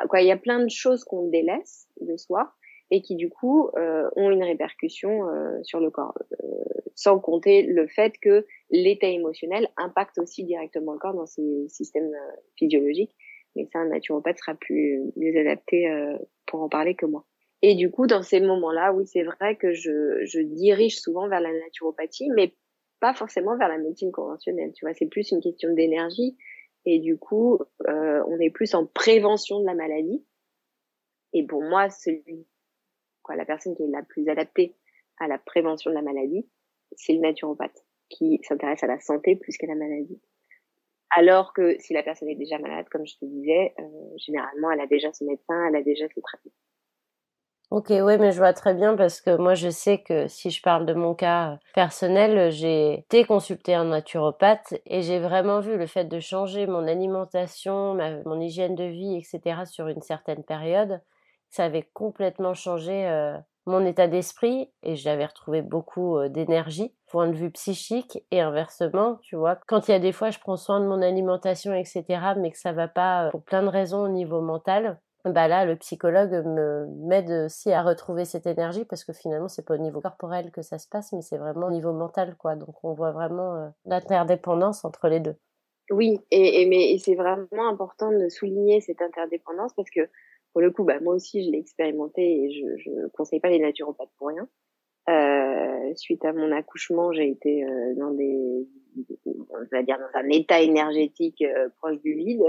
Quoi, 0.09 0.21
il 0.21 0.27
y 0.27 0.31
a 0.31 0.37
plein 0.37 0.63
de 0.63 0.69
choses 0.69 1.03
qu'on 1.03 1.27
délaisse 1.27 1.89
de 1.99 2.15
soi 2.15 2.53
et 2.93 3.01
qui 3.01 3.15
du 3.15 3.27
coup 3.27 3.71
euh, 3.75 4.07
ont 4.15 4.29
une 4.29 4.43
répercussion 4.43 5.27
euh, 5.27 5.57
sur 5.63 5.79
le 5.79 5.89
corps, 5.89 6.13
euh, 6.43 6.63
sans 6.93 7.19
compter 7.19 7.63
le 7.63 7.87
fait 7.87 8.13
que 8.21 8.45
l'état 8.69 9.07
émotionnel 9.07 9.67
impacte 9.77 10.19
aussi 10.19 10.43
directement 10.43 10.93
le 10.93 10.99
corps 10.99 11.15
dans 11.15 11.25
ses 11.25 11.67
systèmes 11.69 12.11
physiologiques. 12.55 13.15
Mais 13.55 13.67
ça, 13.73 13.79
un 13.79 13.87
naturopathe 13.87 14.37
sera 14.37 14.53
plus 14.53 15.01
mieux 15.15 15.35
adapté 15.39 15.87
pour 16.45 16.61
en 16.61 16.69
parler 16.69 16.93
que 16.93 17.07
moi. 17.07 17.25
Et 17.63 17.73
du 17.73 17.89
coup, 17.89 18.05
dans 18.05 18.21
ces 18.21 18.39
moments-là, 18.41 18.93
oui, 18.93 19.07
c'est 19.07 19.23
vrai 19.23 19.55
que 19.55 19.73
je, 19.73 20.23
je 20.25 20.39
dirige 20.41 20.99
souvent 20.99 21.27
vers 21.27 21.41
la 21.41 21.51
naturopathie, 21.51 22.29
mais 22.35 22.53
pas 22.99 23.15
forcément 23.15 23.57
vers 23.57 23.69
la 23.69 23.79
médecine 23.79 24.11
conventionnelle. 24.11 24.71
Tu 24.75 24.85
vois, 24.85 24.93
c'est 24.93 25.07
plus 25.07 25.31
une 25.31 25.41
question 25.41 25.73
d'énergie. 25.73 26.37
Et 26.85 26.99
du 26.99 27.17
coup, 27.17 27.59
on 27.87 28.39
est 28.39 28.51
plus 28.51 28.75
en 28.75 28.85
prévention 28.85 29.61
de 29.61 29.65
la 29.65 29.73
maladie. 29.73 30.23
Et 31.33 31.43
pour 31.43 31.63
moi, 31.63 31.89
celui 31.89 32.45
la 33.29 33.45
personne 33.45 33.75
qui 33.75 33.83
est 33.83 33.87
la 33.87 34.03
plus 34.03 34.27
adaptée 34.29 34.75
à 35.19 35.27
la 35.27 35.37
prévention 35.37 35.89
de 35.91 35.95
la 35.95 36.01
maladie, 36.01 36.47
c'est 36.95 37.13
le 37.13 37.19
naturopathe 37.19 37.85
qui 38.09 38.39
s'intéresse 38.43 38.83
à 38.83 38.87
la 38.87 38.99
santé 38.99 39.35
plus 39.35 39.57
qu'à 39.57 39.67
la 39.67 39.75
maladie. 39.75 40.21
Alors 41.15 41.53
que 41.53 41.77
si 41.79 41.93
la 41.93 42.03
personne 42.03 42.29
est 42.29 42.35
déjà 42.35 42.57
malade, 42.57 42.87
comme 42.89 43.05
je 43.05 43.15
te 43.17 43.25
disais, 43.25 43.73
euh, 43.79 43.83
généralement, 44.17 44.71
elle 44.71 44.81
a 44.81 44.87
déjà 44.87 45.11
son 45.13 45.25
médecin, 45.25 45.67
elle 45.67 45.75
a 45.75 45.83
déjà 45.83 46.07
ses 46.09 46.21
traitements. 46.21 46.51
Ok, 47.69 47.87
oui, 47.89 48.17
mais 48.19 48.31
je 48.31 48.37
vois 48.37 48.53
très 48.53 48.75
bien 48.75 48.95
parce 48.95 49.19
que 49.19 49.35
moi, 49.35 49.55
je 49.55 49.69
sais 49.69 49.99
que 49.99 50.27
si 50.27 50.51
je 50.51 50.61
parle 50.61 50.85
de 50.85 50.93
mon 50.93 51.15
cas 51.15 51.57
personnel, 51.73 52.51
j'ai 52.51 52.99
été 52.99 53.25
consulter 53.25 53.73
un 53.73 53.85
naturopathe 53.85 54.75
et 54.85 55.01
j'ai 55.01 55.19
vraiment 55.19 55.59
vu 55.59 55.75
le 55.75 55.87
fait 55.87 56.05
de 56.05 56.19
changer 56.19 56.67
mon 56.67 56.87
alimentation, 56.87 57.95
mon 58.25 58.39
hygiène 58.39 58.75
de 58.75 58.83
vie, 58.83 59.17
etc. 59.17 59.65
sur 59.65 59.87
une 59.87 60.01
certaine 60.01 60.43
période 60.43 61.01
ça 61.53 61.65
avait 61.65 61.87
complètement 61.93 62.55
changé 62.55 63.07
euh, 63.07 63.37
mon 63.67 63.85
état 63.85 64.07
d'esprit 64.07 64.71
et 64.81 64.95
j'avais 64.95 65.25
retrouvé 65.25 65.61
beaucoup 65.61 66.17
euh, 66.17 66.27
d'énergie, 66.27 66.95
point 67.07 67.27
de 67.27 67.35
vue 67.35 67.51
psychique 67.51 68.25
et 68.31 68.41
inversement, 68.41 69.19
tu 69.21 69.35
vois. 69.35 69.59
Quand 69.67 69.87
il 69.87 69.91
y 69.91 69.93
a 69.93 69.99
des 69.99 70.13
fois, 70.13 70.31
je 70.31 70.39
prends 70.39 70.57
soin 70.57 70.79
de 70.79 70.87
mon 70.87 70.99
alimentation, 71.03 71.71
etc., 71.75 72.03
mais 72.37 72.49
que 72.49 72.57
ça 72.57 72.71
va 72.71 72.87
pas 72.87 73.27
euh, 73.27 73.29
pour 73.29 73.43
plein 73.43 73.61
de 73.61 73.67
raisons 73.67 74.03
au 74.03 74.09
niveau 74.09 74.41
mental, 74.41 74.99
bah 75.25 75.47
là, 75.47 75.63
le 75.63 75.75
psychologue 75.75 76.43
me 76.43 76.87
m'aide 77.07 77.45
aussi 77.45 77.71
à 77.71 77.83
retrouver 77.83 78.25
cette 78.25 78.47
énergie 78.47 78.83
parce 78.83 79.03
que 79.03 79.13
finalement, 79.13 79.47
c'est 79.47 79.63
pas 79.63 79.75
au 79.75 79.77
niveau 79.77 80.01
corporel 80.01 80.51
que 80.51 80.63
ça 80.63 80.79
se 80.79 80.89
passe, 80.89 81.13
mais 81.13 81.21
c'est 81.21 81.37
vraiment 81.37 81.67
au 81.67 81.71
niveau 81.71 81.93
mental, 81.93 82.35
quoi. 82.35 82.55
Donc, 82.55 82.83
on 82.83 82.93
voit 82.93 83.11
vraiment 83.11 83.71
l'interdépendance 83.85 84.83
entre 84.83 85.07
les 85.07 85.19
deux. 85.19 85.35
Oui, 85.91 86.19
et, 86.31 86.65
mais 86.65 86.91
et 86.91 86.97
c'est 86.97 87.15
vraiment 87.15 87.69
important 87.69 88.11
de 88.11 88.27
souligner 88.27 88.81
cette 88.81 89.01
interdépendance 89.01 89.73
parce 89.75 89.89
que 89.89 90.09
pour 90.53 90.61
le 90.61 90.71
coup, 90.71 90.83
bah, 90.83 90.99
moi 91.01 91.15
aussi, 91.15 91.43
je 91.43 91.51
l'ai 91.51 91.57
expérimenté 91.57 92.21
et 92.21 92.51
je 92.51 92.89
ne 92.89 93.07
conseille 93.09 93.39
pas 93.39 93.49
les 93.49 93.59
naturopathes 93.59 94.11
pour 94.17 94.27
rien. 94.27 94.47
Euh, 95.09 95.93
suite 95.95 96.23
à 96.23 96.31
mon 96.31 96.51
accouchement, 96.51 97.11
j'ai 97.11 97.29
été 97.29 97.65
euh, 97.65 97.93
dans 97.95 98.11
des, 98.11 98.67
on 99.27 99.65
va 99.71 99.83
dire 99.83 99.97
dans 99.97 100.19
un 100.19 100.29
état 100.29 100.61
énergétique 100.61 101.41
euh, 101.41 101.69
proche 101.79 101.99
du 102.01 102.13
vide, 102.13 102.43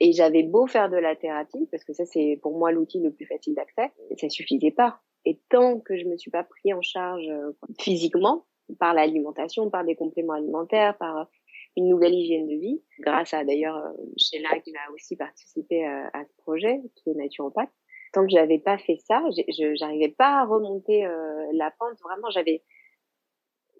et 0.00 0.12
j'avais 0.12 0.42
beau 0.42 0.66
faire 0.66 0.90
de 0.90 0.96
la 0.96 1.16
thérapie, 1.16 1.66
parce 1.70 1.84
que 1.84 1.94
ça 1.94 2.04
c'est 2.04 2.38
pour 2.42 2.58
moi 2.58 2.70
l'outil 2.70 3.00
le 3.00 3.12
plus 3.12 3.24
facile 3.24 3.54
d'accès, 3.54 3.92
ça 4.18 4.28
suffisait 4.28 4.72
pas. 4.72 5.00
Et 5.24 5.40
tant 5.48 5.80
que 5.80 5.96
je 5.96 6.04
me 6.04 6.16
suis 6.18 6.30
pas 6.30 6.44
pris 6.44 6.74
en 6.74 6.82
charge 6.82 7.26
euh, 7.28 7.52
physiquement 7.80 8.44
par 8.78 8.92
l'alimentation, 8.92 9.70
par 9.70 9.84
des 9.84 9.96
compléments 9.96 10.34
alimentaires, 10.34 10.98
par 10.98 11.28
une 11.76 11.88
nouvelle 11.88 12.14
hygiène 12.14 12.46
de 12.46 12.56
vie, 12.56 12.82
grâce 13.00 13.34
à 13.34 13.44
d'ailleurs 13.44 13.76
euh, 13.76 13.92
Sheila 14.16 14.58
qui 14.60 14.72
a 14.76 14.92
aussi 14.92 15.16
participé 15.16 15.84
à, 15.84 16.10
à, 16.12 16.24
ce 16.24 16.32
projet, 16.38 16.80
qui 16.96 17.10
est 17.10 17.14
naturopathe. 17.14 17.70
Tant 18.12 18.22
que 18.24 18.30
j'avais 18.30 18.58
pas 18.58 18.78
fait 18.78 18.96
ça, 19.06 19.22
je 19.36 19.74
j'arrivais 19.74 20.08
pas 20.08 20.40
à 20.40 20.44
remonter 20.46 21.04
euh, 21.04 21.46
la 21.52 21.70
pente. 21.78 21.98
Vraiment, 22.02 22.30
j'avais, 22.30 22.62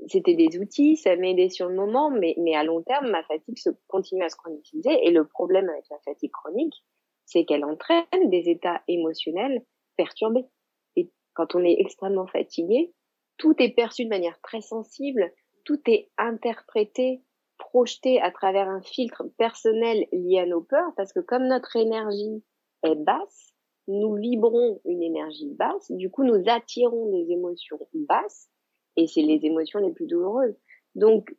c'était 0.09 0.35
des 0.35 0.59
outils, 0.59 0.97
ça 0.97 1.17
m'aidait 1.17 1.49
sur 1.49 1.69
le 1.69 1.75
moment, 1.75 2.11
mais 2.11 2.35
mais 2.39 2.55
à 2.55 2.65
long 2.65 2.83
terme, 2.83 3.11
ma 3.11 3.23
fatigue 3.23 3.59
se 3.59 3.71
continue 3.89 4.23
à 4.23 4.29
se 4.29 4.37
chroniquiser. 4.37 5.07
Et 5.07 5.11
le 5.11 5.27
problème 5.27 5.69
avec 5.71 5.85
la 5.91 5.99
fatigue 6.01 6.33
chronique, 6.33 6.75
c'est 7.25 7.45
qu'elle 7.45 7.65
entraîne 7.65 8.05
des 8.25 8.51
états 8.51 8.83
émotionnels 8.89 9.63
perturbés. 9.97 10.45
Et 10.97 11.11
quand 11.35 11.55
on 11.55 11.65
est 11.65 11.77
extrêmement 11.79 12.27
fatigué, 12.27 12.93
tout 13.39 13.55
est 13.59 13.75
perçu 13.75 14.05
de 14.05 14.11
manière 14.11 14.41
très 14.43 14.61
sensible, 14.61 15.33
tout 15.65 15.81
est 15.87 16.11
interprété 16.19 17.23
projeté 17.59 18.21
à 18.21 18.31
travers 18.31 18.69
un 18.69 18.83
filtre 18.83 19.25
personnel 19.39 20.07
lié 20.13 20.41
à 20.41 20.47
nos 20.47 20.61
peurs, 20.61 20.93
parce 20.97 21.13
que 21.13 21.21
comme 21.21 21.47
notre 21.47 21.77
énergie 21.77 22.43
est 22.83 22.95
basse, 22.95 23.55
nous 23.89 24.15
vibrons 24.15 24.81
une 24.85 25.03
énergie 25.03 25.55
basse, 25.55 25.91
du 25.91 26.11
coup 26.11 26.25
nous 26.25 26.43
attirons 26.47 27.11
des 27.13 27.33
émotions 27.33 27.79
basses, 27.95 28.49
et 28.97 29.07
c'est 29.07 29.23
les 29.23 29.45
émotions 29.45 29.79
les 29.81 29.93
plus 29.93 30.07
douloureuses. 30.07 30.57
Donc 30.95 31.35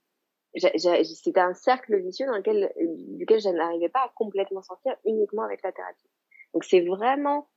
c'était 0.55 1.39
un 1.39 1.53
cercle 1.53 1.97
vicieux 1.97 2.25
dans 2.25 2.37
lequel, 2.37 2.71
duquel 3.17 3.39
je 3.39 3.49
n'arrivais 3.49 3.89
pas 3.89 3.99
à 3.99 4.11
complètement 4.15 4.61
sortir 4.61 4.95
uniquement 5.05 5.43
avec 5.43 5.61
la 5.63 5.71
thérapie. 5.71 6.09
Donc 6.53 6.63
c'est 6.63 6.81
vraiment 6.81 7.47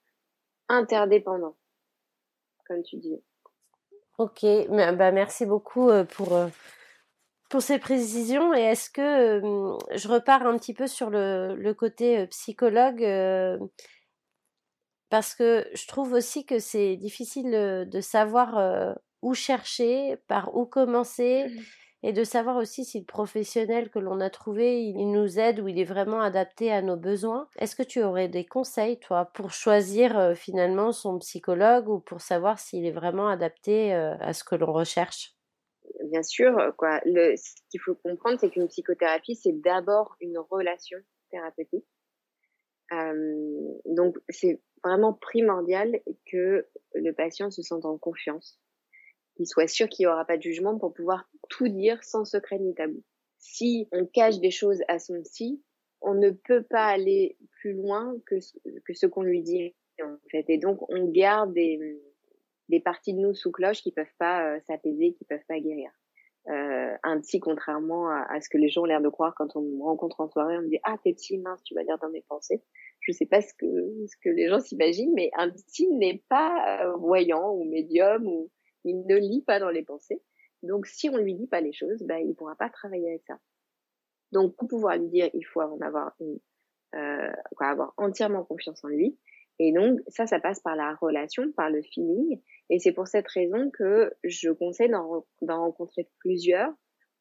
interdépendant, 0.69 1.57
comme 2.67 2.83
tu 2.83 2.97
dis. 2.97 3.23
Ok, 4.19 4.45
bah 4.69 5.13
merci 5.13 5.47
beaucoup 5.47 5.89
euh, 5.89 6.05
pour 6.05 6.35
euh, 6.35 6.49
pour 7.51 7.61
ces 7.61 7.79
précisions. 7.79 8.55
Et 8.55 8.61
est-ce 8.61 8.89
que 8.89 9.43
je 9.95 10.09
repars 10.09 10.47
un 10.47 10.57
petit 10.57 10.73
peu 10.73 10.87
sur 10.87 11.11
le, 11.11 11.55
le 11.57 11.75
côté 11.75 12.27
psychologue 12.29 13.05
parce 15.11 15.35
que 15.35 15.67
je 15.75 15.87
trouve 15.89 16.13
aussi 16.13 16.47
que 16.47 16.61
c'est 16.61 16.97
difficile 16.97 17.51
de 17.51 18.01
savoir 18.01 18.97
où 19.23 19.35
chercher, 19.35 20.17
par 20.29 20.57
où 20.57 20.65
commencer, 20.65 21.47
mmh. 21.49 21.61
et 22.05 22.13
de 22.13 22.25
savoir 22.25 22.57
aussi 22.57 22.85
si 22.85 23.01
le 23.01 23.05
professionnel 23.05 23.91
que 23.91 23.99
l'on 23.99 24.21
a 24.21 24.31
trouvé, 24.31 24.85
il 24.85 25.11
nous 25.11 25.39
aide 25.39 25.61
ou 25.61 25.69
il 25.69 25.79
est 25.79 25.85
vraiment 25.85 26.23
adapté 26.23 26.73
à 26.73 26.81
nos 26.81 26.97
besoins. 26.97 27.49
Est-ce 27.59 27.77
que 27.77 27.83
tu 27.83 28.03
aurais 28.03 28.29
des 28.29 28.47
conseils, 28.47 29.01
toi, 29.01 29.27
pour 29.35 29.51
choisir 29.51 30.33
finalement 30.37 30.93
son 30.93 31.19
psychologue 31.19 31.89
ou 31.89 31.99
pour 31.99 32.21
savoir 32.21 32.59
s'il 32.61 32.87
est 32.87 32.93
vraiment 32.93 33.29
adapté 33.29 33.93
à 33.93 34.33
ce 34.33 34.45
que 34.45 34.55
l'on 34.55 34.73
recherche? 34.73 35.35
Bien 36.05 36.23
sûr, 36.23 36.59
euh, 36.59 36.73
quoi. 36.73 37.01
Le, 37.05 37.37
ce 37.37 37.55
qu'il 37.71 37.81
faut 37.81 37.95
comprendre, 37.95 38.39
c'est 38.41 38.51
qu'une 38.51 38.69
psychothérapie, 38.69 39.37
c'est 39.37 39.61
d'abord 39.61 40.17
une 40.21 40.39
relation 40.39 40.99
thérapeutique. 41.31 41.87
Euh, 42.93 43.73
donc, 43.87 44.17
c'est 44.29 44.61
vraiment 44.85 45.13
primordial 45.13 46.01
que 46.31 46.67
le 46.95 47.13
patient 47.13 47.51
se 47.51 47.63
sente 47.63 47.85
en 47.85 47.99
confiance, 47.99 48.59
qu'il 49.37 49.47
soit 49.47 49.69
sûr 49.69 49.89
qu'il 49.89 50.05
n'y 50.05 50.13
aura 50.13 50.25
pas 50.25 50.37
de 50.37 50.43
jugement 50.43 50.79
pour 50.79 50.93
pouvoir 50.93 51.29
tout 51.49 51.69
dire 51.69 52.03
sans 52.03 52.25
secret 52.25 52.59
ni 52.59 52.75
tabou. 52.75 53.03
Si 53.39 53.89
on 53.93 54.07
cache 54.07 54.39
des 54.41 54.51
choses 54.51 54.81
à 54.89 54.99
son 54.99 55.23
psy, 55.23 55.63
on 56.03 56.15
ne 56.15 56.31
peut 56.31 56.63
pas 56.63 56.87
aller 56.87 57.37
plus 57.61 57.75
loin 57.75 58.15
que, 58.27 58.41
ce 58.41 59.07
qu'on 59.07 59.23
lui 59.23 59.43
dit 59.43 59.75
en 60.03 60.17
fait. 60.31 60.45
Et 60.49 60.59
donc, 60.59 60.79
on 60.91 61.09
garde 61.09 61.53
des, 61.53 62.01
des 62.71 62.81
parties 62.81 63.13
de 63.13 63.19
nous 63.19 63.35
sous 63.35 63.51
cloche 63.51 63.83
qui 63.83 63.93
peuvent 63.93 64.07
pas 64.19 64.47
euh, 64.47 64.61
s'apaiser, 64.67 65.13
qui 65.13 65.25
peuvent 65.25 65.45
pas 65.47 65.61
guérir. 65.61 65.91
Euh, 66.49 66.97
un 67.03 67.21
psy, 67.21 67.39
contrairement 67.39 68.09
à, 68.09 68.41
ce 68.41 68.49
que 68.49 68.57
les 68.57 68.71
gens 68.71 68.83
ont 68.83 68.87
l'air 68.87 69.03
de 69.03 69.11
croire 69.11 69.35
quand 69.37 69.57
on 69.57 69.61
me 69.61 69.83
rencontre 69.83 70.21
en 70.21 70.29
soirée, 70.29 70.57
on 70.57 70.63
me 70.63 70.69
dit 70.69 70.81
ah 70.85 70.97
t'es 71.05 71.13
psy 71.13 71.39
mince, 71.39 71.63
tu 71.65 71.75
vas 71.75 71.83
lire 71.83 71.99
dans 71.99 72.09
mes 72.09 72.23
pensées. 72.23 72.63
Je 73.01 73.13
sais 73.13 73.27
pas 73.27 73.43
ce 73.43 73.53
que 73.55 73.67
ce 74.07 74.17
que 74.25 74.31
les 74.31 74.49
gens 74.49 74.61
s'imaginent, 74.61 75.13
mais 75.15 75.31
un 75.37 75.51
psy 75.51 75.87
n'est 75.93 76.25
pas 76.29 76.83
euh, 76.83 76.97
voyant 76.97 77.53
ou 77.53 77.65
médium 77.65 78.27
ou 78.27 78.51
il 78.85 79.05
ne 79.07 79.17
lit 79.17 79.43
pas 79.43 79.61
dans 79.61 79.69
les 79.69 79.83
pensées. 79.83 80.23
Donc 80.63 80.87
si 80.87 81.11
on 81.11 81.19
lui 81.19 81.35
dit 81.35 81.47
pas 81.47 81.61
les 81.61 81.75
choses, 81.75 82.03
ben 82.05 82.19
il 82.19 82.35
pourra 82.35 82.57
pas 82.57 82.71
travailler 82.71 83.09
avec 83.11 83.23
ça. 83.27 83.39
Donc 84.33 84.57
pour 84.57 84.69
pouvoir 84.69 84.97
lui 84.97 85.09
dire, 85.09 85.29
il 85.35 85.45
faut 85.45 85.61
en 85.61 85.79
avoir 85.81 86.15
une, 86.21 86.39
euh, 86.95 87.33
avoir 87.61 87.93
entièrement 87.99 88.45
confiance 88.45 88.83
en 88.83 88.89
lui 88.89 89.19
et 89.63 89.73
donc, 89.73 90.01
ça, 90.09 90.27
ça 90.27 90.41
passe 90.41 90.59
par 90.61 90.75
la 90.75 90.95
relation, 90.95 91.53
par 91.53 91.69
le 91.69 91.83
feeling. 91.83 92.41
Et 92.71 92.79
c'est 92.79 92.93
pour 92.93 93.07
cette 93.07 93.29
raison 93.29 93.71
que 93.71 94.11
je 94.25 94.49
conseille 94.49 94.89
d'en 94.89 95.61
rencontrer 95.61 96.09
plusieurs 96.19 96.73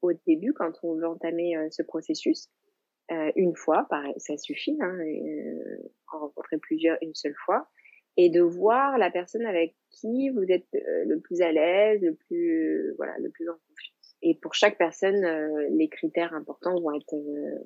au 0.02 0.14
début 0.26 0.54
quand 0.54 0.72
on 0.84 0.96
veut 0.96 1.06
entamer 1.06 1.58
euh, 1.58 1.68
ce 1.70 1.84
processus. 1.84 2.50
Euh, 3.12 3.30
une 3.36 3.58
fois, 3.58 3.88
pareil, 3.90 4.14
ça 4.16 4.38
suffit, 4.38 4.78
hein, 4.80 4.98
euh, 5.00 5.90
en 6.14 6.20
rencontrer 6.20 6.58
plusieurs 6.60 6.98
une 7.02 7.14
seule 7.14 7.36
fois. 7.46 7.68
Et 8.16 8.30
de 8.30 8.42
voir 8.42 8.98
la 8.98 9.12
personne 9.12 9.46
avec 9.46 9.76
qui 9.92 10.30
vous 10.30 10.46
êtes 10.48 10.74
euh, 10.76 11.04
le 11.08 11.20
plus 11.20 11.42
à 11.42 11.52
l'aise, 11.52 12.02
le 12.02 12.16
plus, 12.16 12.94
voilà, 12.96 13.18
le 13.18 13.30
plus 13.32 13.50
en 13.50 13.54
confiance. 13.54 14.16
Et 14.22 14.40
pour 14.42 14.54
chaque 14.54 14.78
personne, 14.78 15.26
les 15.72 15.90
critères 15.90 16.34
importants 16.34 16.80
vont 16.80 16.94
être, 16.94 17.16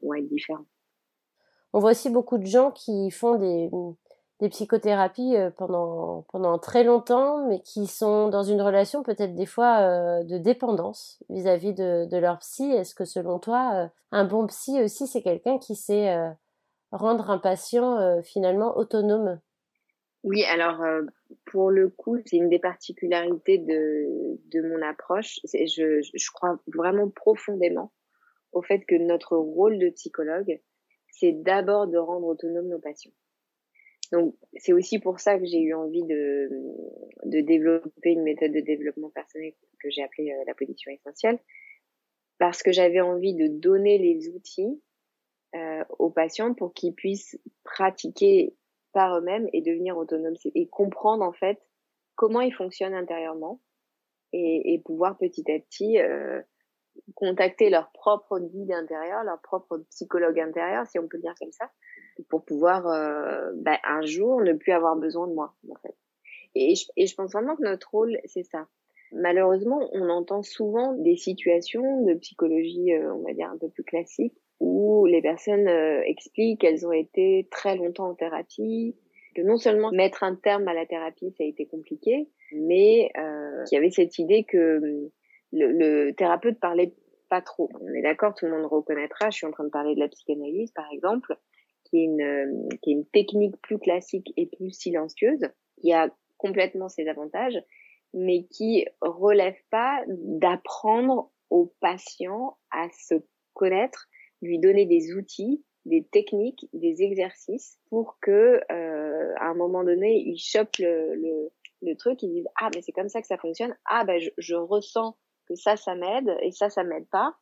vont 0.01 0.13
être 0.15 0.27
différents. 0.27 0.65
On 1.73 1.79
voit 1.79 1.91
aussi 1.91 2.11
beaucoup 2.11 2.37
de 2.37 2.45
gens 2.45 2.71
qui 2.71 3.09
font 3.09 3.35
des, 3.35 3.69
des 4.43 4.49
psychothérapies 4.49 5.37
euh, 5.37 5.49
pendant, 5.51 6.25
pendant 6.29 6.59
très 6.59 6.83
longtemps, 6.83 7.47
mais 7.47 7.61
qui 7.61 7.87
sont 7.87 8.27
dans 8.27 8.43
une 8.43 8.61
relation 8.61 9.01
peut-être 9.01 9.35
des 9.35 9.45
fois 9.45 9.79
euh, 9.79 10.23
de 10.23 10.37
dépendance 10.37 11.23
vis-à-vis 11.29 11.73
de, 11.73 12.05
de, 12.11 12.17
leur 12.17 12.39
psy. 12.39 12.69
Est-ce 12.69 12.93
que 12.93 13.05
selon 13.05 13.39
toi, 13.39 13.71
euh, 13.73 13.87
un 14.11 14.25
bon 14.25 14.45
psy 14.47 14.81
aussi, 14.83 15.07
c'est 15.07 15.21
quelqu'un 15.21 15.59
qui 15.59 15.77
sait 15.77 16.13
rendre 16.91 17.29
un 17.31 17.37
patient 17.37 18.21
finalement 18.21 18.77
autonome? 18.77 19.39
Oui, 20.23 20.43
alors 20.43 20.83
pour 21.45 21.71
le 21.71 21.87
coup, 21.89 22.17
c'est 22.25 22.35
une 22.35 22.49
des 22.49 22.59
particularités 22.59 23.57
de, 23.57 24.39
de 24.51 24.61
mon 24.61 24.85
approche. 24.85 25.39
Je, 25.45 26.01
je 26.01 26.31
crois 26.33 26.59
vraiment 26.67 27.09
profondément 27.09 27.93
au 28.51 28.61
fait 28.61 28.81
que 28.85 28.95
notre 28.95 29.37
rôle 29.37 29.79
de 29.79 29.89
psychologue, 29.89 30.59
c'est 31.09 31.31
d'abord 31.31 31.87
de 31.87 31.97
rendre 31.97 32.27
autonomes 32.27 32.67
nos 32.67 32.79
patients. 32.79 33.13
Donc, 34.13 34.35
c'est 34.57 34.73
aussi 34.73 34.99
pour 34.99 35.19
ça 35.19 35.39
que 35.39 35.45
j'ai 35.45 35.59
eu 35.59 35.73
envie 35.73 36.03
de, 36.03 36.47
de 37.25 37.41
développer 37.41 38.11
une 38.11 38.21
méthode 38.21 38.51
de 38.51 38.59
développement 38.59 39.09
personnel 39.09 39.53
que 39.81 39.89
j'ai 39.89 40.03
appelée 40.03 40.31
euh, 40.31 40.43
la 40.45 40.53
position 40.53 40.91
essentielle, 40.91 41.39
parce 42.37 42.61
que 42.61 42.71
j'avais 42.71 43.01
envie 43.01 43.33
de 43.33 43.47
donner 43.47 43.97
les 43.97 44.29
outils 44.29 44.79
euh, 45.55 45.83
aux 45.97 46.11
patients 46.11 46.53
pour 46.53 46.75
qu'ils 46.75 46.93
puissent 46.93 47.39
pratiquer 47.63 48.55
par 48.91 49.17
eux-mêmes 49.17 49.49
et 49.51 49.63
devenir 49.63 49.97
autonomes 49.97 50.35
et 50.53 50.67
comprendre 50.67 51.23
en 51.23 51.33
fait 51.33 51.59
comment 52.13 52.41
ils 52.41 52.53
fonctionnent 52.53 52.93
intérieurement 52.93 53.61
et, 54.31 54.75
et 54.75 54.79
pouvoir 54.79 55.17
petit 55.17 55.51
à 55.51 55.57
petit 55.57 55.99
euh, 55.99 56.39
contacter 57.15 57.71
leur 57.71 57.91
propre 57.93 58.37
guide 58.37 58.73
intérieur, 58.73 59.23
leur 59.23 59.41
propre 59.41 59.79
psychologue 59.89 60.39
intérieur, 60.39 60.85
si 60.85 60.99
on 60.99 61.07
peut 61.07 61.17
dire 61.17 61.33
comme 61.39 61.51
ça, 61.51 61.71
pour 62.29 62.43
pouvoir 62.43 62.87
euh, 62.87 63.51
bah, 63.55 63.79
un 63.83 64.05
jour 64.05 64.41
ne 64.41 64.53
plus 64.53 64.71
avoir 64.71 64.95
besoin 64.95 65.27
de 65.27 65.33
moi, 65.33 65.53
en 65.69 65.75
fait. 65.81 65.95
Et 66.55 66.75
je, 66.75 66.85
et 66.97 67.07
je 67.07 67.15
pense 67.15 67.31
vraiment 67.31 67.55
que 67.55 67.63
notre 67.63 67.89
rôle, 67.91 68.17
c'est 68.25 68.43
ça. 68.43 68.67
Malheureusement, 69.11 69.89
on 69.93 70.09
entend 70.09 70.41
souvent 70.41 70.93
des 70.93 71.15
situations 71.15 72.03
de 72.03 72.13
psychologie, 72.15 72.93
euh, 72.93 73.13
on 73.13 73.21
va 73.21 73.33
dire 73.33 73.49
un 73.49 73.57
peu 73.57 73.69
plus 73.69 73.83
classique, 73.83 74.35
où 74.59 75.05
les 75.05 75.21
personnes 75.21 75.67
euh, 75.67 76.01
expliquent 76.05 76.61
qu'elles 76.61 76.87
ont 76.87 76.91
été 76.91 77.47
très 77.51 77.75
longtemps 77.75 78.09
en 78.09 78.15
thérapie, 78.15 78.95
que 79.35 79.41
non 79.41 79.57
seulement 79.57 79.91
mettre 79.91 80.23
un 80.23 80.35
terme 80.35 80.67
à 80.67 80.73
la 80.73 80.85
thérapie, 80.85 81.33
ça 81.37 81.43
a 81.43 81.47
été 81.47 81.65
compliqué, 81.65 82.29
mais 82.53 83.09
euh, 83.17 83.63
qu'il 83.65 83.75
y 83.75 83.79
avait 83.79 83.91
cette 83.91 84.17
idée 84.19 84.43
que 84.43 84.79
le, 84.79 85.11
le 85.51 86.11
thérapeute 86.11 86.59
parlait 86.59 86.93
pas 87.29 87.41
trop. 87.41 87.69
On 87.81 87.93
est 87.93 88.01
d'accord, 88.03 88.35
tout 88.35 88.45
le 88.45 88.51
monde 88.51 88.65
reconnaîtra. 88.65 89.31
Je 89.31 89.37
suis 89.37 89.47
en 89.47 89.51
train 89.51 89.63
de 89.63 89.69
parler 89.69 89.95
de 89.95 89.99
la 89.99 90.07
psychanalyse, 90.07 90.71
par 90.71 90.85
exemple, 90.91 91.35
qui 91.93 91.99
est 91.99 92.05
une, 92.05 92.69
qui 92.81 92.89
est 92.89 92.93
une 92.93 93.05
technique 93.05 93.55
plus 93.61 93.77
classique 93.77 94.33
et 94.35 94.47
plus 94.47 94.71
silencieuse, 94.71 95.47
qui 95.79 95.93
a 95.93 96.09
complètement 96.37 96.89
ses 96.89 97.07
avantages, 97.07 97.61
mais 98.15 98.45
qui 98.45 98.85
relève 99.01 99.55
pas 99.69 100.03
d'apprendre 100.07 101.31
au 101.51 101.71
patient 101.81 102.57
à 102.71 102.87
se 102.89 103.15
connaître, 103.53 104.07
lui 104.41 104.57
donner 104.57 104.87
des 104.87 105.13
outils, 105.13 105.63
des 105.85 106.03
techniques, 106.03 106.67
des 106.73 107.03
exercices 107.03 107.77
pour 107.89 108.17
que 108.21 108.59
euh, 108.71 109.33
à 109.37 109.49
un 109.49 109.53
moment 109.53 109.83
donné, 109.83 110.17
il 110.25 110.37
chope 110.39 110.75
le, 110.79 111.13
le, 111.13 111.51
le 111.83 111.95
truc, 111.95 112.23
il 112.23 112.31
dise 112.31 112.47
ah 112.59 112.71
mais 112.73 112.81
c'est 112.81 112.91
comme 112.91 113.09
ça 113.09 113.21
que 113.21 113.27
ça 113.27 113.37
fonctionne, 113.37 113.75
ah 113.85 114.03
ben 114.03 114.19
je, 114.19 114.31
je 114.39 114.55
ressens 114.55 115.15
que 115.47 115.53
ça 115.53 115.75
ça 115.75 115.93
m'aide 115.93 116.35
et 116.41 116.51
ça 116.51 116.71
ça 116.71 116.83
m'aide 116.83 117.07
pas 117.09 117.35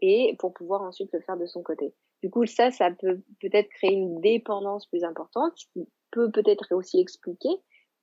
et 0.00 0.34
pour 0.38 0.54
pouvoir 0.54 0.80
ensuite 0.82 1.12
le 1.12 1.20
faire 1.20 1.36
de 1.36 1.46
son 1.46 1.62
côté. 1.62 1.92
Du 2.22 2.30
coup, 2.30 2.46
ça, 2.46 2.70
ça 2.70 2.90
peut 2.90 3.20
peut-être 3.40 3.68
créer 3.68 3.92
une 3.92 4.20
dépendance 4.20 4.86
plus 4.86 5.04
importante, 5.04 5.52
ce 5.56 5.66
qui 5.72 5.88
peut 6.10 6.30
peut-être 6.30 6.74
aussi 6.74 7.00
expliquer 7.00 7.50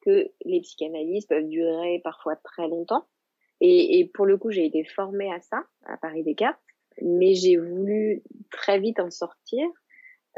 que 0.01 0.32
les 0.45 0.62
psychanalyses 0.62 1.25
peuvent 1.25 1.47
durer 1.47 1.99
parfois 2.04 2.36
très 2.38 2.67
longtemps. 2.67 3.06
Et, 3.62 3.99
et 3.99 4.06
pour 4.06 4.25
le 4.25 4.38
coup, 4.38 4.51
j'ai 4.51 4.65
été 4.65 4.84
formée 4.84 5.32
à 5.34 5.41
ça, 5.41 5.63
à 5.86 5.97
Paris 5.97 6.23
Descartes, 6.23 6.60
mais 7.01 7.34
j'ai 7.36 7.58
voulu 7.58 8.23
très 8.51 8.80
vite 8.80 8.99
en 8.99 9.10
sortir. 9.10 9.67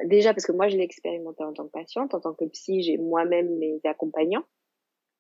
Déjà 0.05 0.33
parce 0.33 0.45
que 0.45 0.51
moi, 0.51 0.69
je 0.69 0.77
l'ai 0.77 0.83
expérimenté 0.83 1.43
en 1.43 1.53
tant 1.53 1.65
que 1.65 1.71
patiente, 1.71 2.13
en 2.13 2.19
tant 2.19 2.33
que 2.33 2.45
psy, 2.45 2.81
j'ai 2.83 2.97
moi-même 2.97 3.57
mes 3.57 3.79
accompagnants. 3.83 4.45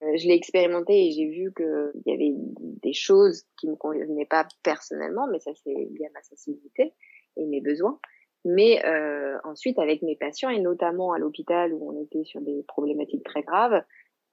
Euh, 0.03 0.15
je 0.17 0.27
l'ai 0.27 0.35
expérimenté 0.35 1.07
et 1.07 1.11
j'ai 1.11 1.25
vu 1.25 1.51
qu'il 1.55 2.01
y 2.05 2.13
avait 2.13 2.33
des 2.35 2.93
choses 2.93 3.43
qui 3.59 3.67
me 3.67 3.75
convenaient 3.75 4.27
pas 4.27 4.47
personnellement, 4.61 5.27
mais 5.31 5.39
ça 5.39 5.51
c'est 5.63 5.73
lié 5.73 6.05
à 6.05 6.11
ma 6.13 6.21
sensibilité 6.21 6.93
et 7.35 7.45
mes 7.45 7.61
besoins. 7.61 7.99
Mais 8.49 8.81
euh, 8.85 9.37
ensuite, 9.43 9.77
avec 9.77 10.01
mes 10.03 10.15
patients, 10.15 10.49
et 10.49 10.61
notamment 10.61 11.11
à 11.11 11.19
l'hôpital 11.19 11.73
où 11.73 11.91
on 11.91 12.01
était 12.01 12.23
sur 12.23 12.39
des 12.39 12.63
problématiques 12.65 13.25
très 13.25 13.41
graves, 13.41 13.83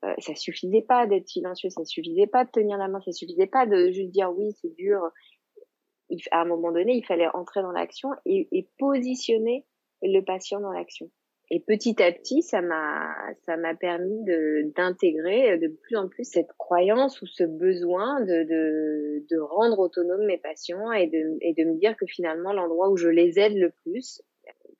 euh, 0.04 0.14
ça 0.18 0.36
suffisait 0.36 0.82
pas 0.82 1.08
d'être 1.08 1.26
silencieux, 1.26 1.68
ça 1.68 1.84
suffisait 1.84 2.28
pas 2.28 2.44
de 2.44 2.50
tenir 2.50 2.78
la 2.78 2.86
main, 2.86 3.00
ça 3.00 3.10
suffisait 3.10 3.48
pas 3.48 3.66
de 3.66 3.90
juste 3.90 4.12
dire 4.12 4.30
oui, 4.32 4.52
c'est 4.62 4.72
dur. 4.76 5.00
À 6.30 6.42
un 6.42 6.44
moment 6.44 6.70
donné, 6.70 6.94
il 6.94 7.04
fallait 7.04 7.26
entrer 7.34 7.60
dans 7.62 7.72
l'action 7.72 8.10
et 8.24 8.68
positionner 8.78 9.66
le 10.00 10.20
patient 10.20 10.60
dans 10.60 10.70
l'action. 10.70 11.10
Et 11.50 11.60
petit 11.60 12.02
à 12.02 12.10
petit, 12.10 12.42
ça 12.42 12.62
m'a, 12.62 13.14
ça 13.44 13.56
m'a 13.56 13.74
permis 13.74 14.24
de, 14.24 14.72
d'intégrer 14.74 15.58
de 15.58 15.68
plus 15.68 15.96
en 15.96 16.08
plus 16.08 16.24
cette 16.24 16.52
croyance 16.56 17.20
ou 17.20 17.26
ce 17.26 17.44
besoin 17.44 18.20
de, 18.22 18.44
de, 18.44 19.24
de 19.30 19.38
rendre 19.38 19.78
autonomes 19.78 20.24
mes 20.24 20.38
patients 20.38 20.90
et 20.92 21.06
de, 21.06 21.36
et 21.42 21.52
de 21.52 21.68
me 21.68 21.78
dire 21.78 21.96
que 21.96 22.06
finalement, 22.06 22.52
l'endroit 22.52 22.88
où 22.90 22.96
je 22.96 23.08
les 23.08 23.38
aide 23.38 23.56
le 23.56 23.70
plus, 23.70 24.22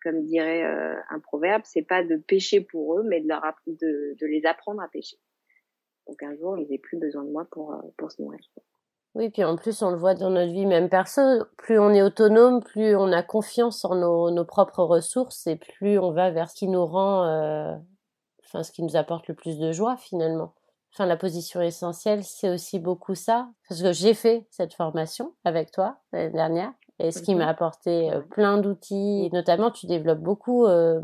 comme 0.03 0.23
dirait 0.23 0.65
euh, 0.65 0.97
un 1.11 1.21
proverbe, 1.21 1.63
c'est 1.65 1.83
pas 1.83 2.03
de 2.03 2.17
pêcher 2.17 2.61
pour 2.61 2.99
eux, 2.99 3.03
mais 3.05 3.21
de 3.21 3.29
leur, 3.29 3.43
de, 3.67 4.17
de 4.19 4.27
les 4.27 4.47
apprendre 4.47 4.81
à 4.83 4.89
pêcher. 4.89 5.19
Donc 6.07 6.23
un 6.23 6.35
jour, 6.37 6.59
ils 6.59 6.67
n'aient 6.69 6.79
plus 6.79 6.99
besoin 6.99 7.25
de 7.25 7.31
moi 7.31 7.47
pour, 7.51 7.75
pour 7.97 8.11
se 8.11 8.21
nourrir. 8.21 8.41
Oui, 9.15 9.31
puis 9.31 9.45
en 9.45 9.55
plus, 9.55 9.81
on 9.83 9.91
le 9.91 9.97
voit 9.97 10.15
dans 10.15 10.31
notre 10.31 10.53
vie 10.53 10.67
même 10.67 10.89
perso, 10.89 11.23
plus 11.57 11.79
on 11.79 11.91
est 11.91 12.03
autonome, 12.03 12.63
plus 12.63 12.97
on 12.97 13.13
a 13.13 13.23
confiance 13.23 13.85
en 13.85 13.95
nos, 13.95 14.31
nos 14.33 14.45
propres 14.45 14.83
ressources 14.83 15.47
et 15.47 15.55
plus 15.55 16.01
on 16.01 16.11
va 16.11 16.33
vers 16.33 16.51
ce 16.51 16.57
qui 16.57 16.67
nous 16.67 16.85
rend, 16.85 17.25
euh, 17.25 17.77
enfin, 18.45 18.65
ce 18.65 18.73
qui 18.73 18.83
nous 18.83 18.97
apporte 18.97 19.29
le 19.29 19.35
plus 19.35 19.59
de 19.59 19.71
joie 19.71 19.97
finalement. 19.97 20.53
Enfin, 20.93 21.07
la 21.07 21.17
position 21.17 21.61
essentielle, 21.61 22.25
c'est 22.25 22.51
aussi 22.51 22.81
beaucoup 22.81 23.15
ça, 23.15 23.49
parce 23.69 23.83
que 23.83 23.93
j'ai 23.93 24.15
fait 24.15 24.47
cette 24.51 24.75
formation 24.75 25.33
avec 25.45 25.71
toi 25.71 25.97
l'année 26.13 26.33
dernière. 26.33 26.73
Et 27.01 27.11
ce 27.11 27.23
qui 27.23 27.35
m'a 27.35 27.49
apporté 27.49 28.13
euh, 28.13 28.21
plein 28.21 28.59
d'outils, 28.59 29.27
et 29.27 29.31
notamment 29.31 29.71
tu 29.71 29.87
développes 29.87 30.21
beaucoup 30.21 30.67
euh, 30.67 31.01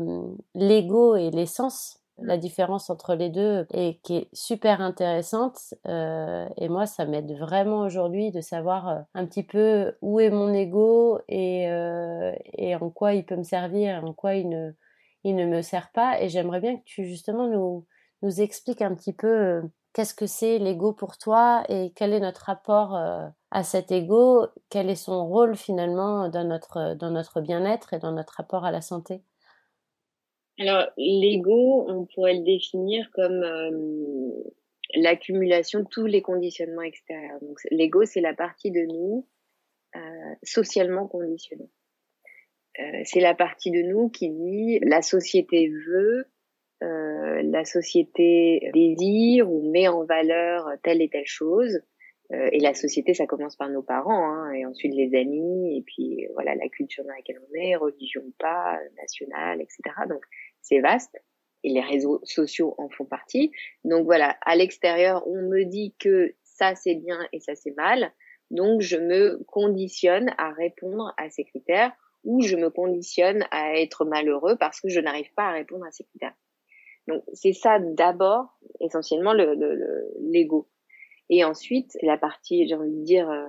l'ego 0.53 1.15
et 1.15 1.31
l'essence 1.31 2.00
la 2.23 2.37
différence 2.37 2.89
entre 2.89 3.15
les 3.15 3.29
deux 3.29 3.65
et 3.73 3.99
qui 4.03 4.17
est 4.17 4.29
super 4.33 4.81
intéressante. 4.81 5.73
Euh, 5.87 6.47
et 6.57 6.69
moi, 6.69 6.85
ça 6.85 7.05
m'aide 7.05 7.31
vraiment 7.37 7.81
aujourd'hui 7.81 8.31
de 8.31 8.41
savoir 8.41 8.89
euh, 8.89 8.99
un 9.13 9.25
petit 9.25 9.43
peu 9.43 9.93
où 10.01 10.19
est 10.19 10.29
mon 10.29 10.53
ego 10.53 11.19
et, 11.27 11.69
euh, 11.69 12.33
en 12.79 12.89
quoi 12.89 13.13
il 13.13 13.25
peut 13.25 13.35
me 13.35 13.43
servir, 13.43 14.03
en 14.03 14.13
quoi 14.13 14.35
il 14.35 14.49
ne, 14.49 15.45
me 15.45 15.61
sert 15.61 15.91
pas. 15.91 16.21
Et 16.21 16.29
j'aimerais 16.29 16.61
bien 16.61 16.77
que 16.77 16.83
tu 16.85 17.05
justement 17.05 17.47
nous, 17.47 17.85
expliques 18.39 18.81
un 18.81 18.93
petit 18.93 19.13
peu 19.13 19.63
qu'est-ce 19.93 20.13
que 20.13 20.27
c'est 20.27 20.59
l'ego 20.59 20.93
pour 20.93 21.17
toi 21.17 21.63
et 21.69 21.91
quel 21.95 22.13
est 22.13 22.19
notre 22.19 22.45
rapport 22.45 22.95
à 22.95 23.63
cet 23.63 23.91
ego, 23.91 24.45
quel 24.69 24.89
est 24.89 24.95
son 24.95 25.27
rôle 25.27 25.55
finalement 25.55 26.29
dans 26.29 26.43
notre, 26.43 26.93
dans 26.93 27.09
notre 27.09 27.41
bien-être 27.41 27.93
et 27.93 27.99
dans 27.99 28.11
notre 28.11 28.35
rapport 28.35 28.63
à 28.63 28.71
la 28.71 28.81
santé. 28.81 29.23
Alors, 30.61 30.91
l'ego, 30.95 31.85
on 31.89 32.05
pourrait 32.05 32.35
le 32.35 32.43
définir 32.43 33.09
comme 33.15 33.41
euh, 33.41 34.51
l'accumulation 34.93 35.79
de 35.79 35.87
tous 35.89 36.05
les 36.05 36.21
conditionnements 36.21 36.83
extérieurs. 36.83 37.39
Donc, 37.41 37.57
l'ego, 37.71 38.05
c'est 38.05 38.21
la 38.21 38.35
partie 38.35 38.69
de 38.69 38.81
nous 38.81 39.27
euh, 39.95 39.99
socialement 40.43 41.07
conditionnée. 41.07 41.71
Euh, 42.79 43.01
c'est 43.05 43.21
la 43.21 43.33
partie 43.33 43.71
de 43.71 43.81
nous 43.81 44.09
qui 44.09 44.29
dit 44.29 44.79
la 44.83 45.01
société 45.01 45.67
veut, 45.67 46.25
euh, 46.83 47.41
la 47.43 47.65
société 47.65 48.69
désire 48.75 49.51
ou 49.51 49.71
met 49.71 49.87
en 49.87 50.05
valeur 50.05 50.67
telle 50.83 51.01
et 51.01 51.09
telle 51.09 51.25
chose. 51.25 51.81
Euh, 52.33 52.49
et 52.51 52.59
la 52.59 52.73
société, 52.73 53.13
ça 53.13 53.25
commence 53.25 53.57
par 53.57 53.69
nos 53.69 53.81
parents, 53.81 54.25
hein, 54.25 54.51
et 54.53 54.65
ensuite 54.65 54.93
les 54.93 55.19
amis, 55.19 55.77
et 55.77 55.81
puis 55.81 56.27
voilà 56.33 56.55
la 56.55 56.69
culture 56.69 57.03
dans 57.03 57.13
laquelle 57.13 57.41
on 57.49 57.55
est, 57.55 57.75
religion 57.75 58.23
pas, 58.39 58.79
nationale, 58.95 59.61
etc. 59.61 59.81
Donc 60.07 60.23
c'est 60.61 60.79
vaste 60.79 61.17
et 61.63 61.69
les 61.69 61.81
réseaux 61.81 62.19
sociaux 62.23 62.75
en 62.77 62.89
font 62.89 63.05
partie. 63.05 63.51
Donc 63.83 64.05
voilà, 64.05 64.37
à 64.41 64.55
l'extérieur, 64.55 65.27
on 65.27 65.41
me 65.41 65.63
dit 65.63 65.95
que 65.99 66.33
ça 66.43 66.75
c'est 66.75 66.95
bien 66.95 67.19
et 67.33 67.39
ça 67.39 67.55
c'est 67.55 67.75
mal. 67.75 68.11
Donc 68.49 68.81
je 68.81 68.97
me 68.97 69.43
conditionne 69.47 70.31
à 70.37 70.51
répondre 70.51 71.13
à 71.17 71.29
ces 71.29 71.43
critères 71.43 71.91
ou 72.23 72.41
je 72.41 72.55
me 72.55 72.69
conditionne 72.69 73.45
à 73.51 73.79
être 73.79 74.05
malheureux 74.05 74.57
parce 74.59 74.79
que 74.79 74.89
je 74.89 74.99
n'arrive 74.99 75.31
pas 75.35 75.47
à 75.47 75.53
répondre 75.53 75.85
à 75.85 75.91
ces 75.91 76.03
critères. 76.03 76.35
Donc 77.07 77.23
c'est 77.33 77.53
ça 77.53 77.79
d'abord 77.79 78.59
essentiellement 78.79 79.33
le 79.33 79.55
l'ego. 80.19 80.69
et 81.29 81.43
ensuite 81.43 81.97
la 82.01 82.17
partie, 82.17 82.67
j'ai 82.67 82.75
envie 82.75 82.91
de 82.91 83.03
dire 83.03 83.29
euh, 83.29 83.47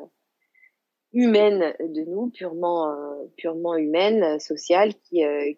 humaine 1.12 1.75
de 1.81 2.03
nous, 2.09 2.31
purement 2.31 2.90
euh, 2.90 3.27
purement 3.37 3.77
humaine, 3.77 4.38
sociale, 4.38 4.94
qui 4.94 5.25
euh, 5.25 5.53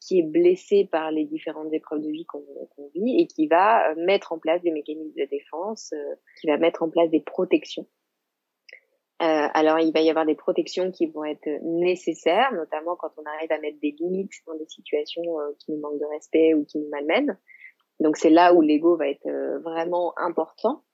qui 0.00 0.20
est 0.20 0.22
blessé 0.22 0.88
par 0.90 1.10
les 1.10 1.24
différentes 1.24 1.72
épreuves 1.72 2.00
de 2.00 2.10
vie 2.10 2.26
qu'on 2.26 2.44
vit 2.94 3.20
et 3.20 3.26
qui 3.26 3.46
va 3.46 3.90
euh, 3.90 3.94
mettre 3.96 4.32
en 4.32 4.38
place 4.38 4.62
des 4.62 4.70
mécanismes 4.70 5.14
de 5.16 5.26
défense, 5.26 5.92
euh, 5.92 6.14
qui 6.40 6.46
va 6.46 6.56
mettre 6.58 6.82
en 6.82 6.90
place 6.90 7.10
des 7.10 7.20
protections. 7.20 7.86
Euh, 9.20 9.48
alors, 9.52 9.80
il 9.80 9.92
va 9.92 10.00
y 10.00 10.10
avoir 10.10 10.26
des 10.26 10.36
protections 10.36 10.92
qui 10.92 11.06
vont 11.06 11.24
être 11.24 11.48
nécessaires, 11.62 12.52
notamment 12.52 12.94
quand 12.96 13.10
on 13.16 13.24
arrive 13.24 13.50
à 13.50 13.58
mettre 13.58 13.78
des 13.80 13.94
limites 13.98 14.32
dans 14.46 14.54
des 14.54 14.68
situations 14.68 15.24
qui 15.58 15.72
nous 15.72 15.80
manquent 15.80 15.98
de 15.98 16.06
respect 16.06 16.54
ou 16.54 16.64
qui 16.64 16.78
nous 16.78 16.88
malmènent. 16.88 17.36
Donc 17.98 18.16
c'est 18.16 18.30
là 18.30 18.54
où 18.54 18.60
l'ego 18.60 18.96
va 18.96 19.08
être 19.08 19.28
vraiment 19.64 20.16
important 20.18 20.84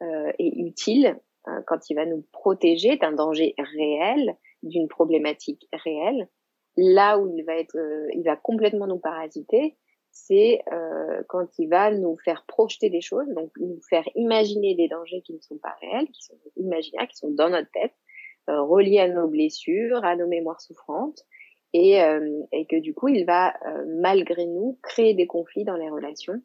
et 0.00 0.62
utile 0.62 1.20
quand 1.66 1.90
il 1.90 1.94
va 1.94 2.06
nous 2.06 2.24
protéger 2.32 2.96
d'un 2.96 3.12
danger 3.12 3.54
réel, 3.58 4.34
d'une 4.62 4.88
problématique 4.88 5.68
réelle. 5.74 6.26
Là 6.80 7.18
où 7.18 7.26
il 7.36 7.44
va 7.44 7.56
être, 7.56 7.76
il 8.14 8.22
va 8.22 8.36
complètement 8.36 8.86
nous 8.86 9.00
parasiter, 9.00 9.76
c'est 10.12 10.62
euh, 10.72 11.22
quand 11.28 11.58
il 11.58 11.68
va 11.68 11.90
nous 11.90 12.16
faire 12.24 12.44
projeter 12.46 12.88
des 12.88 13.00
choses, 13.00 13.28
donc 13.34 13.50
nous 13.58 13.80
faire 13.88 14.08
imaginer 14.14 14.74
des 14.74 14.88
dangers 14.88 15.22
qui 15.22 15.34
ne 15.34 15.40
sont 15.40 15.58
pas 15.58 15.76
réels, 15.80 16.08
qui 16.08 16.22
sont 16.22 16.38
imaginaires, 16.56 17.08
qui 17.08 17.16
sont 17.16 17.30
dans 17.30 17.50
notre 17.50 17.70
tête, 17.70 17.94
euh, 18.48 18.62
reliés 18.62 19.00
à 19.00 19.08
nos 19.08 19.28
blessures, 19.28 20.04
à 20.04 20.16
nos 20.16 20.26
mémoires 20.26 20.60
souffrantes, 20.60 21.24
et, 21.72 22.00
euh, 22.02 22.42
et 22.52 22.66
que 22.66 22.76
du 22.76 22.94
coup, 22.94 23.08
il 23.08 23.24
va, 23.24 23.54
euh, 23.66 23.84
malgré 24.00 24.46
nous, 24.46 24.78
créer 24.82 25.14
des 25.14 25.26
conflits 25.26 25.64
dans 25.64 25.76
les 25.76 25.90
relations, 25.90 26.40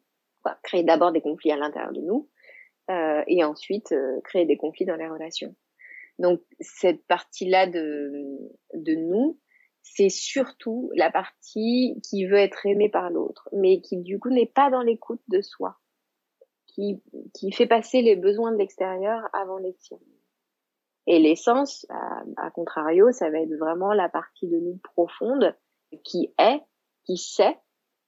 créer 0.62 0.82
d'abord 0.82 1.12
des 1.12 1.22
conflits 1.22 1.52
à 1.52 1.56
l'intérieur 1.56 1.92
de 1.92 2.00
nous, 2.00 2.28
euh, 2.90 3.22
et 3.26 3.44
ensuite 3.44 3.94
créer 4.24 4.44
des 4.44 4.58
conflits 4.58 4.84
dans 4.84 4.96
les 4.96 5.08
relations. 5.08 5.54
Donc 6.18 6.40
cette 6.60 7.04
partie-là 7.06 7.66
de, 7.66 8.38
de 8.74 8.94
nous, 8.94 9.38
c'est 9.84 10.08
surtout 10.08 10.90
la 10.94 11.10
partie 11.12 12.00
qui 12.02 12.26
veut 12.26 12.38
être 12.38 12.66
aimée 12.66 12.88
par 12.88 13.10
l'autre, 13.10 13.48
mais 13.52 13.80
qui 13.82 13.98
du 13.98 14.18
coup 14.18 14.30
n'est 14.30 14.46
pas 14.46 14.70
dans 14.70 14.80
l'écoute 14.80 15.20
de 15.28 15.42
soi, 15.42 15.76
qui, 16.66 17.02
qui 17.34 17.52
fait 17.52 17.66
passer 17.66 18.00
les 18.00 18.16
besoins 18.16 18.50
de 18.50 18.56
l'extérieur 18.56 19.28
avant 19.34 19.58
les 19.58 19.74
siens. 19.78 20.00
Et 21.06 21.18
l'essence, 21.18 21.86
à, 21.90 22.50
contrario, 22.50 23.12
ça 23.12 23.28
va 23.28 23.40
être 23.40 23.54
vraiment 23.58 23.92
la 23.92 24.08
partie 24.08 24.48
de 24.48 24.58
nous 24.58 24.78
profonde 24.82 25.54
qui 26.02 26.34
est, 26.38 26.62
qui 27.04 27.18
sait. 27.18 27.58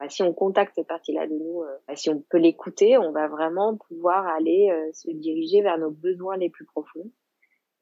Bah, 0.00 0.08
si 0.08 0.22
on 0.22 0.32
contacte 0.32 0.74
cette 0.74 0.88
partie-là 0.88 1.26
de 1.26 1.34
nous, 1.34 1.62
euh, 1.62 1.76
bah, 1.86 1.94
si 1.94 2.08
on 2.08 2.22
peut 2.30 2.38
l'écouter, 2.38 2.96
on 2.96 3.12
va 3.12 3.28
vraiment 3.28 3.76
pouvoir 3.76 4.26
aller 4.26 4.70
euh, 4.70 4.92
se 4.92 5.10
diriger 5.10 5.60
vers 5.60 5.78
nos 5.78 5.90
besoins 5.90 6.38
les 6.38 6.48
plus 6.48 6.64
profonds. 6.64 7.10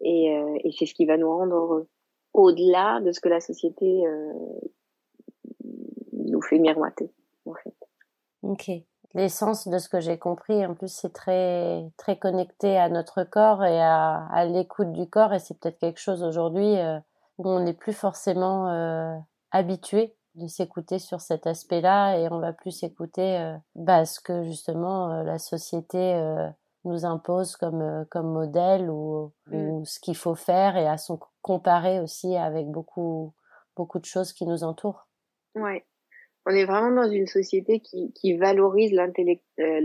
Et, 0.01 0.37
euh, 0.37 0.59
et 0.65 0.73
c'est 0.73 0.87
ce 0.87 0.95
qui 0.95 1.07
va 1.07 1.17
nous 1.17 1.31
rendre 1.31 1.55
heureux 1.55 1.89
au-delà 2.35 3.01
de 3.01 3.13
ce 3.13 3.21
que 3.21 3.29
la 3.29 3.41
société 3.41 4.07
euh, 4.07 4.33
nous 6.13 6.43
fait 6.43 6.59
miroiter, 6.59 7.11
en 7.47 7.55
fait. 7.55 7.75
Ok. 8.43 8.71
L'essence 9.15 9.69
de 9.69 9.79
ce 9.79 9.89
que 9.89 10.01
j'ai 10.01 10.19
compris, 10.19 10.67
en 10.67 10.75
plus, 10.75 10.93
c'est 10.93 11.13
très 11.13 11.89
très 11.97 12.19
connecté 12.19 12.77
à 12.77 12.89
notre 12.89 13.23
corps 13.23 13.65
et 13.65 13.81
à, 13.81 14.27
à 14.27 14.45
l'écoute 14.45 14.91
du 14.91 15.09
corps, 15.09 15.33
et 15.33 15.39
c'est 15.39 15.59
peut-être 15.59 15.79
quelque 15.79 16.01
chose 16.01 16.25
aujourd'hui 16.25 16.77
euh, 16.79 16.99
où 17.39 17.49
on 17.49 17.61
n'est 17.61 17.75
plus 17.75 17.93
forcément 17.93 18.69
euh, 18.69 19.17
habitué 19.53 20.17
de 20.35 20.49
s'écouter 20.49 20.99
sur 20.99 21.21
cet 21.21 21.47
aspect-là, 21.47 22.19
et 22.19 22.29
on 22.33 22.41
va 22.41 22.53
plus 22.53 22.73
s'écouter 22.73 23.39
euh, 23.39 23.57
bah, 23.77 24.03
que 24.25 24.43
justement 24.43 25.23
la 25.23 25.39
société 25.39 26.21
nous 26.85 27.05
impose 27.05 27.57
comme 27.57 28.07
comme 28.11 28.33
modèle 28.33 28.91
ou, 28.91 29.33
mm. 29.47 29.71
ou 29.71 29.85
ce 29.85 30.01
qu'il 30.01 30.17
faut 30.17 30.35
faire 30.35 30.77
et 30.77 30.87
à 30.87 30.99
son 30.99 31.19
comparer 31.43 32.01
aussi 32.01 32.37
avec 32.37 32.67
beaucoup, 32.67 33.35
beaucoup 33.77 33.99
de 33.99 34.05
choses 34.07 34.33
qui 34.33 34.47
nous 34.47 34.65
entourent. 34.65 35.07
Ouais. 35.55 35.85
On 36.47 36.51
est 36.51 36.65
vraiment 36.65 37.03
dans 37.03 37.11
une 37.11 37.27
société 37.27 37.81
qui, 37.81 38.13
qui 38.13 38.37
valorise 38.37 38.93
l'intellect. 38.93 39.45
Euh, 39.61 39.81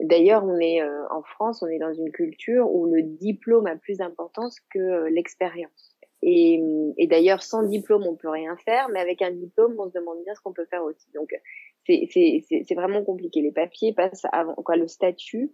D'ailleurs, 0.00 0.44
on 0.44 0.56
est 0.58 0.80
euh, 0.82 1.04
en 1.10 1.22
France, 1.22 1.62
on 1.62 1.66
est 1.66 1.78
dans 1.78 1.92
une 1.92 2.12
culture 2.12 2.72
où 2.72 2.86
le 2.86 3.02
diplôme 3.02 3.66
a 3.66 3.76
plus 3.76 3.98
d'importance 3.98 4.58
que 4.72 4.78
euh, 4.78 5.10
l'expérience. 5.10 5.96
Et, 6.22 6.60
et 6.96 7.06
d'ailleurs, 7.06 7.42
sans 7.42 7.64
diplôme, 7.64 8.04
on 8.06 8.14
peut 8.14 8.28
rien 8.28 8.56
faire, 8.56 8.88
mais 8.90 9.00
avec 9.00 9.22
un 9.22 9.32
diplôme, 9.32 9.74
on 9.78 9.88
se 9.88 9.94
demande 9.94 10.22
bien 10.24 10.34
ce 10.34 10.40
qu'on 10.40 10.52
peut 10.52 10.66
faire 10.66 10.84
aussi. 10.84 11.10
Donc, 11.14 11.30
c'est 11.86 12.74
vraiment 12.74 13.04
compliqué. 13.04 13.40
Les 13.42 13.52
papiers 13.52 13.92
passent 13.92 14.26
avant, 14.32 14.54
quoi, 14.54 14.76
le 14.76 14.88
statut 14.88 15.52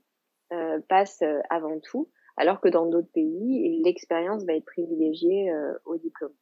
euh, 0.53 0.81
passe 0.89 1.23
avant 1.51 1.81
tout 1.81 2.11
alors 2.37 2.61
que 2.61 2.69
dans 2.69 2.87
d'autres 2.87 3.11
pays, 3.13 3.81
l'expérience 3.83 4.45
va 4.45 4.55
être 4.55 4.65
privilégiée 4.67 5.51
euh, 5.51 5.73
au 5.85 5.97
diplôme. 5.97 6.35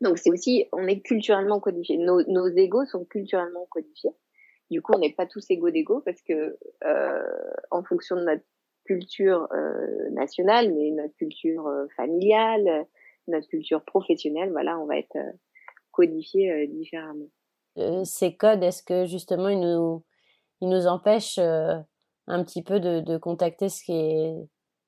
Donc 0.00 0.18
c'est 0.18 0.30
aussi, 0.30 0.66
on 0.72 0.86
est 0.86 1.00
culturellement 1.00 1.60
codifié. 1.60 1.96
Nos, 1.96 2.22
nos 2.26 2.48
égos 2.48 2.84
sont 2.86 3.04
culturellement 3.04 3.66
codifiés. 3.70 4.10
Du 4.70 4.82
coup, 4.82 4.92
on 4.94 4.98
n'est 4.98 5.14
pas 5.14 5.26
tous 5.26 5.44
égaux 5.48 5.70
d'égaux 5.70 6.00
parce 6.00 6.20
que 6.22 6.58
euh, 6.84 7.22
en 7.70 7.84
fonction 7.84 8.16
de 8.16 8.24
notre 8.24 8.44
culture 8.84 9.48
euh, 9.52 10.10
nationale, 10.10 10.74
mais 10.74 10.90
notre 10.90 11.14
culture 11.14 11.66
euh, 11.66 11.86
familiale, 11.96 12.86
notre 13.28 13.48
culture 13.48 13.84
professionnelle, 13.84 14.50
voilà, 14.50 14.78
on 14.78 14.86
va 14.86 14.98
être 14.98 15.16
euh, 15.16 15.32
codifié 15.92 16.50
euh, 16.52 16.66
différemment. 16.66 17.28
Ces 18.04 18.36
codes, 18.36 18.62
est-ce 18.62 18.82
que 18.82 19.06
justement 19.06 19.48
ils 19.48 19.60
nous, 19.60 20.04
ils 20.60 20.68
nous 20.68 20.86
empêchent 20.86 21.38
un 21.38 22.44
petit 22.44 22.62
peu 22.62 22.80
de, 22.80 23.00
de 23.00 23.16
contacter 23.16 23.68
ce 23.68 23.82
qui 23.82 23.92
est 23.92 24.34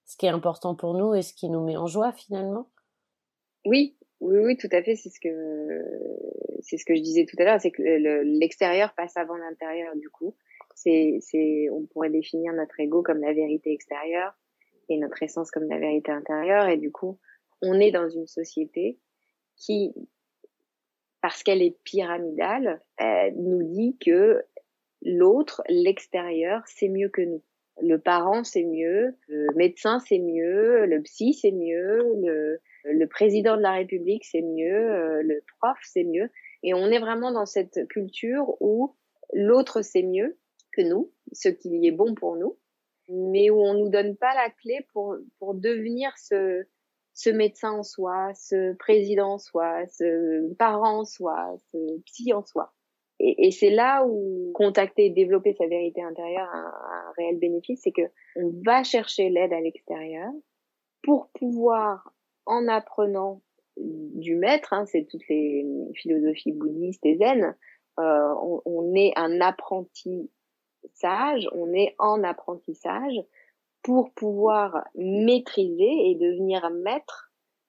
ce 0.09 0.17
qui 0.17 0.25
est 0.25 0.31
important 0.31 0.75
pour 0.75 0.95
nous 0.95 1.15
et 1.15 1.21
ce 1.21 1.35
qui 1.35 1.51
nous 1.51 1.63
met 1.63 1.77
en 1.77 1.87
joie 1.87 2.13
finalement? 2.13 2.71
Oui, 3.67 3.99
oui, 4.21 4.39
oui, 4.39 4.57
tout 4.57 4.69
à 4.73 4.83
fait. 4.83 4.97
C'est 4.97 5.11
ce 5.11 5.21
que 5.21 5.29
c'est 6.63 6.79
ce 6.79 6.85
que 6.85 6.95
je 6.95 7.03
disais 7.03 7.27
tout 7.27 7.37
à 7.39 7.45
l'heure, 7.45 7.61
c'est 7.61 7.71
que 7.71 7.83
l'extérieur 8.39 8.95
passe 8.95 9.17
avant 9.17 9.37
l'intérieur. 9.37 9.95
Du 9.97 10.09
coup, 10.09 10.35
c'est 10.75 11.19
c'est 11.21 11.69
on 11.71 11.87
pourrait 11.87 12.11
définir 12.11 12.53
notre 12.55 12.81
ego 12.81 13.03
comme 13.03 13.21
la 13.21 13.35
vérité 13.35 13.73
extérieure 13.73 14.33
et 14.89 14.97
notre 14.97 15.23
essence 15.23 15.51
comme 15.51 15.69
la 15.69 15.79
vérité 15.79 16.11
intérieure. 16.11 16.69
Et 16.69 16.79
du 16.79 16.91
coup, 16.91 17.19
on 17.61 17.75
est 17.75 17.91
dans 17.91 18.09
une 18.09 18.27
société 18.27 18.99
qui, 19.57 19.93
parce 21.21 21.43
qu'elle 21.43 21.63
est 21.63 21.77
pyramidale, 21.85 22.81
nous 23.37 23.63
dit 23.63 23.97
que 24.05 24.43
l'autre, 25.03 25.63
l'extérieur, 25.69 26.63
c'est 26.67 26.89
mieux 26.89 27.09
que 27.09 27.23
nous 27.23 27.43
le 27.81 27.99
parent 27.99 28.45
c'est 28.45 28.65
mieux, 28.65 29.15
le 29.29 29.55
médecin 29.55 29.99
c'est 30.01 30.19
mieux, 30.19 30.87
le 30.87 31.03
psy 31.03 31.35
c'est 31.35 31.53
mieux, 31.53 32.03
le, 32.23 32.61
le 32.85 33.07
président 33.07 33.57
de 33.57 33.63
la 33.63 33.73
République 33.73 34.25
c'est 34.25 34.43
mieux, 34.43 34.91
euh, 34.93 35.23
le 35.23 35.43
prof 35.59 35.79
c'est 35.83 36.05
mieux. 36.05 36.31
Et 36.63 36.75
on 36.75 36.87
est 36.89 36.99
vraiment 36.99 37.33
dans 37.33 37.47
cette 37.47 37.87
culture 37.89 38.57
où 38.61 38.97
l'autre 39.33 39.83
c'est 39.83 40.03
mieux 40.03 40.39
que 40.73 40.83
nous, 40.83 41.13
ce 41.33 41.49
qui 41.49 41.87
est 41.87 41.93
bon 41.93 42.15
pour 42.15 42.37
nous, 42.37 42.59
mais 43.09 43.51
où 43.51 43.61
on 43.61 43.75
nous 43.75 43.89
donne 43.89 44.17
pas 44.17 44.35
la 44.35 44.51
clé 44.51 44.87
pour, 44.93 45.17
pour 45.39 45.55
devenir 45.55 46.13
ce, 46.19 46.65
ce 47.19 47.31
médecin 47.31 47.73
en 47.73 47.83
soi, 47.83 48.33
ce 48.35 48.75
président 48.75 49.33
en 49.33 49.39
soi, 49.39 49.85
ce 49.89 50.55
parent 50.55 51.01
en 51.01 51.05
soi, 51.05 51.57
ce 51.73 52.01
psy 52.07 52.33
en 52.33 52.45
soi. 52.45 52.73
Et, 53.19 53.51
c'est 53.51 53.71
là 53.71 54.07
où 54.07 54.53
contacter 54.55 55.07
et 55.07 55.11
développer 55.11 55.53
sa 55.55 55.67
vérité 55.67 56.01
intérieure 56.01 56.49
a 56.49 56.59
un, 56.59 57.13
réel 57.17 57.41
bénéfice, 57.41 57.81
c'est 57.83 57.91
que 57.91 58.09
on 58.37 58.53
va 58.65 58.85
chercher 58.85 59.31
l'aide 59.31 59.53
à 59.53 59.61
l'extérieur 59.61 60.31
pour 61.03 61.29
pouvoir, 61.31 62.15
en 62.47 62.69
apprenant 62.69 63.43
du 63.77 64.37
maître, 64.37 64.73
hein, 64.73 64.87
c'est 64.87 65.05
toutes 65.11 65.27
les 65.29 65.67
philosophies 65.97 66.53
bouddhistes 66.53 67.05
et 67.05 67.17
zen, 67.17 67.57
euh, 67.99 68.35
on, 68.41 68.63
on, 68.65 68.95
est 68.95 69.13
un 69.17 69.41
apprenti 69.41 70.31
sage, 70.95 71.49
on 71.51 71.73
est 71.73 71.97
en 71.99 72.23
apprentissage 72.23 73.21
pour 73.83 74.13
pouvoir 74.13 74.85
maîtriser 74.95 76.11
et 76.11 76.15
devenir 76.15 76.71
maître 76.71 77.29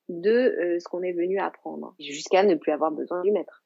de 0.09 0.31
euh, 0.31 0.79
ce 0.79 0.87
qu'on 0.89 1.03
est 1.03 1.13
venu 1.13 1.39
apprendre, 1.39 1.93
jusqu'à 1.99 2.43
ne 2.43 2.55
plus 2.55 2.71
avoir 2.71 2.91
besoin 2.91 3.21
du 3.21 3.31
maître. 3.31 3.63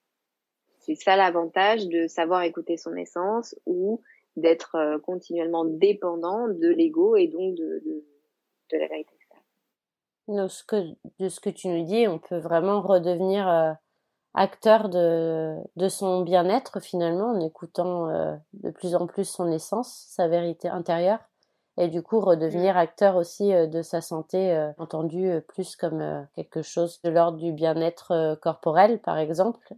C'est 0.80 0.96
ça 0.96 1.16
l'avantage 1.16 1.88
de 1.88 2.08
savoir 2.08 2.44
écouter 2.44 2.76
son 2.76 2.96
essence 2.96 3.56
ou 3.66 4.02
d'être 4.36 4.76
euh, 4.76 5.00
continuellement 5.00 5.64
dépendant 5.64 6.48
de 6.50 6.68
l'ego 6.68 7.16
et 7.16 7.28
donc 7.28 7.56
de, 7.56 7.82
de, 8.72 8.78
la 8.78 8.88
vérité. 8.88 9.14
De 10.28 10.48
ce, 10.48 10.64
que, 10.64 10.76
de 11.20 11.30
ce 11.30 11.40
que 11.40 11.50
tu 11.50 11.68
nous 11.68 11.86
dis, 11.86 12.08
on 12.08 12.18
peut 12.18 12.38
vraiment 12.38 12.82
redevenir 12.82 13.48
euh, 13.48 13.72
acteur 14.34 14.90
de, 14.90 15.56
de 15.76 15.90
son 15.90 16.22
bien-être 16.22 16.82
finalement 16.82 17.32
en 17.32 17.40
écoutant 17.40 18.08
de 18.54 18.72
plus 18.72 18.96
en 18.96 19.06
plus 19.06 19.26
son 19.26 19.52
essence, 19.52 20.08
sa 20.10 20.28
vérité 20.28 20.70
intérieure 20.70 21.20
et 21.78 21.88
du 21.88 22.02
coup 22.02 22.20
redevenir 22.20 22.76
mm. 22.76 22.78
acteur 22.78 23.16
aussi 23.16 23.52
de 23.52 23.82
sa 23.82 24.02
santé, 24.02 24.72
entendu 24.78 25.30
plus 25.48 25.76
comme 25.76 26.28
quelque 26.36 26.62
chose 26.62 27.02
de 27.02 27.10
l'ordre 27.10 27.38
du 27.38 27.52
bien-être 27.52 28.38
corporel 28.42 29.00
par 29.00 29.18
exemple, 29.18 29.74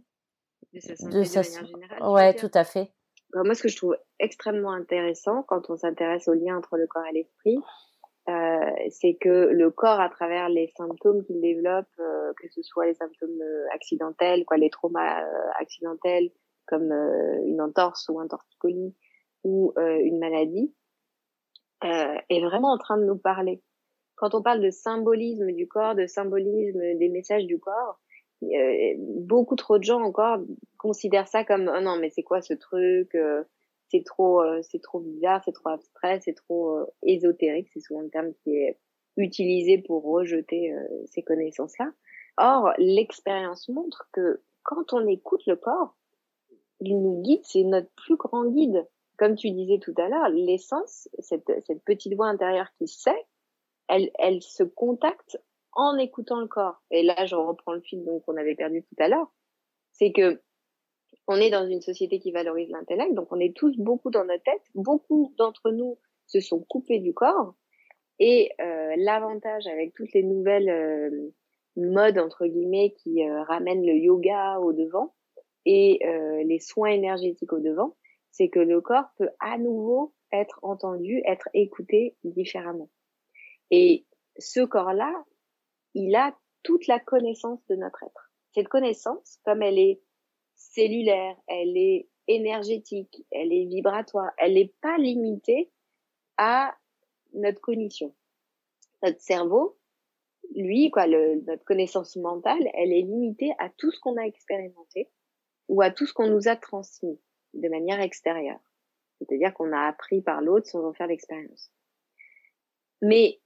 de 0.72 0.80
sa 1.24 1.42
santé 1.42 1.72
de, 1.72 2.10
Ouais, 2.10 2.34
tout 2.34 2.50
à 2.54 2.64
fait. 2.64 2.90
moi, 3.34 3.54
ce 3.54 3.62
que 3.62 3.68
je 3.68 3.76
trouve 3.76 3.96
extrêmement 4.18 4.72
intéressant 4.72 5.42
quand 5.42 5.70
on 5.70 5.76
s'intéresse 5.76 6.28
au 6.28 6.34
lien 6.34 6.56
entre 6.56 6.76
le 6.76 6.86
corps 6.86 7.06
et 7.06 7.12
l'esprit, 7.12 7.58
euh, 8.28 8.70
c'est 8.90 9.16
que 9.20 9.50
le 9.52 9.70
corps, 9.70 10.00
à 10.00 10.08
travers 10.08 10.48
les 10.48 10.68
symptômes 10.76 11.24
qu'il 11.24 11.40
développe, 11.40 11.86
euh, 12.00 12.32
que 12.40 12.48
ce 12.50 12.62
soit 12.62 12.86
les 12.86 12.94
symptômes 12.94 13.40
euh, 13.40 13.66
accidentels, 13.72 14.44
quoi, 14.44 14.56
les 14.56 14.70
traumas 14.70 15.22
euh, 15.22 15.48
accidentels, 15.60 16.30
comme 16.66 16.90
euh, 16.90 17.40
une 17.44 17.60
entorse 17.60 18.08
ou 18.08 18.18
un 18.18 18.26
torticolis, 18.26 18.94
ou 19.44 19.72
une 19.76 20.18
maladie, 20.18 20.74
est 21.82 22.40
vraiment 22.40 22.72
en 22.72 22.78
train 22.78 22.98
de 22.98 23.04
nous 23.04 23.18
parler. 23.18 23.62
Quand 24.16 24.34
on 24.34 24.42
parle 24.42 24.60
de 24.60 24.70
symbolisme 24.70 25.52
du 25.52 25.68
corps, 25.68 25.94
de 25.94 26.06
symbolisme 26.06 26.80
des 26.98 27.08
messages 27.08 27.44
du 27.46 27.58
corps, 27.58 28.00
beaucoup 29.18 29.56
trop 29.56 29.78
de 29.78 29.84
gens 29.84 30.00
encore 30.02 30.38
considèrent 30.78 31.28
ça 31.28 31.44
comme 31.44 31.72
oh 31.74 31.80
non 31.80 31.96
mais 31.98 32.10
c'est 32.10 32.22
quoi 32.22 32.42
ce 32.42 32.52
truc 32.52 33.14
euh, 33.14 33.42
c'est 33.90 34.04
trop, 34.04 34.42
euh, 34.42 34.60
c'est 34.62 34.82
trop 34.82 35.00
bizarre, 35.00 35.42
c'est 35.44 35.52
trop 35.52 35.70
abstrait, 35.70 36.20
c'est 36.20 36.34
trop 36.34 36.78
euh, 36.78 36.86
ésotérique. 37.02 37.68
C'est 37.72 37.80
souvent 37.80 38.00
le 38.00 38.10
terme 38.10 38.32
qui 38.42 38.56
est 38.56 38.78
utilisé 39.16 39.78
pour 39.78 40.04
rejeter 40.04 40.72
euh, 40.72 40.80
ces 41.06 41.22
connaissances-là. 41.22 41.92
Or, 42.38 42.72
l'expérience 42.78 43.68
montre 43.68 44.08
que 44.12 44.42
quand 44.62 44.92
on 44.92 45.06
écoute 45.06 45.42
le 45.46 45.56
corps, 45.56 45.96
il 46.80 47.00
nous 47.00 47.22
guide, 47.22 47.40
c'est 47.44 47.62
notre 47.62 47.90
plus 47.96 48.16
grand 48.16 48.46
guide. 48.46 48.86
Comme 49.16 49.34
tu 49.34 49.50
disais 49.50 49.78
tout 49.78 49.94
à 49.96 50.08
l'heure, 50.08 50.28
l'essence, 50.28 51.08
cette, 51.18 51.50
cette 51.66 51.82
petite 51.84 52.14
voix 52.14 52.26
intérieure 52.26 52.68
qui 52.78 52.86
sait, 52.86 53.26
elle, 53.88 54.42
se 54.42 54.62
contacte 54.62 55.38
en 55.72 55.96
écoutant 55.96 56.40
le 56.40 56.48
corps. 56.48 56.82
Et 56.90 57.02
là, 57.02 57.26
je 57.26 57.34
reprends 57.34 57.72
le 57.72 57.80
fil 57.80 58.04
donc 58.04 58.24
qu'on 58.24 58.36
avait 58.36 58.54
perdu 58.54 58.82
tout 58.82 58.96
à 59.02 59.08
l'heure. 59.08 59.30
C'est 59.92 60.12
que 60.12 60.40
on 61.28 61.36
est 61.36 61.50
dans 61.50 61.66
une 61.66 61.80
société 61.80 62.20
qui 62.20 62.30
valorise 62.30 62.70
l'intellect, 62.70 63.14
donc 63.14 63.32
on 63.32 63.40
est 63.40 63.56
tous 63.56 63.76
beaucoup 63.78 64.10
dans 64.10 64.24
notre 64.24 64.44
tête. 64.44 64.62
Beaucoup 64.74 65.34
d'entre 65.38 65.70
nous 65.70 65.98
se 66.26 66.40
sont 66.40 66.60
coupés 66.60 67.00
du 67.00 67.14
corps. 67.14 67.54
Et 68.18 68.50
euh, 68.60 68.94
l'avantage 68.96 69.66
avec 69.66 69.92
toutes 69.94 70.12
les 70.12 70.22
nouvelles 70.22 70.70
euh, 70.70 71.32
modes 71.76 72.18
entre 72.18 72.46
guillemets 72.46 72.94
qui 72.96 73.22
euh, 73.22 73.42
ramènent 73.42 73.84
le 73.84 73.94
yoga 73.94 74.58
au 74.60 74.72
devant 74.72 75.14
et 75.68 75.98
les 76.44 76.60
soins 76.60 76.90
énergétiques 76.90 77.52
au 77.52 77.58
devant, 77.58 77.96
c'est 78.36 78.48
que 78.48 78.60
le 78.60 78.80
corps 78.80 79.10
peut 79.16 79.30
à 79.40 79.56
nouveau 79.56 80.12
être 80.32 80.60
entendu, 80.62 81.22
être 81.24 81.48
écouté 81.54 82.16
différemment. 82.24 82.90
Et 83.70 84.04
ce 84.38 84.60
corps-là, 84.60 85.24
il 85.94 86.14
a 86.14 86.36
toute 86.62 86.86
la 86.86 87.00
connaissance 87.00 87.64
de 87.68 87.76
notre 87.76 88.02
être. 88.02 88.30
Cette 88.54 88.68
connaissance, 88.68 89.38
comme 89.44 89.62
elle 89.62 89.78
est 89.78 90.02
cellulaire, 90.54 91.36
elle 91.46 91.76
est 91.76 92.08
énergétique, 92.28 93.24
elle 93.30 93.52
est 93.52 93.66
vibratoire, 93.66 94.30
elle 94.36 94.54
n'est 94.54 94.74
pas 94.82 94.98
limitée 94.98 95.70
à 96.36 96.76
notre 97.32 97.60
cognition. 97.60 98.14
Notre 99.02 99.20
cerveau, 99.20 99.78
lui, 100.54 100.90
quoi, 100.90 101.06
notre 101.06 101.64
connaissance 101.64 102.16
mentale, 102.16 102.68
elle 102.74 102.92
est 102.92 103.02
limitée 103.02 103.52
à 103.58 103.70
tout 103.70 103.90
ce 103.90 104.00
qu'on 104.00 104.16
a 104.16 104.26
expérimenté 104.26 105.08
ou 105.68 105.80
à 105.80 105.90
tout 105.90 106.06
ce 106.06 106.12
qu'on 106.12 106.28
nous 106.28 106.48
a 106.48 106.56
transmis 106.56 107.18
de 107.56 107.68
manière 107.68 108.00
extérieure. 108.00 108.60
C'est-à-dire 109.18 109.54
qu'on 109.54 109.72
a 109.72 109.86
appris 109.86 110.20
par 110.20 110.40
l'autre 110.40 110.66
sans 110.66 110.84
en 110.84 110.92
faire 110.92 111.06
l'expérience. 111.06 111.70
Mais 113.02 113.40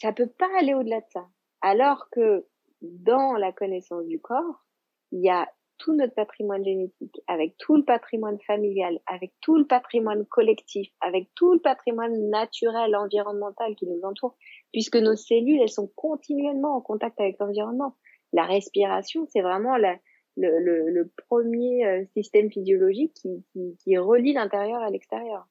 ça 0.00 0.12
peut 0.12 0.28
pas 0.28 0.48
aller 0.58 0.74
au-delà 0.74 1.00
de 1.00 1.10
ça. 1.10 1.26
Alors 1.60 2.08
que 2.10 2.46
dans 2.80 3.34
la 3.34 3.52
connaissance 3.52 4.06
du 4.06 4.20
corps, 4.20 4.64
il 5.12 5.20
y 5.20 5.30
a 5.30 5.48
tout 5.78 5.94
notre 5.94 6.14
patrimoine 6.14 6.64
génétique, 6.64 7.20
avec 7.26 7.56
tout 7.58 7.76
le 7.76 7.84
patrimoine 7.84 8.38
familial, 8.46 9.00
avec 9.06 9.32
tout 9.40 9.56
le 9.56 9.66
patrimoine 9.66 10.24
collectif, 10.26 10.88
avec 11.00 11.28
tout 11.34 11.52
le 11.54 11.60
patrimoine 11.60 12.30
naturel, 12.30 12.94
environnemental 12.94 13.74
qui 13.74 13.86
nous 13.86 14.00
entoure, 14.04 14.36
puisque 14.72 14.96
nos 14.96 15.16
cellules, 15.16 15.60
elles 15.60 15.68
sont 15.68 15.90
continuellement 15.96 16.76
en 16.76 16.80
contact 16.80 17.20
avec 17.20 17.36
l'environnement. 17.40 17.96
La 18.32 18.44
respiration, 18.44 19.26
c'est 19.28 19.42
vraiment 19.42 19.76
la, 19.76 19.96
le, 20.36 20.58
le, 20.58 20.90
le, 20.90 21.10
premier 21.28 21.86
euh, 21.86 22.04
système 22.14 22.50
physiologique 22.50 23.14
qui, 23.14 23.44
qui, 23.52 23.76
qui 23.78 23.98
relie 23.98 24.32
l'intérieur 24.32 24.80
à 24.82 24.90
l'extérieur. 24.90 25.46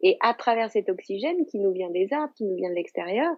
Et 0.00 0.16
à 0.20 0.34
travers 0.34 0.70
cet 0.70 0.88
oxygène 0.88 1.46
qui 1.46 1.58
nous 1.58 1.72
vient 1.72 1.90
des 1.90 2.12
arbres, 2.12 2.32
qui 2.34 2.44
nous 2.44 2.56
vient 2.56 2.70
de 2.70 2.74
l'extérieur, 2.74 3.34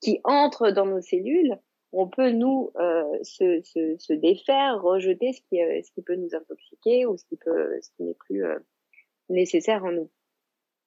qui 0.00 0.20
entre 0.24 0.70
dans 0.70 0.86
nos 0.86 1.00
cellules, 1.00 1.58
on 1.92 2.08
peut 2.08 2.30
nous 2.30 2.70
euh, 2.76 3.18
se, 3.22 3.62
se, 3.62 3.96
se, 3.98 4.12
défaire, 4.12 4.82
rejeter 4.82 5.32
ce 5.32 5.40
qui, 5.48 5.62
euh, 5.62 5.80
ce 5.82 5.90
qui 5.92 6.02
peut 6.02 6.16
nous 6.16 6.34
intoxiquer 6.34 7.06
ou 7.06 7.16
ce 7.16 7.24
qui 7.24 7.36
peut, 7.36 7.78
ce 7.80 7.90
qui 7.96 8.02
n'est 8.04 8.14
plus 8.14 8.44
euh, 8.44 8.58
nécessaire 9.28 9.84
en 9.84 9.92
nous. 9.92 10.10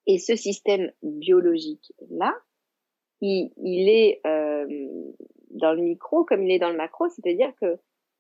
Et 0.06 0.20
ce 0.20 0.36
système 0.36 0.92
biologique 1.02 1.94
là, 2.10 2.36
il, 3.22 3.52
il 3.58 3.90
est 3.90 4.22
euh, 4.26 4.66
dans 5.52 5.74
le 5.74 5.82
micro 5.82 6.24
comme 6.24 6.44
il 6.44 6.52
est 6.52 6.60
dans 6.60 6.70
le 6.70 6.78
macro, 6.78 7.10
c'est-à-dire 7.10 7.54
que 7.60 7.78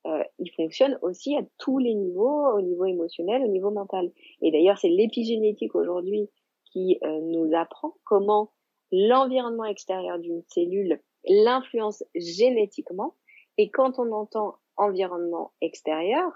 euh, 0.08 0.24
il 0.40 0.52
fonctionne 0.52 0.98
aussi 1.02 1.36
à 1.36 1.42
tous 1.58 1.78
les 1.78 1.94
niveaux, 1.94 2.48
au 2.54 2.62
niveau 2.62 2.86
émotionnel, 2.86 3.44
au 3.44 3.48
niveau 3.48 3.72
mental. 3.72 4.12
Et 4.42 4.52
d'ailleurs, 4.52 4.78
c'est 4.78 4.90
l'épigénétique 4.90 5.76
aujourd'hui 5.76 6.30
qui 6.72 7.00
nous 7.04 7.50
apprend 7.56 7.96
comment 8.04 8.52
l'environnement 8.92 9.66
extérieur 9.66 10.20
d'une 10.20 10.44
cellule 10.48 11.02
l'influence 11.26 12.04
génétiquement. 12.16 13.16
Et 13.58 13.70
quand 13.70 14.00
on 14.00 14.12
entend 14.12 14.58
environnement 14.78 15.52
extérieur, 15.62 16.32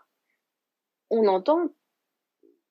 on 1.10 1.28
entend 1.28 1.70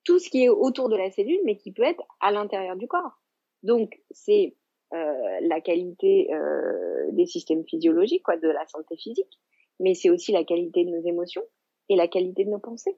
tout 0.04 0.18
ce 0.18 0.28
qui 0.28 0.44
est 0.44 0.48
autour 0.48 0.88
de 0.88 0.96
la 0.96 1.10
cellule, 1.10 1.40
mais 1.44 1.56
qui 1.56 1.72
peut 1.72 1.84
être 1.84 2.02
à 2.20 2.32
l'intérieur 2.32 2.76
du 2.76 2.88
corps. 2.88 3.20
Donc, 3.62 4.00
c'est 4.10 4.56
euh, 4.92 5.38
la 5.42 5.60
qualité 5.60 6.32
euh, 6.34 7.10
des 7.12 7.26
systèmes 7.26 7.64
physiologiques, 7.64 8.24
quoi, 8.24 8.36
de 8.36 8.48
la 8.48 8.66
santé 8.66 8.96
physique, 8.96 9.40
mais 9.82 9.94
c'est 9.94 10.10
aussi 10.10 10.32
la 10.32 10.44
qualité 10.44 10.84
de 10.84 10.90
nos 10.90 11.02
émotions 11.06 11.44
et 11.88 11.96
la 11.96 12.08
qualité 12.08 12.44
de 12.44 12.50
nos 12.50 12.58
pensées, 12.58 12.96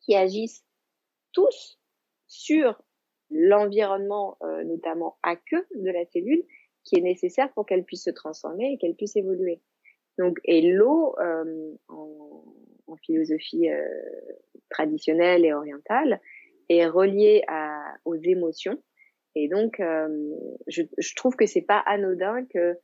qui 0.00 0.16
agissent 0.16 0.64
tous 1.32 1.78
sur 2.26 2.82
l'environnement, 3.30 4.36
euh, 4.42 4.64
notamment 4.64 5.18
aqueux 5.22 5.66
de 5.74 5.90
la 5.90 6.04
cellule, 6.06 6.44
qui 6.84 6.96
est 6.96 7.02
nécessaire 7.02 7.52
pour 7.52 7.66
qu'elle 7.66 7.84
puisse 7.84 8.04
se 8.04 8.10
transformer 8.10 8.72
et 8.72 8.78
qu'elle 8.78 8.96
puisse 8.96 9.16
évoluer. 9.16 9.60
Donc, 10.18 10.38
et 10.44 10.72
l'eau, 10.72 11.14
euh, 11.20 11.74
en, 11.88 12.96
philosophie 13.06 13.70
euh, 13.70 13.88
traditionnelle 14.68 15.46
et 15.46 15.54
orientale, 15.54 16.20
est 16.68 16.86
reliée 16.86 17.42
à, 17.48 17.94
aux 18.04 18.16
émotions. 18.16 18.82
Et 19.34 19.48
donc, 19.48 19.80
euh, 19.80 20.08
je, 20.66 20.82
je, 20.98 21.14
trouve 21.14 21.34
que 21.34 21.46
c'est 21.46 21.62
pas 21.62 21.82
anodin 21.86 22.44
que 22.44 22.78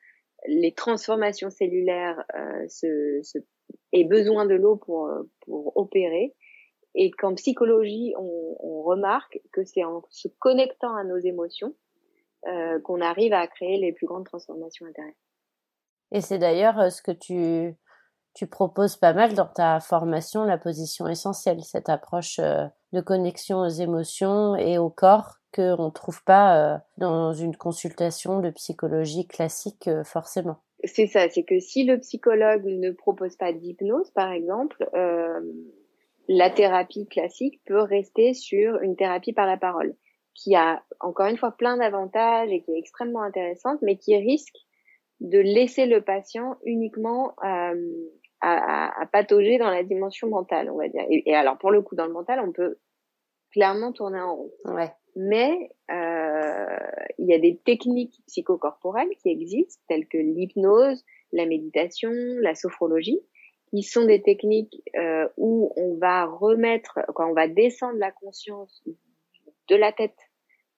les 0.48 0.72
transformations 0.74 1.50
cellulaires 1.50 2.24
euh, 2.34 2.66
se, 2.68 3.20
se, 3.22 3.38
aient 3.92 4.04
besoin 4.04 4.46
de 4.46 4.54
l'eau 4.54 4.76
pour, 4.76 5.10
pour 5.40 5.76
opérer. 5.76 6.34
Et 6.94 7.10
qu'en 7.10 7.34
psychologie, 7.34 8.14
on, 8.18 8.56
on 8.60 8.82
remarque 8.82 9.40
que 9.52 9.62
c'est 9.62 9.84
en 9.84 10.02
se 10.10 10.28
connectant 10.40 10.96
à 10.96 11.04
nos 11.04 11.18
émotions 11.18 11.74
euh, 12.46 12.80
qu'on 12.80 13.00
arrive 13.00 13.32
à 13.32 13.46
créer 13.48 13.78
les 13.78 13.92
plus 13.92 14.06
grandes 14.06 14.24
transformations 14.24 14.86
intérieures. 14.86 15.12
Et 16.12 16.20
c'est 16.20 16.38
d'ailleurs 16.38 16.78
euh, 16.78 16.88
ce 16.88 17.02
que 17.02 17.10
tu, 17.10 17.76
tu 18.34 18.46
proposes 18.46 18.96
pas 18.96 19.12
mal 19.12 19.34
dans 19.34 19.48
ta 19.48 19.80
formation, 19.80 20.44
la 20.44 20.56
position 20.56 21.08
essentielle, 21.08 21.64
cette 21.64 21.88
approche 21.88 22.38
euh, 22.38 22.66
de 22.92 23.00
connexion 23.00 23.58
aux 23.58 23.68
émotions 23.68 24.54
et 24.54 24.78
au 24.78 24.88
corps 24.88 25.37
qu'on 25.54 25.86
ne 25.86 25.90
trouve 25.90 26.22
pas 26.24 26.82
dans 26.96 27.32
une 27.32 27.56
consultation 27.56 28.40
de 28.40 28.50
psychologie 28.50 29.26
classique 29.26 29.88
forcément. 30.04 30.58
C'est 30.84 31.06
ça, 31.08 31.28
c'est 31.28 31.42
que 31.42 31.58
si 31.58 31.84
le 31.84 31.98
psychologue 31.98 32.64
ne 32.64 32.92
propose 32.92 33.36
pas 33.36 33.52
d'hypnose, 33.52 34.10
par 34.12 34.30
exemple, 34.30 34.88
euh, 34.94 35.40
la 36.28 36.50
thérapie 36.50 37.08
classique 37.08 37.60
peut 37.66 37.80
rester 37.80 38.32
sur 38.32 38.80
une 38.80 38.94
thérapie 38.94 39.32
par 39.32 39.46
la 39.46 39.56
parole 39.56 39.94
qui 40.34 40.54
a 40.54 40.84
encore 41.00 41.26
une 41.26 41.36
fois 41.36 41.50
plein 41.50 41.78
d'avantages 41.78 42.50
et 42.52 42.62
qui 42.62 42.70
est 42.70 42.78
extrêmement 42.78 43.22
intéressante, 43.22 43.80
mais 43.82 43.96
qui 43.96 44.16
risque 44.16 44.54
de 45.20 45.38
laisser 45.40 45.86
le 45.86 46.00
patient 46.00 46.58
uniquement 46.64 47.34
euh, 47.44 47.74
à, 48.40 49.02
à, 49.02 49.06
patauger 49.06 49.58
dans 49.58 49.70
la 49.70 49.82
dimension 49.82 50.28
mentale, 50.28 50.70
on 50.70 50.76
va 50.76 50.86
dire. 50.88 51.04
Et, 51.10 51.28
et, 51.28 51.34
alors 51.34 51.58
pour 51.58 51.72
le 51.72 51.82
coup, 51.82 51.96
dans 51.96 52.06
le 52.06 52.12
mental, 52.12 52.38
on 52.38 52.52
peut 52.52 52.78
clairement 53.50 53.90
tourner 53.90 54.20
en 54.20 54.36
rond. 54.36 54.52
Ouais. 54.66 54.92
Mais 55.20 55.70
euh, 55.90 56.78
il 57.18 57.26
y 57.26 57.34
a 57.34 57.40
des 57.40 57.58
techniques 57.64 58.22
psychocorporelles 58.28 59.10
qui 59.20 59.30
existent, 59.30 59.82
telles 59.88 60.06
que 60.06 60.16
l'hypnose, 60.16 61.04
la 61.32 61.44
méditation, 61.44 62.12
la 62.40 62.54
sophrologie, 62.54 63.18
qui 63.70 63.82
sont 63.82 64.04
des 64.04 64.22
techniques 64.22 64.80
euh, 64.96 65.28
où 65.36 65.72
on 65.74 65.96
va 65.96 66.24
remettre, 66.24 67.00
quand 67.16 67.28
on 67.28 67.34
va 67.34 67.48
descendre 67.48 67.98
la 67.98 68.12
conscience 68.12 68.84
de 69.66 69.74
la 69.74 69.90
tête 69.90 70.16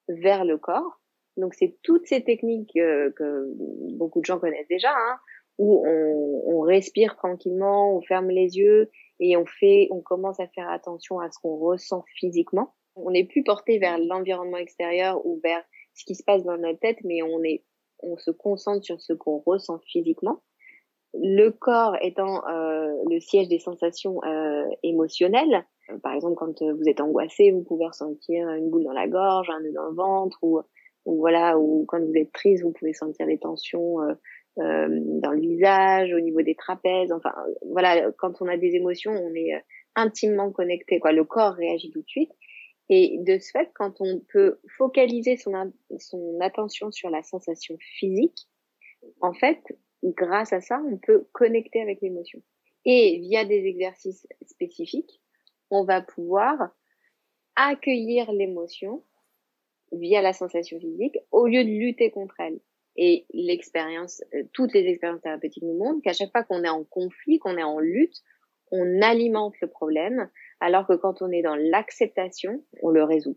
vers 0.08 0.46
le 0.46 0.56
corps. 0.56 1.02
Donc 1.36 1.52
c'est 1.52 1.76
toutes 1.82 2.06
ces 2.06 2.24
techniques 2.24 2.74
euh, 2.78 3.10
que 3.10 3.44
beaucoup 3.92 4.20
de 4.20 4.24
gens 4.24 4.38
connaissent 4.38 4.68
déjà, 4.68 4.90
hein, 4.90 5.18
où 5.58 5.84
on, 5.86 6.44
on, 6.46 6.60
respire 6.60 7.14
tranquillement, 7.16 7.94
on 7.94 8.00
ferme 8.00 8.30
les 8.30 8.56
yeux 8.56 8.90
et 9.18 9.36
on 9.36 9.44
fait, 9.44 9.88
on 9.90 10.00
commence 10.00 10.40
à 10.40 10.48
faire 10.48 10.70
attention 10.70 11.20
à 11.20 11.30
ce 11.30 11.38
qu'on 11.42 11.58
ressent 11.58 12.06
physiquement. 12.18 12.74
On 12.96 13.10
n'est 13.10 13.26
plus 13.26 13.42
porté 13.42 13.78
vers 13.78 13.98
l'environnement 13.98 14.58
extérieur 14.58 15.24
ou 15.24 15.40
vers 15.42 15.62
ce 15.94 16.04
qui 16.04 16.14
se 16.14 16.22
passe 16.24 16.44
dans 16.44 16.56
notre 16.56 16.78
tête, 16.80 16.98
mais 17.04 17.22
on 17.22 17.42
est, 17.42 17.64
on 18.00 18.16
se 18.16 18.30
concentre 18.30 18.84
sur 18.84 19.00
ce 19.00 19.12
qu'on 19.12 19.38
ressent 19.38 19.80
physiquement. 19.86 20.42
Le 21.14 21.50
corps 21.50 21.96
étant 22.02 22.46
euh, 22.46 22.92
le 23.08 23.20
siège 23.20 23.48
des 23.48 23.58
sensations 23.58 24.22
euh, 24.24 24.64
émotionnelles, 24.82 25.64
par 26.02 26.14
exemple, 26.14 26.36
quand 26.36 26.62
euh, 26.62 26.74
vous 26.74 26.88
êtes 26.88 27.00
angoissé, 27.00 27.50
vous 27.50 27.62
pouvez 27.62 27.86
ressentir 27.86 28.48
une 28.50 28.70
boule 28.70 28.84
dans 28.84 28.92
la 28.92 29.08
gorge, 29.08 29.50
un 29.50 29.60
nœud 29.60 29.72
dans 29.72 29.86
le 29.86 29.94
ventre, 29.94 30.38
ou, 30.42 30.60
ou 31.04 31.16
voilà, 31.18 31.58
ou 31.58 31.84
quand 31.86 32.00
vous 32.00 32.14
êtes 32.14 32.32
triste, 32.32 32.62
vous 32.62 32.72
pouvez 32.72 32.92
sentir 32.92 33.26
des 33.26 33.38
tensions 33.38 34.00
euh, 34.02 34.14
euh, 34.58 34.88
dans 35.20 35.32
le 35.32 35.40
visage, 35.40 36.12
au 36.12 36.20
niveau 36.20 36.42
des 36.42 36.54
trapèzes. 36.54 37.12
Enfin, 37.12 37.32
voilà, 37.70 38.10
quand 38.18 38.40
on 38.40 38.48
a 38.48 38.56
des 38.56 38.74
émotions, 38.74 39.12
on 39.12 39.34
est 39.34 39.52
intimement 39.96 40.50
connecté. 40.52 41.00
Quoi, 41.00 41.12
le 41.12 41.24
corps 41.24 41.54
réagit 41.54 41.90
tout 41.90 42.02
de 42.02 42.08
suite. 42.08 42.32
Et 42.92 43.18
de 43.20 43.38
ce 43.38 43.52
fait, 43.52 43.70
quand 43.72 44.00
on 44.00 44.18
peut 44.18 44.60
focaliser 44.76 45.36
son, 45.36 45.72
son 46.00 46.38
attention 46.40 46.90
sur 46.90 47.08
la 47.08 47.22
sensation 47.22 47.76
physique, 47.78 48.48
en 49.20 49.32
fait, 49.32 49.62
grâce 50.02 50.52
à 50.52 50.60
ça, 50.60 50.82
on 50.90 50.98
peut 50.98 51.28
connecter 51.32 51.80
avec 51.80 52.00
l'émotion. 52.02 52.42
Et 52.84 53.18
via 53.20 53.44
des 53.44 53.64
exercices 53.64 54.26
spécifiques, 54.44 55.22
on 55.70 55.84
va 55.84 56.02
pouvoir 56.02 56.74
accueillir 57.54 58.32
l'émotion 58.32 59.04
via 59.92 60.20
la 60.20 60.32
sensation 60.32 60.80
physique 60.80 61.16
au 61.30 61.46
lieu 61.46 61.62
de 61.62 61.68
lutter 61.68 62.10
contre 62.10 62.34
elle. 62.40 62.58
Et 62.96 63.24
l'expérience, 63.32 64.20
euh, 64.34 64.42
toutes 64.52 64.72
les 64.74 64.86
expériences 64.88 65.22
thérapeutiques 65.22 65.62
nous 65.62 65.78
montrent 65.78 66.02
qu'à 66.02 66.12
chaque 66.12 66.32
fois 66.32 66.42
qu'on 66.42 66.64
est 66.64 66.68
en 66.68 66.82
conflit, 66.82 67.38
qu'on 67.38 67.56
est 67.56 67.62
en 67.62 67.78
lutte, 67.78 68.20
on 68.72 69.00
alimente 69.00 69.54
le 69.60 69.68
problème, 69.68 70.28
alors 70.60 70.86
que 70.86 70.94
quand 70.94 71.22
on 71.22 71.30
est 71.30 71.42
dans 71.42 71.56
l'acceptation, 71.56 72.62
on 72.82 72.90
le 72.90 73.04
résout. 73.04 73.36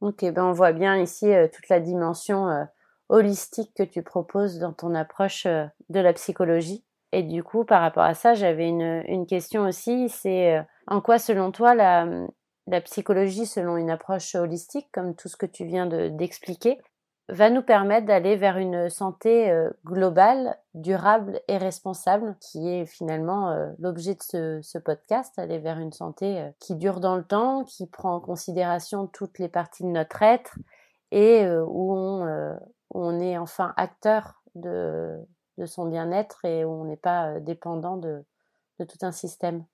Ok, 0.00 0.24
ben 0.24 0.44
on 0.44 0.52
voit 0.52 0.72
bien 0.72 0.96
ici 0.96 1.32
euh, 1.32 1.48
toute 1.52 1.68
la 1.68 1.80
dimension 1.80 2.48
euh, 2.48 2.64
holistique 3.08 3.72
que 3.74 3.82
tu 3.82 4.02
proposes 4.02 4.58
dans 4.58 4.72
ton 4.72 4.94
approche 4.94 5.46
de 5.46 6.00
la 6.00 6.12
psychologie. 6.12 6.84
Et 7.12 7.22
du 7.22 7.42
coup, 7.42 7.64
par 7.64 7.80
rapport 7.80 8.02
à 8.02 8.14
ça, 8.14 8.34
j'avais 8.34 8.68
une, 8.68 9.26
question 9.26 9.62
aussi, 9.62 10.10
c'est 10.10 10.62
en 10.86 11.00
quoi, 11.00 11.18
selon 11.18 11.52
toi, 11.52 11.74
la 11.74 12.80
psychologie, 12.82 13.46
selon 13.46 13.78
une 13.78 13.88
approche 13.88 14.34
holistique, 14.34 14.88
comme 14.92 15.16
tout 15.16 15.28
ce 15.28 15.38
que 15.38 15.46
tu 15.46 15.64
viens 15.64 15.86
d'expliquer, 15.86 16.78
va 17.28 17.50
nous 17.50 17.62
permettre 17.62 18.06
d'aller 18.06 18.36
vers 18.36 18.56
une 18.56 18.88
santé 18.88 19.50
euh, 19.50 19.70
globale, 19.84 20.56
durable 20.74 21.40
et 21.46 21.58
responsable, 21.58 22.36
qui 22.40 22.68
est 22.68 22.86
finalement 22.86 23.50
euh, 23.50 23.70
l'objet 23.78 24.14
de 24.14 24.60
ce, 24.62 24.78
podcast, 24.78 25.38
aller 25.38 25.58
vers 25.58 25.78
une 25.78 25.92
santé 25.92 26.40
euh, 26.40 26.50
qui 26.58 26.74
dure 26.74 27.00
dans 27.00 27.16
le 27.16 27.24
temps, 27.24 27.64
qui 27.64 27.86
prend 27.86 28.14
en 28.14 28.20
considération 28.20 29.06
toutes 29.06 29.38
les 29.38 29.48
parties 29.48 29.82
de 29.82 29.88
notre 29.88 30.22
être 30.22 30.58
et 31.10 31.48
où 31.48 31.94
on, 32.90 33.20
est 33.20 33.38
enfin 33.38 33.72
acteur 33.78 34.42
de, 34.54 35.16
son 35.64 35.86
bien-être 35.86 36.44
et 36.44 36.66
où 36.66 36.70
on 36.70 36.84
n'est 36.84 36.98
pas 36.98 37.40
dépendant 37.40 37.96
de 37.96 38.24
tout 38.78 38.98
un 39.00 39.10
système. 39.10 39.64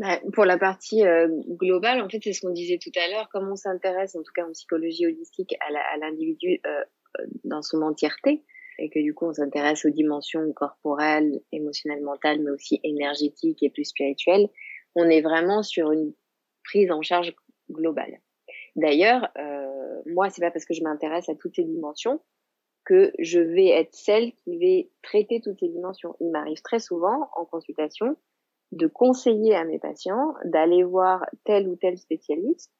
Bah, 0.00 0.18
pour 0.32 0.46
la 0.46 0.56
partie 0.56 1.04
euh, 1.04 1.28
globale, 1.46 2.00
en 2.00 2.08
fait, 2.08 2.20
c'est 2.24 2.32
ce 2.32 2.40
qu'on 2.40 2.54
disait 2.54 2.78
tout 2.78 2.90
à 2.96 3.10
l'heure, 3.10 3.28
comme 3.28 3.50
on 3.50 3.56
s'intéresse, 3.56 4.16
en 4.16 4.22
tout 4.22 4.32
cas 4.34 4.46
en 4.46 4.52
psychologie 4.52 5.04
holistique, 5.04 5.54
à 5.60 5.98
l'individu 5.98 6.58
euh, 6.66 6.80
euh, 7.18 7.26
dans 7.44 7.60
son 7.60 7.82
entièreté, 7.82 8.42
et 8.78 8.88
que 8.88 8.98
du 8.98 9.12
coup, 9.12 9.26
on 9.26 9.34
s'intéresse 9.34 9.84
aux 9.84 9.90
dimensions 9.90 10.50
corporelles, 10.54 11.42
émotionnelles, 11.52 12.02
mentales, 12.02 12.40
mais 12.40 12.50
aussi 12.50 12.80
énergétiques 12.82 13.62
et 13.62 13.68
plus 13.68 13.84
spirituelles, 13.84 14.48
on 14.94 15.04
est 15.04 15.20
vraiment 15.20 15.62
sur 15.62 15.92
une 15.92 16.14
prise 16.64 16.90
en 16.90 17.02
charge 17.02 17.34
globale. 17.70 18.20
D'ailleurs, 18.76 19.28
euh, 19.36 20.00
moi, 20.06 20.30
c'est 20.30 20.40
pas 20.40 20.50
parce 20.50 20.64
que 20.64 20.72
je 20.72 20.82
m'intéresse 20.82 21.28
à 21.28 21.34
toutes 21.34 21.56
ces 21.56 21.64
dimensions 21.64 22.22
que 22.86 23.12
je 23.18 23.38
vais 23.38 23.68
être 23.68 23.94
celle 23.94 24.32
qui 24.44 24.56
va 24.56 24.88
traiter 25.02 25.42
toutes 25.42 25.60
ces 25.60 25.68
dimensions. 25.68 26.16
Il 26.20 26.30
m'arrive 26.30 26.62
très 26.62 26.78
souvent 26.78 27.28
en 27.36 27.44
consultation 27.44 28.16
de 28.72 28.86
conseiller 28.86 29.54
à 29.54 29.64
mes 29.64 29.78
patients 29.78 30.34
d'aller 30.44 30.82
voir 30.84 31.24
tel 31.44 31.68
ou 31.68 31.76
tel 31.76 31.98
spécialiste 31.98 32.72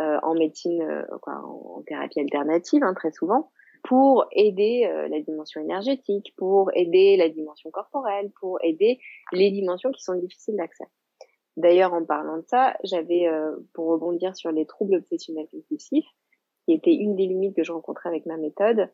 euh, 0.00 0.18
en 0.24 0.34
médecine, 0.34 0.82
euh, 0.82 1.04
quoi, 1.22 1.34
en, 1.34 1.82
thérapie 1.86 2.18
alternative 2.18 2.82
hein, 2.82 2.94
très 2.94 3.12
souvent, 3.12 3.52
pour 3.84 4.26
aider 4.32 4.88
euh, 4.90 5.06
la 5.06 5.20
dimension 5.20 5.60
énergétique, 5.60 6.34
pour 6.36 6.70
aider 6.74 7.16
la 7.16 7.28
dimension 7.28 7.70
corporelle, 7.70 8.32
pour 8.40 8.58
aider 8.64 8.98
les 9.32 9.52
dimensions 9.52 9.92
qui 9.92 10.02
sont 10.02 10.16
difficiles 10.16 10.56
d'accès. 10.56 10.86
D'ailleurs, 11.56 11.92
en 11.92 12.04
parlant 12.04 12.38
de 12.38 12.44
ça, 12.48 12.74
j'avais, 12.82 13.28
pour 13.72 13.86
rebondir 13.86 14.34
sur 14.34 14.50
les 14.50 14.66
troubles 14.66 14.96
obsessionnels 14.96 15.46
compulsifs, 15.52 16.08
qui 16.64 16.72
était 16.72 16.94
une 16.94 17.14
des 17.14 17.26
limites 17.26 17.54
que 17.54 17.62
je 17.62 17.70
rencontrais 17.70 18.08
avec 18.08 18.26
ma 18.26 18.36
méthode, 18.36 18.90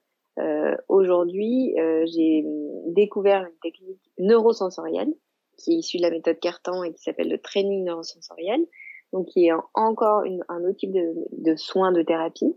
aujourd'hui, 0.89 1.75
j'ai 2.05 2.45
découvert 2.89 3.47
une 3.47 3.59
technique 3.63 4.03
neurosensorielle 4.19 5.15
qui 5.61 5.73
est 5.75 5.77
issu 5.77 5.99
de 5.99 6.03
la 6.03 6.11
méthode 6.11 6.39
Cartan 6.41 6.83
et 6.83 6.93
qui 6.93 7.03
s'appelle 7.03 7.29
le 7.29 7.39
training 7.39 7.85
neurosensoriel, 7.85 8.67
donc 9.13 9.27
qui 9.27 9.47
est 9.47 9.53
encore 9.75 10.25
un 10.49 10.65
autre 10.65 10.77
type 10.77 10.93
de, 10.93 11.15
de 11.33 11.57
soins 11.57 11.93
de 11.93 12.03
thérapie 12.03 12.55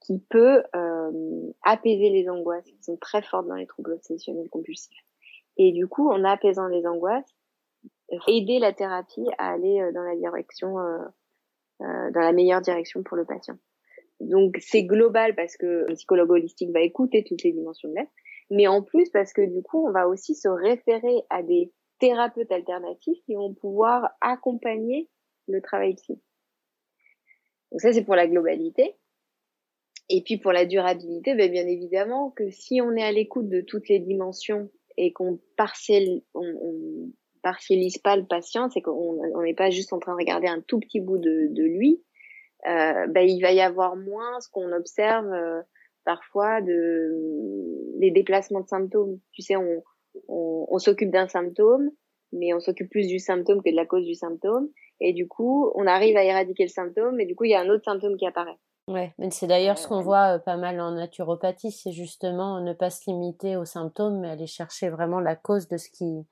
qui 0.00 0.18
peut 0.18 0.62
euh, 0.74 1.52
apaiser 1.62 2.10
les 2.10 2.28
angoisses 2.28 2.64
qui 2.64 2.82
sont 2.82 2.96
très 2.96 3.22
fortes 3.22 3.46
dans 3.46 3.54
les 3.54 3.66
troubles 3.66 3.92
obsessionnels 3.92 4.48
compulsifs. 4.48 4.98
Et 5.58 5.72
du 5.72 5.86
coup, 5.86 6.10
en 6.10 6.24
apaisant 6.24 6.66
les 6.66 6.86
angoisses, 6.86 7.36
aider 8.26 8.58
la 8.58 8.72
thérapie 8.72 9.26
à 9.38 9.52
aller 9.52 9.80
euh, 9.80 9.92
dans 9.92 10.02
la 10.02 10.16
direction, 10.16 10.78
euh, 10.78 10.98
euh, 11.82 12.10
dans 12.10 12.20
la 12.20 12.32
meilleure 12.32 12.60
direction 12.60 13.02
pour 13.02 13.16
le 13.16 13.24
patient. 13.24 13.56
Donc 14.20 14.56
c'est 14.60 14.84
global 14.84 15.34
parce 15.34 15.56
que 15.56 15.84
le 15.88 15.94
psychologue 15.94 16.30
holistique 16.30 16.70
va 16.70 16.80
écouter 16.80 17.24
toutes 17.24 17.42
les 17.42 17.52
dimensions 17.52 17.88
de 17.88 17.94
l'être, 17.94 18.12
mais 18.50 18.68
en 18.68 18.82
plus 18.82 19.10
parce 19.10 19.32
que 19.32 19.42
du 19.42 19.62
coup 19.62 19.86
on 19.86 19.90
va 19.90 20.06
aussi 20.06 20.34
se 20.34 20.48
référer 20.48 21.22
à 21.28 21.42
des 21.42 21.72
thérapeutes 22.02 22.50
alternatifs 22.50 23.22
qui 23.24 23.36
vont 23.36 23.54
pouvoir 23.54 24.10
accompagner 24.20 25.08
le 25.46 25.62
travail 25.62 25.94
psy. 25.94 26.20
Donc 27.70 27.80
ça, 27.80 27.92
c'est 27.92 28.02
pour 28.02 28.16
la 28.16 28.26
globalité. 28.26 28.96
Et 30.08 30.20
puis 30.22 30.36
pour 30.36 30.50
la 30.50 30.66
durabilité, 30.66 31.36
ben 31.36 31.48
bien 31.48 31.64
évidemment 31.64 32.32
que 32.32 32.50
si 32.50 32.80
on 32.80 32.90
est 32.96 33.04
à 33.04 33.12
l'écoute 33.12 33.48
de 33.48 33.60
toutes 33.60 33.88
les 33.88 34.00
dimensions 34.00 34.68
et 34.96 35.12
qu'on 35.12 35.38
partiel, 35.56 36.22
on, 36.34 37.12
partialise 37.40 37.98
pas 37.98 38.16
le 38.16 38.24
patient, 38.24 38.68
c'est 38.70 38.82
qu'on 38.82 39.42
n'est 39.42 39.54
pas 39.54 39.70
juste 39.70 39.92
en 39.92 39.98
train 39.98 40.12
de 40.12 40.18
regarder 40.18 40.46
un 40.46 40.60
tout 40.60 40.78
petit 40.78 41.00
bout 41.00 41.18
de, 41.18 41.48
de 41.50 41.62
lui, 41.64 42.02
euh, 42.68 43.06
ben 43.08 43.28
il 43.28 43.40
va 43.40 43.52
y 43.52 43.60
avoir 43.60 43.96
moins 43.96 44.40
ce 44.40 44.48
qu'on 44.48 44.70
observe 44.72 45.32
euh, 45.32 45.60
parfois 46.04 46.60
de 46.60 47.98
les 47.98 48.12
déplacements 48.12 48.60
de 48.60 48.68
symptômes. 48.68 49.18
Tu 49.32 49.42
sais, 49.42 49.56
on, 49.56 49.82
on, 50.28 50.66
on 50.68 50.78
s'occupe 50.78 51.10
d'un 51.10 51.28
symptôme, 51.28 51.90
mais 52.32 52.54
on 52.54 52.60
s'occupe 52.60 52.90
plus 52.90 53.06
du 53.06 53.18
symptôme 53.18 53.62
que 53.62 53.70
de 53.70 53.76
la 53.76 53.86
cause 53.86 54.04
du 54.04 54.14
symptôme. 54.14 54.68
Et 55.00 55.12
du 55.12 55.28
coup, 55.28 55.70
on 55.74 55.86
arrive 55.86 56.16
à 56.16 56.24
éradiquer 56.24 56.64
le 56.64 56.68
symptôme, 56.68 57.20
et 57.20 57.26
du 57.26 57.34
coup, 57.34 57.44
il 57.44 57.50
y 57.50 57.54
a 57.54 57.60
un 57.60 57.68
autre 57.68 57.84
symptôme 57.84 58.16
qui 58.16 58.26
apparaît. 58.26 58.58
Ouais, 58.88 59.12
mais 59.18 59.30
c'est 59.30 59.46
d'ailleurs 59.46 59.78
ce 59.78 59.86
qu'on 59.86 60.00
euh, 60.00 60.02
voit 60.02 60.36
euh, 60.36 60.38
pas 60.38 60.56
mal 60.56 60.80
en 60.80 60.92
naturopathie, 60.92 61.70
c'est 61.70 61.92
justement 61.92 62.60
ne 62.60 62.72
pas 62.72 62.90
se 62.90 63.08
limiter 63.08 63.56
aux 63.56 63.64
symptômes, 63.64 64.20
mais 64.20 64.30
aller 64.30 64.46
chercher 64.46 64.88
vraiment 64.88 65.20
la 65.20 65.36
cause 65.36 65.68
de 65.68 65.76
ce 65.76 65.88
qui, 65.88 66.26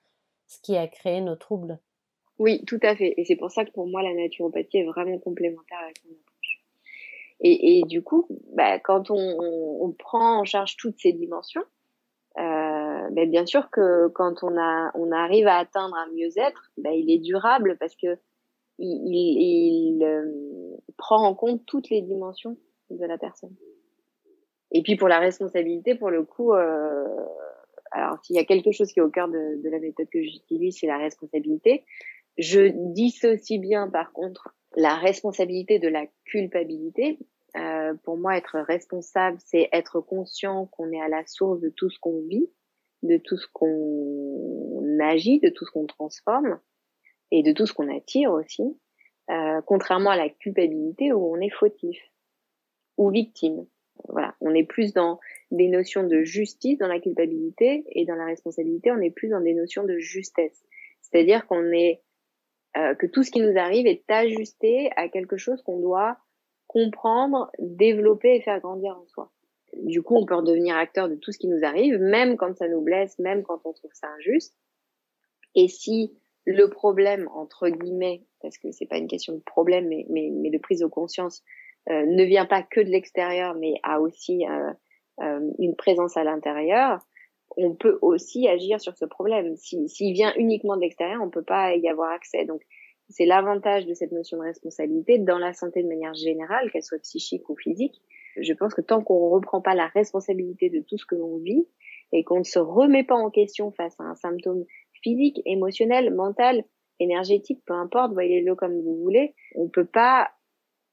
ce 0.48 0.58
qui 0.60 0.76
a 0.76 0.88
créé 0.88 1.20
nos 1.20 1.36
troubles. 1.36 1.78
Oui, 2.38 2.64
tout 2.66 2.80
à 2.82 2.96
fait. 2.96 3.14
Et 3.16 3.24
c'est 3.24 3.36
pour 3.36 3.50
ça 3.50 3.64
que 3.64 3.70
pour 3.70 3.86
moi, 3.86 4.02
la 4.02 4.14
naturopathie 4.14 4.78
est 4.78 4.86
vraiment 4.86 5.18
complémentaire 5.18 5.78
avec 5.84 6.02
mon 6.04 6.12
approche. 6.12 6.64
Et, 7.40 7.78
et 7.78 7.82
du 7.84 8.02
coup, 8.02 8.26
bah, 8.54 8.78
quand 8.80 9.10
on, 9.10 9.38
on, 9.80 9.92
prend 9.92 10.40
en 10.40 10.44
charge 10.44 10.76
toutes 10.76 10.98
ces 10.98 11.12
dimensions, 11.12 11.64
euh, 12.38 12.79
ben 13.10 13.30
bien 13.30 13.46
sûr 13.46 13.70
que 13.70 14.08
quand 14.08 14.42
on 14.42 14.56
a 14.58 14.90
on 14.94 15.12
arrive 15.12 15.46
à 15.46 15.58
atteindre 15.58 15.96
un 15.96 16.10
mieux-être, 16.12 16.70
ben 16.76 16.92
il 16.92 17.10
est 17.10 17.18
durable 17.18 17.76
parce 17.78 17.94
que 17.96 18.18
il, 18.78 19.02
il, 19.06 19.96
il 19.96 20.04
euh, 20.04 20.26
prend 20.96 21.22
en 21.24 21.34
compte 21.34 21.64
toutes 21.66 21.90
les 21.90 22.02
dimensions 22.02 22.56
de 22.90 23.04
la 23.04 23.18
personne. 23.18 23.54
Et 24.72 24.82
puis 24.82 24.96
pour 24.96 25.08
la 25.08 25.18
responsabilité, 25.18 25.94
pour 25.94 26.10
le 26.10 26.24
coup, 26.24 26.52
euh, 26.52 27.04
alors 27.90 28.18
s'il 28.24 28.36
y 28.36 28.38
a 28.38 28.44
quelque 28.44 28.72
chose 28.72 28.92
qui 28.92 29.00
est 29.00 29.02
au 29.02 29.10
cœur 29.10 29.28
de, 29.28 29.62
de 29.62 29.68
la 29.68 29.78
méthode 29.78 30.08
que 30.10 30.22
j'utilise, 30.22 30.78
c'est 30.78 30.86
la 30.86 30.98
responsabilité. 30.98 31.84
Je 32.38 32.72
dissocie 32.92 33.60
bien 33.60 33.88
par 33.88 34.12
contre 34.12 34.54
la 34.76 34.94
responsabilité 34.94 35.78
de 35.78 35.88
la 35.88 36.06
culpabilité 36.24 37.18
euh, 37.56 37.94
pour 38.04 38.16
moi, 38.16 38.36
être 38.36 38.58
responsable, 38.60 39.38
c'est 39.44 39.68
être 39.72 40.00
conscient 40.00 40.66
qu'on 40.66 40.92
est 40.92 41.00
à 41.00 41.08
la 41.08 41.26
source 41.26 41.60
de 41.60 41.68
tout 41.68 41.90
ce 41.90 41.98
qu'on 41.98 42.20
vit, 42.22 42.48
de 43.02 43.16
tout 43.16 43.36
ce 43.36 43.46
qu'on 43.52 44.98
agit, 45.00 45.40
de 45.40 45.48
tout 45.48 45.64
ce 45.64 45.70
qu'on 45.70 45.86
transforme 45.86 46.60
et 47.30 47.42
de 47.42 47.52
tout 47.52 47.66
ce 47.66 47.72
qu'on 47.72 47.94
attire 47.94 48.32
aussi, 48.32 48.62
euh, 49.30 49.60
contrairement 49.62 50.10
à 50.10 50.16
la 50.16 50.28
culpabilité 50.28 51.12
où 51.12 51.24
on 51.32 51.40
est 51.40 51.50
fautif 51.50 51.98
ou 52.96 53.10
victime. 53.10 53.66
Voilà, 54.08 54.34
on 54.40 54.54
est 54.54 54.64
plus 54.64 54.92
dans 54.92 55.20
des 55.50 55.68
notions 55.68 56.04
de 56.06 56.22
justice 56.22 56.78
dans 56.78 56.88
la 56.88 57.00
culpabilité 57.00 57.84
et 57.90 58.04
dans 58.04 58.14
la 58.14 58.24
responsabilité, 58.24 58.90
on 58.90 59.00
est 59.00 59.10
plus 59.10 59.28
dans 59.28 59.40
des 59.40 59.54
notions 59.54 59.84
de 59.84 59.98
justesse. 59.98 60.64
C'est-à-dire 61.02 61.46
qu'on 61.46 61.70
est 61.72 62.02
euh, 62.76 62.94
que 62.94 63.06
tout 63.06 63.22
ce 63.22 63.30
qui 63.30 63.40
nous 63.40 63.58
arrive 63.58 63.86
est 63.86 64.08
ajusté 64.10 64.90
à 64.96 65.08
quelque 65.08 65.36
chose 65.36 65.60
qu'on 65.62 65.80
doit 65.80 66.18
comprendre, 66.66 67.50
développer 67.58 68.36
et 68.36 68.40
faire 68.40 68.60
grandir 68.60 68.96
en 68.96 69.06
soi. 69.06 69.30
Du 69.76 70.02
coup, 70.02 70.16
on 70.16 70.26
peut 70.26 70.34
redevenir 70.34 70.76
acteur 70.76 71.08
de 71.08 71.14
tout 71.14 71.32
ce 71.32 71.38
qui 71.38 71.48
nous 71.48 71.64
arrive, 71.64 71.98
même 71.98 72.36
quand 72.36 72.56
ça 72.56 72.68
nous 72.68 72.80
blesse, 72.80 73.18
même 73.18 73.42
quand 73.42 73.60
on 73.64 73.72
trouve 73.72 73.92
ça 73.92 74.08
injuste. 74.18 74.56
Et 75.54 75.68
si 75.68 76.12
le 76.44 76.68
problème, 76.68 77.28
entre 77.34 77.68
guillemets, 77.68 78.24
parce 78.40 78.58
que 78.58 78.70
c'est 78.72 78.86
pas 78.86 78.98
une 78.98 79.08
question 79.08 79.34
de 79.34 79.40
problème, 79.40 79.88
mais, 79.88 80.06
mais, 80.08 80.30
mais 80.32 80.50
de 80.50 80.58
prise 80.58 80.80
de 80.80 80.86
conscience, 80.86 81.42
euh, 81.88 82.04
ne 82.06 82.24
vient 82.24 82.46
pas 82.46 82.62
que 82.62 82.80
de 82.80 82.90
l'extérieur, 82.90 83.54
mais 83.54 83.74
a 83.82 84.00
aussi 84.00 84.46
euh, 84.46 84.72
euh, 85.22 85.50
une 85.58 85.76
présence 85.76 86.16
à 86.16 86.24
l'intérieur, 86.24 86.98
on 87.56 87.74
peut 87.74 87.98
aussi 88.00 88.48
agir 88.48 88.80
sur 88.80 88.96
ce 88.96 89.04
problème. 89.04 89.56
S'il 89.56 90.12
vient 90.12 90.32
uniquement 90.36 90.76
de 90.76 90.82
l'extérieur, 90.82 91.20
on 91.22 91.30
peut 91.30 91.42
pas 91.42 91.74
y 91.74 91.88
avoir 91.88 92.10
accès. 92.10 92.44
Donc, 92.44 92.62
c'est 93.08 93.26
l'avantage 93.26 93.86
de 93.86 93.94
cette 93.94 94.12
notion 94.12 94.38
de 94.38 94.44
responsabilité 94.44 95.18
dans 95.18 95.38
la 95.38 95.52
santé 95.52 95.82
de 95.82 95.88
manière 95.88 96.14
générale, 96.14 96.70
qu'elle 96.70 96.84
soit 96.84 97.00
psychique 97.00 97.48
ou 97.48 97.56
physique. 97.56 98.00
Je 98.36 98.52
pense 98.52 98.74
que 98.74 98.80
tant 98.80 99.02
qu'on 99.02 99.28
ne 99.28 99.34
reprend 99.34 99.60
pas 99.60 99.74
la 99.74 99.86
responsabilité 99.88 100.70
de 100.70 100.80
tout 100.80 100.98
ce 100.98 101.06
que 101.06 101.14
l'on 101.14 101.38
vit 101.38 101.66
et 102.12 102.24
qu'on 102.24 102.38
ne 102.38 102.44
se 102.44 102.58
remet 102.58 103.04
pas 103.04 103.14
en 103.14 103.30
question 103.30 103.70
face 103.72 103.98
à 104.00 104.04
un 104.04 104.14
symptôme 104.14 104.64
physique, 105.02 105.40
émotionnel, 105.44 106.14
mental, 106.14 106.64
énergétique, 106.98 107.62
peu 107.66 107.74
importe, 107.74 108.12
voyez-le 108.12 108.54
comme 108.54 108.80
vous 108.80 108.96
voulez, 109.02 109.34
on 109.54 109.64
ne 109.64 109.68
peut 109.70 109.86
pas 109.86 110.30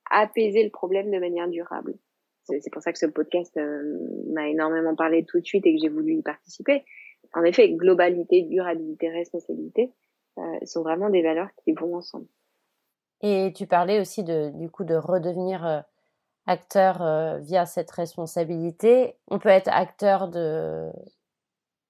apaiser 0.09 0.63
le 0.63 0.69
problème 0.69 1.11
de 1.11 1.19
manière 1.19 1.49
durable. 1.49 1.95
C'est 2.43 2.71
pour 2.71 2.81
ça 2.81 2.93
que 2.93 2.99
ce 2.99 3.07
podcast 3.07 3.57
euh, 3.57 3.81
m'a 4.31 4.47
énormément 4.47 4.95
parlé 4.95 5.25
tout 5.25 5.39
de 5.39 5.45
suite 5.45 5.65
et 5.65 5.75
que 5.75 5.81
j'ai 5.81 5.89
voulu 5.89 6.15
y 6.15 6.21
participer. 6.21 6.85
En 7.33 7.43
effet, 7.43 7.69
globalité, 7.73 8.43
durabilité, 8.43 9.09
responsabilité 9.09 9.91
euh, 10.37 10.41
sont 10.63 10.81
vraiment 10.81 11.09
des 11.09 11.21
valeurs 11.21 11.49
qui 11.57 11.73
vont 11.73 11.95
ensemble. 11.95 12.27
Et 13.21 13.51
tu 13.53 13.67
parlais 13.67 13.99
aussi 13.99 14.23
de, 14.23 14.49
du 14.57 14.69
coup 14.69 14.85
de 14.85 14.95
redevenir 14.95 15.83
euh, 16.47 16.51
acteur 16.51 17.39
via 17.41 17.65
cette 17.65 17.91
responsabilité. 17.91 19.17
On 19.27 19.39
peut 19.39 19.49
être 19.49 19.69
acteur 19.71 20.29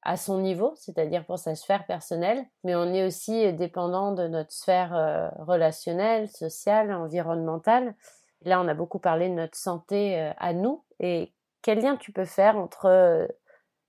à 0.03 0.17
son 0.17 0.39
niveau, 0.39 0.73
c'est-à-dire 0.75 1.25
pour 1.25 1.37
sa 1.37 1.55
sphère 1.55 1.85
personnelle, 1.85 2.45
mais 2.63 2.75
on 2.75 2.93
est 2.93 3.05
aussi 3.05 3.53
dépendant 3.53 4.13
de 4.13 4.27
notre 4.27 4.51
sphère 4.51 5.31
relationnelle, 5.39 6.29
sociale, 6.29 6.91
environnementale. 6.93 7.95
Là, 8.43 8.61
on 8.61 8.67
a 8.67 8.73
beaucoup 8.73 8.99
parlé 8.99 9.29
de 9.29 9.33
notre 9.33 9.57
santé 9.57 10.19
euh, 10.19 10.31
à 10.37 10.53
nous 10.53 10.83
et 10.99 11.33
quel 11.61 11.79
lien 11.79 11.97
tu 11.97 12.11
peux 12.11 12.25
faire 12.25 12.55
entre 12.57 12.85
euh, 12.85 13.27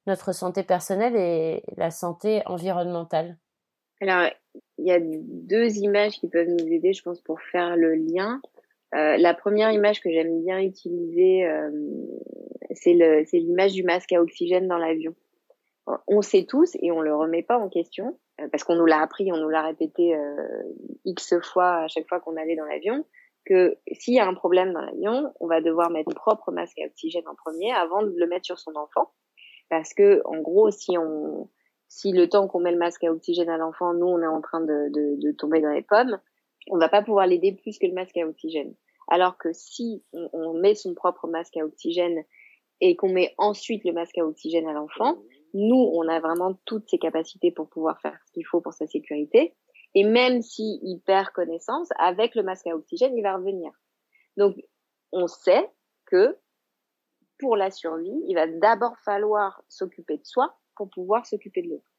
notre 0.07 0.33
santé 0.33 0.63
personnelle 0.63 1.17
et 1.17 1.63
la 1.77 1.91
santé 1.91 2.43
environnementale? 2.47 3.37
Alors, 4.01 4.31
il 4.79 4.87
y 4.87 4.93
a 4.93 4.99
deux 5.01 5.77
images 5.79 6.19
qui 6.19 6.29
peuvent 6.29 6.49
nous 6.49 6.67
aider, 6.67 6.93
je 6.93 7.03
pense, 7.03 7.21
pour 7.21 7.41
faire 7.41 7.77
le 7.77 7.95
lien. 7.95 8.41
Euh, 8.95 9.17
la 9.17 9.35
première 9.35 9.71
image 9.71 10.01
que 10.01 10.11
j'aime 10.11 10.43
bien 10.43 10.61
utiliser, 10.61 11.47
euh, 11.47 11.71
c'est 12.73 12.95
l'image 13.33 13.73
du 13.73 13.83
masque 13.83 14.13
à 14.13 14.21
oxygène 14.21 14.69
dans 14.69 14.79
l'avion. 14.79 15.15
On 16.07 16.21
sait 16.21 16.45
tous 16.45 16.77
et 16.83 16.93
on 16.93 17.01
le 17.01 17.15
remet 17.15 17.43
pas 17.43 17.59
en 17.59 17.71
question 17.71 18.19
parce 18.53 18.63
qu'on 18.63 18.77
nous 18.77 18.87
l'a 18.87 19.01
appris, 19.01 19.33
on 19.33 19.39
nous 19.39 19.49
l'a 19.49 19.63
répété 19.63 20.15
x 21.07 21.35
fois 21.43 21.77
à 21.77 21.89
chaque 21.89 22.07
fois 22.07 22.21
qu'on 22.21 22.37
allait 22.37 22.57
dans 22.57 22.67
l'avion 22.67 23.07
que 23.49 23.79
s'il 23.93 24.15
y 24.15 24.19
a 24.19 24.27
un 24.27 24.35
problème 24.35 24.73
dans 24.73 24.83
l'avion, 24.83 25.33
on 25.41 25.47
va 25.47 25.61
devoir 25.61 25.91
mettre 25.91 26.15
propre 26.15 26.53
masque 26.53 26.79
à 26.79 26.87
oxygène 26.87 27.27
en 27.27 27.35
premier 27.35 27.73
avant 27.73 28.03
de 28.03 28.13
le 28.15 28.27
mettre 28.27 28.45
sur 28.45 28.59
son 28.59 28.77
enfant. 28.77 29.11
Parce 29.71 29.95
que, 29.95 30.21
en 30.25 30.39
gros, 30.41 30.71
si 30.71 30.99
on, 30.99 31.49
si 31.89 32.13
le 32.13 32.29
temps 32.29 32.47
qu'on 32.47 32.61
met 32.61 32.73
le 32.73 32.79
masque 32.79 33.05
à 33.05 33.11
oxygène 33.11 33.49
à 33.49 33.57
l'enfant, 33.57 33.95
nous, 33.95 34.07
on 34.07 34.23
est 34.23 34.27
en 34.27 34.41
train 34.41 34.61
de, 34.61 34.91
de, 34.91 35.21
de, 35.21 35.33
tomber 35.33 35.61
dans 35.61 35.71
les 35.71 35.83
pommes, 35.83 36.19
on 36.71 36.79
va 36.79 36.89
pas 36.89 37.03
pouvoir 37.03 37.27
l'aider 37.27 37.53
plus 37.53 37.79
que 37.79 37.87
le 37.87 37.95
masque 37.95 38.17
à 38.17 38.27
oxygène. 38.27 38.75
Alors 39.09 39.39
que 39.39 39.53
si 39.53 40.05
on, 40.13 40.55
met 40.55 40.75
son 40.75 40.95
propre 40.95 41.27
masque 41.27 41.57
à 41.57 41.65
oxygène 41.65 42.23
et 42.81 42.95
qu'on 42.97 43.11
met 43.11 43.35
ensuite 43.39 43.85
le 43.85 43.93
masque 43.93 44.19
à 44.19 44.25
oxygène 44.25 44.69
à 44.69 44.73
l'enfant, 44.73 45.19
nous, 45.55 45.91
on 45.95 46.07
a 46.09 46.21
vraiment 46.21 46.55
toutes 46.67 46.89
ces 46.89 46.99
capacités 46.99 47.51
pour 47.51 47.69
pouvoir 47.71 48.01
faire 48.01 48.19
ce 48.27 48.33
qu'il 48.33 48.47
faut 48.47 48.61
pour 48.61 48.75
sa 48.75 48.87
sécurité. 48.87 49.55
Et 49.95 50.05
même 50.05 50.43
s'il 50.43 51.01
perd 51.07 51.31
connaissance, 51.31 51.89
avec 51.99 52.35
le 52.35 52.43
masque 52.43 52.67
à 52.67 52.77
oxygène, 52.77 53.17
il 53.17 53.23
va 53.23 53.37
revenir. 53.37 53.73
Donc, 54.37 54.57
on 55.13 55.27
sait 55.27 55.71
que 56.05 56.37
pour 57.39 57.57
la 57.57 57.71
survie, 57.71 58.23
il 58.27 58.35
va 58.35 58.47
d'abord 58.47 58.99
falloir 59.05 59.63
s'occuper 59.69 60.19
de 60.19 60.25
soi 60.25 60.55
pour 60.77 60.91
pouvoir 60.91 61.25
s'occuper 61.25 61.63
de 61.63 61.69
l'autre. 61.69 61.91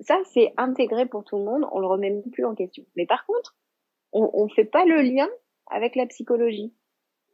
Ça, 0.00 0.18
c'est 0.32 0.52
intégré 0.56 1.06
pour 1.06 1.24
tout 1.24 1.36
le 1.36 1.44
monde, 1.44 1.66
on 1.72 1.78
le 1.78 1.86
remet 1.86 2.22
plus 2.32 2.44
en 2.44 2.54
question. 2.54 2.84
Mais 2.96 3.06
par 3.06 3.26
contre, 3.26 3.56
on 4.12 4.44
ne 4.44 4.54
fait 4.54 4.64
pas 4.64 4.84
le 4.84 5.02
lien 5.02 5.28
avec 5.66 5.94
la 5.96 6.06
psychologie. 6.06 6.74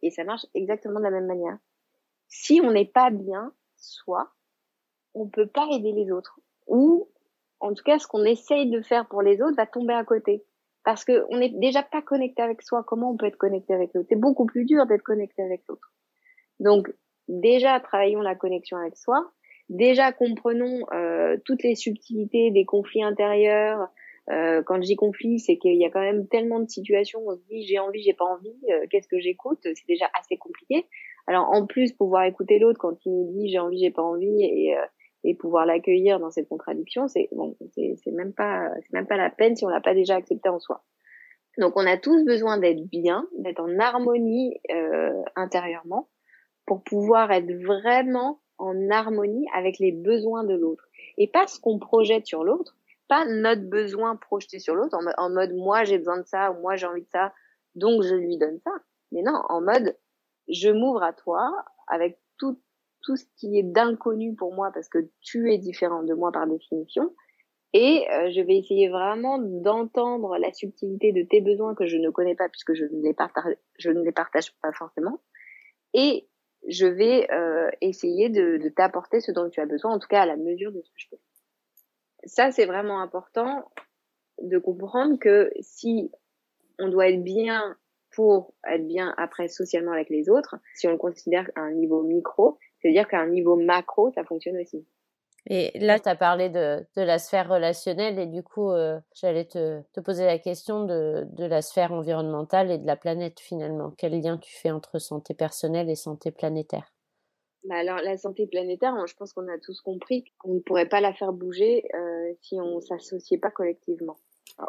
Et 0.03 0.11
ça 0.11 0.25
marche 0.25 0.45
exactement 0.55 0.99
de 0.99 1.05
la 1.05 1.11
même 1.11 1.27
manière. 1.27 1.57
Si 2.29 2.61
on 2.63 2.73
n'est 2.73 2.85
pas 2.85 3.11
bien, 3.11 3.53
soi, 3.77 4.33
on 5.15 5.29
peut 5.29 5.47
pas 5.47 5.67
aider 5.73 5.93
les 5.93 6.11
autres. 6.11 6.41
Ou 6.67 7.09
en 7.61 7.73
tout 7.73 7.85
cas, 7.85 7.99
ce 7.99 8.07
qu'on 8.07 8.25
essaye 8.25 8.69
de 8.71 8.83
faire 8.83 9.07
pour 9.09 9.23
les 9.23 9.41
autres 9.41 9.57
va 9.57 9.67
tomber 9.67 9.95
à 9.95 10.05
côté. 10.05 10.45
Parce 10.85 11.05
qu'on 11.05 11.39
n'est 11.39 11.49
déjà 11.49 11.83
pas 11.83 12.03
connecté 12.03 12.43
avec 12.43 12.61
soi. 12.61 12.83
Comment 12.83 13.13
on 13.13 13.17
peut 13.17 13.27
être 13.27 13.39
connecté 13.39 13.73
avec 13.73 13.95
l'autre? 13.95 14.09
C'est 14.11 14.21
beaucoup 14.21 14.45
plus 14.45 14.67
dur 14.67 14.85
d'être 14.87 15.03
connecté 15.03 15.43
avec 15.43 15.63
l'autre. 15.69 15.93
Donc, 16.61 16.93
déjà, 17.29 17.81
travaillons 17.81 18.21
la 18.21 18.35
connexion 18.35 18.77
avec 18.77 18.97
soi. 18.97 19.33
Déjà, 19.69 20.13
comprenons 20.13 20.85
euh, 20.93 21.37
toutes 21.45 21.63
les 21.63 21.75
subtilités 21.75 22.51
des 22.51 22.65
conflits 22.65 23.03
intérieurs. 23.03 23.89
Euh, 24.31 24.63
quand 24.63 24.77
je 24.77 24.87
dis 24.87 24.97
conflit, 24.97 25.39
c'est 25.39 25.59
qu'il 25.59 25.77
y 25.77 25.85
a 25.85 25.91
quand 25.91 26.01
même 26.01 26.29
tellement 26.29 26.61
de 26.61 26.69
situations 26.69 27.21
où 27.21 27.33
on 27.33 27.37
se 27.37 27.43
dit 27.49 27.67
j'ai 27.67 27.79
envie, 27.79 28.03
j'ai 28.03 28.15
pas 28.15 28.25
envie, 28.25 28.57
euh, 28.71 28.87
qu'est-ce 28.91 29.09
que 29.09 29.19
j'écoute? 29.19 29.59
C'est 29.63 29.89
déjà 29.89 30.07
assez 30.19 30.37
compliqué. 30.37 30.87
Alors 31.27 31.51
en 31.51 31.67
plus, 31.67 31.93
pouvoir 31.93 32.25
écouter 32.25 32.59
l'autre 32.59 32.79
quand 32.79 32.97
il 33.05 33.13
nous 33.13 33.33
dit 33.33 33.51
j'ai 33.51 33.59
envie, 33.59 33.79
j'ai 33.79 33.91
pas 33.91 34.03
envie 34.03 34.43
et 34.43 34.75
et 35.25 35.35
pouvoir 35.35 35.67
l'accueillir 35.67 36.21
dans 36.21 36.31
cette 36.31 36.49
contradiction, 36.49 37.09
c'est 37.09 37.29
bon, 37.33 37.57
c'est 37.75 38.13
même 38.13 38.35
pas, 38.35 38.69
c'est 38.83 38.93
même 38.93 39.07
pas 39.07 39.17
la 39.17 39.31
peine 39.31 39.57
si 39.57 39.65
on 39.65 39.69
l'a 39.69 39.81
pas 39.81 39.95
déjà 39.95 40.17
accepté 40.17 40.49
en 40.51 40.61
soi. 40.61 40.85
Donc 41.59 41.73
on 41.77 41.87
a 41.87 41.97
tous 41.97 42.25
besoin 42.25 42.59
d'être 42.59 42.85
bien, 42.91 43.27
d'être 43.39 43.61
en 43.61 43.79
harmonie 43.79 44.61
euh, 44.71 45.23
intérieurement 45.35 46.09
pour 46.67 46.83
pouvoir 46.83 47.31
être 47.33 47.51
vraiment 47.65 48.41
en 48.59 48.91
harmonie 48.91 49.47
avec 49.55 49.79
les 49.79 49.93
besoins 49.93 50.45
de 50.45 50.55
l'autre 50.55 50.89
et 51.19 51.29
pas 51.29 51.47
ce 51.47 51.61
qu'on 51.61 51.79
projette 51.79 52.27
sur 52.27 52.45
l'autre, 52.45 52.77
pas 53.09 53.25
notre 53.27 53.63
besoin 53.63 54.17
projeté 54.17 54.59
sur 54.59 54.75
l'autre 54.75 54.99
en, 55.19 55.31
mode 55.31 55.55
moi 55.55 55.85
j'ai 55.85 55.99
besoin 55.99 56.19
de 56.19 56.27
ça 56.27 56.53
ou 56.53 56.61
moi 56.61 56.77
j'ai 56.77 56.87
envie 56.87 57.03
de 57.03 57.11
ça 57.11 57.33
donc 57.75 58.03
je 58.03 58.15
lui 58.15 58.39
donne 58.39 58.61
ça, 58.65 58.73
mais 59.13 59.23
non 59.23 59.41
en 59.49 59.61
mode 59.61 59.97
je 60.49 60.71
m'ouvre 60.71 61.03
à 61.03 61.13
toi 61.13 61.65
avec 61.89 62.19
toute 62.39 62.61
tout 63.05 63.17
ce 63.17 63.25
qui 63.37 63.59
est 63.59 63.63
d'inconnu 63.63 64.35
pour 64.35 64.53
moi 64.55 64.71
parce 64.73 64.89
que 64.89 64.99
tu 65.21 65.53
es 65.53 65.59
différent 65.59 66.03
de 66.03 66.15
moi 66.15 66.33
par 66.33 66.47
définition. 66.47 67.15
Et 67.73 68.07
euh, 68.11 68.31
je 68.31 68.41
vais 68.41 68.57
essayer 68.57 68.89
vraiment 68.89 69.39
d'entendre 69.39 70.39
la 70.39 70.53
subtilité 70.53 71.13
de 71.13 71.23
tes 71.23 71.41
besoins 71.41 71.75
que 71.75 71.87
je 71.87 71.97
ne 71.97 72.09
connais 72.11 72.37
pas 72.37 72.49
puisque 72.49 72.73
je 72.73 72.85
ne 72.85 73.03
les 73.03 73.15
partage, 73.15 73.57
je 73.79 73.91
ne 73.91 74.03
les 74.03 74.13
partage 74.13 74.53
pas 74.63 74.73
forcément. 74.73 75.21
Et 75.93 76.29
je 76.69 76.87
vais 76.87 77.31
euh, 77.31 77.71
essayer 77.81 78.29
de, 78.29 78.59
de 78.59 78.69
t'apporter 78.69 79.21
ce 79.21 79.33
dont 79.33 79.49
tu 79.51 79.61
as 79.61 79.67
besoin, 79.67 79.93
en 79.93 79.99
tout 79.99 80.09
cas 80.09 80.23
à 80.23 80.27
la 80.27 80.37
mesure 80.37 80.73
de 80.73 80.81
ce 80.83 80.91
que 80.91 80.97
je 80.97 81.09
peux. 81.11 81.19
Ça, 82.25 82.51
c'est 82.51 82.67
vraiment 82.67 83.01
important 83.01 83.71
de 84.41 84.59
comprendre 84.59 85.19
que 85.19 85.51
si 85.61 86.11
on 86.79 86.89
doit 86.89 87.09
être 87.09 87.23
bien 87.23 87.77
pour 88.11 88.55
être 88.67 88.87
bien 88.87 89.15
après 89.17 89.49
socialement 89.49 89.93
avec 89.93 90.09
les 90.09 90.29
autres, 90.29 90.57
si 90.75 90.87
on 90.87 90.93
le 90.93 90.99
considère 90.99 91.51
à 91.57 91.61
un 91.61 91.73
niveau 91.73 92.03
micro, 92.03 92.59
c'est-à-dire 92.79 93.09
qu'à 93.09 93.21
un 93.21 93.29
niveau 93.29 93.57
macro, 93.57 94.11
ça 94.13 94.25
fonctionne 94.25 94.57
aussi. 94.57 94.87
Et 95.47 95.79
là, 95.79 96.01
tu 96.01 96.09
as 96.09 96.17
parlé 96.17 96.49
de, 96.49 96.87
de, 96.97 97.03
la 97.03 97.19
sphère 97.19 97.51
relationnelle 97.51 98.19
et 98.19 98.27
du 98.27 98.43
coup, 98.43 98.71
euh, 98.71 98.99
j'allais 99.15 99.45
te, 99.45 99.83
te, 99.93 100.01
poser 100.01 100.25
la 100.25 100.39
question 100.39 100.87
de, 100.87 101.27
de, 101.33 101.45
la 101.45 101.61
sphère 101.61 101.93
environnementale 101.93 102.71
et 102.71 102.79
de 102.79 102.87
la 102.87 102.97
planète 102.97 103.41
finalement. 103.41 103.93
Quel 103.99 104.19
lien 104.19 104.39
tu 104.39 104.55
fais 104.57 104.71
entre 104.71 104.99
santé 104.99 105.35
personnelle 105.35 105.91
et 105.91 105.97
santé 105.97 106.31
planétaire? 106.31 106.91
Bah 107.65 107.77
alors 107.77 107.99
la 108.03 108.17
santé 108.17 108.47
planétaire, 108.47 108.95
je 109.07 109.15
pense 109.15 109.33
qu'on 109.33 109.49
a 109.49 109.59
tous 109.59 109.81
compris 109.81 110.25
qu'on 110.39 110.55
ne 110.55 110.61
pourrait 110.61 110.89
pas 110.89 111.01
la 111.01 111.15
faire 111.15 111.33
bouger 111.33 111.85
euh, 111.95 112.33
si 112.41 112.59
on 112.61 112.81
s'associait 112.81 113.39
pas 113.39 113.51
collectivement. 113.51 114.17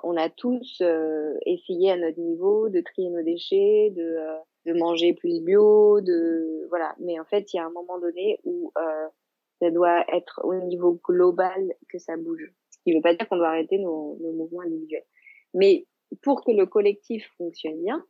On 0.04 0.18
a 0.18 0.30
tous 0.30 0.80
euh, 0.82 1.34
essayé 1.46 1.92
à 1.92 1.98
notre 1.98 2.20
niveau 2.20 2.70
de 2.70 2.82
trier 2.82 3.10
nos 3.10 3.24
déchets, 3.24 3.94
de 3.96 4.18
de 4.66 4.74
manger 4.74 5.14
plus 5.14 5.42
bio, 5.42 6.02
de 6.02 6.66
voilà. 6.70 6.96
Mais 7.00 7.20
en 7.20 7.26
fait, 7.26 7.54
il 7.54 7.58
y 7.58 7.60
a 7.60 7.66
un 7.66 7.72
moment 7.72 8.00
donné 8.00 8.40
où 8.46 8.72
ça 9.62 9.72
doit 9.72 10.06
être 10.14 10.42
au 10.44 10.54
niveau 10.54 11.00
global 11.04 11.74
que 11.90 11.98
ça 11.98 12.18
bouge. 12.18 12.54
Ce 12.70 12.78
qui 12.84 12.92
ne 12.92 12.98
veut 12.98 13.02
pas 13.02 13.16
dire 13.16 13.28
qu'on 13.28 13.38
doit 13.38 13.50
arrêter 13.50 13.78
nos, 13.78 14.18
nos 14.22 14.34
mouvements 14.34 14.62
individuels. 14.62 15.06
Mais 15.54 15.88
pour 16.22 16.44
que 16.44 16.52
le 16.52 16.66
collectif 16.66 17.30
fonctionne 17.38 17.82
bien, 17.82 18.06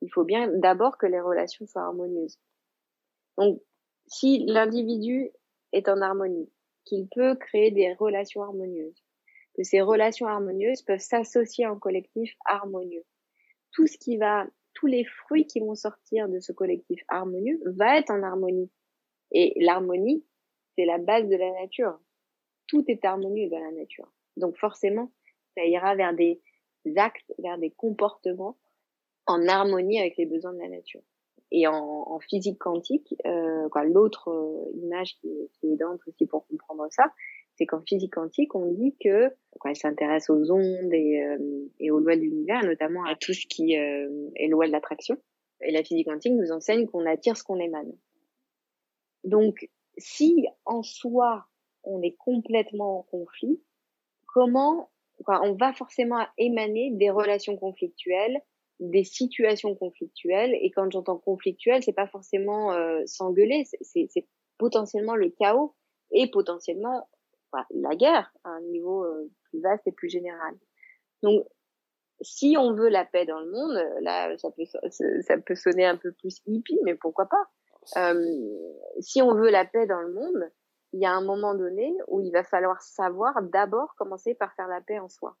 il 0.00 0.10
faut 0.12 0.24
bien 0.24 0.48
d'abord 0.48 0.98
que 0.98 1.06
les 1.06 1.20
relations 1.20 1.66
soient 1.66 1.82
harmonieuses. 1.82 2.38
Donc, 3.38 3.60
si 4.06 4.44
l'individu 4.46 5.30
est 5.72 5.88
en 5.88 6.00
harmonie, 6.00 6.50
qu'il 6.84 7.08
peut 7.08 7.34
créer 7.36 7.70
des 7.70 7.94
relations 7.94 8.42
harmonieuses, 8.42 9.02
que 9.56 9.62
ces 9.62 9.80
relations 9.80 10.26
harmonieuses 10.26 10.82
peuvent 10.82 11.00
s'associer 11.00 11.66
en 11.66 11.78
collectif 11.78 12.34
harmonieux. 12.44 13.04
Tout 13.72 13.86
ce 13.86 13.98
qui 13.98 14.16
va 14.16 14.46
tous 14.74 14.86
les 14.86 15.04
fruits 15.04 15.46
qui 15.46 15.60
vont 15.60 15.74
sortir 15.74 16.28
de 16.28 16.40
ce 16.40 16.52
collectif 16.52 17.00
harmonieux 17.08 17.60
va 17.64 17.96
être 17.98 18.10
en 18.10 18.22
harmonie. 18.22 18.70
Et 19.30 19.54
l'harmonie, 19.60 20.24
c'est 20.76 20.84
la 20.84 20.98
base 20.98 21.28
de 21.28 21.36
la 21.36 21.50
nature. 21.52 21.98
Tout 22.66 22.84
est 22.88 23.04
harmonieux 23.04 23.48
dans 23.48 23.60
la 23.60 23.72
nature. 23.72 24.10
Donc 24.36 24.56
forcément, 24.56 25.12
ça 25.56 25.64
ira 25.64 25.94
vers 25.94 26.14
des 26.14 26.40
actes, 26.96 27.32
vers 27.38 27.58
des 27.58 27.70
comportements 27.70 28.56
en 29.26 29.46
harmonie 29.46 30.00
avec 30.00 30.16
les 30.16 30.26
besoins 30.26 30.52
de 30.52 30.58
la 30.58 30.68
nature. 30.68 31.02
Et 31.50 31.66
en, 31.66 31.74
en 31.74 32.18
physique 32.18 32.58
quantique, 32.58 33.14
euh, 33.26 33.68
l'autre 33.84 34.28
euh, 34.28 34.70
image 34.82 35.14
qui, 35.20 35.28
qui 35.52 35.68
est 35.68 35.72
aidante 35.74 36.00
aussi 36.06 36.26
pour 36.26 36.46
comprendre 36.46 36.86
ça, 36.90 37.12
c'est 37.56 37.66
qu'en 37.66 37.80
physique 37.82 38.14
quantique, 38.14 38.54
on 38.54 38.72
dit 38.72 38.96
que 38.98 39.28
quand 39.60 39.68
elle 39.68 39.76
s'intéresse 39.76 40.28
aux 40.30 40.50
ondes 40.50 40.92
et, 40.92 41.22
euh, 41.22 41.68
et 41.78 41.90
aux 41.90 42.00
lois 42.00 42.16
de 42.16 42.22
l'univers, 42.22 42.64
notamment 42.64 43.04
à 43.04 43.14
tout 43.14 43.32
ce 43.32 43.46
qui 43.46 43.78
euh, 43.78 44.30
est 44.36 44.48
loi 44.48 44.66
de 44.66 44.72
l'attraction. 44.72 45.16
Et 45.60 45.70
la 45.70 45.84
physique 45.84 46.08
quantique 46.08 46.34
nous 46.34 46.50
enseigne 46.50 46.86
qu'on 46.86 47.06
attire 47.06 47.36
ce 47.36 47.44
qu'on 47.44 47.60
émane. 47.60 47.92
Donc, 49.22 49.68
si 49.98 50.46
en 50.64 50.82
soi 50.82 51.46
on 51.84 52.02
est 52.02 52.16
complètement 52.16 53.00
en 53.00 53.02
conflit, 53.02 53.60
comment 54.26 54.90
on 55.26 55.54
va 55.54 55.72
forcément 55.72 56.26
émaner 56.38 56.90
des 56.92 57.10
relations 57.10 57.56
conflictuelles, 57.56 58.40
des 58.80 59.04
situations 59.04 59.74
conflictuelles. 59.74 60.54
Et 60.60 60.70
quand 60.70 60.90
j'entends 60.90 61.18
conflictuel, 61.18 61.82
c'est 61.82 61.92
pas 61.92 62.08
forcément 62.08 62.72
euh, 62.72 63.02
s'engueuler, 63.06 63.64
c'est 63.80 64.26
potentiellement 64.58 65.14
le 65.14 65.30
chaos 65.30 65.74
et 66.12 66.30
potentiellement 66.30 67.08
la 67.70 67.94
guerre 67.94 68.32
à 68.42 68.50
un 68.50 68.60
niveau 68.62 69.04
euh, 69.04 69.30
plus 69.44 69.60
vaste 69.60 69.86
et 69.86 69.92
plus 69.92 70.08
général. 70.08 70.54
Donc, 71.22 71.46
si 72.20 72.56
on 72.58 72.74
veut 72.74 72.88
la 72.88 73.04
paix 73.04 73.26
dans 73.26 73.40
le 73.40 73.50
monde, 73.50 74.02
là, 74.02 74.36
ça 74.38 74.50
peut, 74.50 74.64
ça 74.90 75.38
peut 75.38 75.54
sonner 75.54 75.84
un 75.84 75.96
peu 75.96 76.12
plus 76.12 76.40
hippie, 76.46 76.78
mais 76.84 76.94
pourquoi 76.94 77.26
pas? 77.26 77.50
Si 79.00 79.22
on 79.22 79.34
veut 79.34 79.50
la 79.50 79.64
paix 79.64 79.86
dans 79.86 80.00
le 80.00 80.12
monde, 80.12 80.50
il 80.92 81.00
y 81.00 81.06
a 81.06 81.12
un 81.12 81.24
moment 81.24 81.54
donné 81.54 81.92
où 82.08 82.20
il 82.20 82.30
va 82.30 82.44
falloir 82.44 82.80
savoir 82.80 83.42
d'abord 83.42 83.94
commencer 83.96 84.34
par 84.34 84.54
faire 84.54 84.68
la 84.68 84.80
paix 84.80 84.98
en 84.98 85.08
soi. 85.08 85.36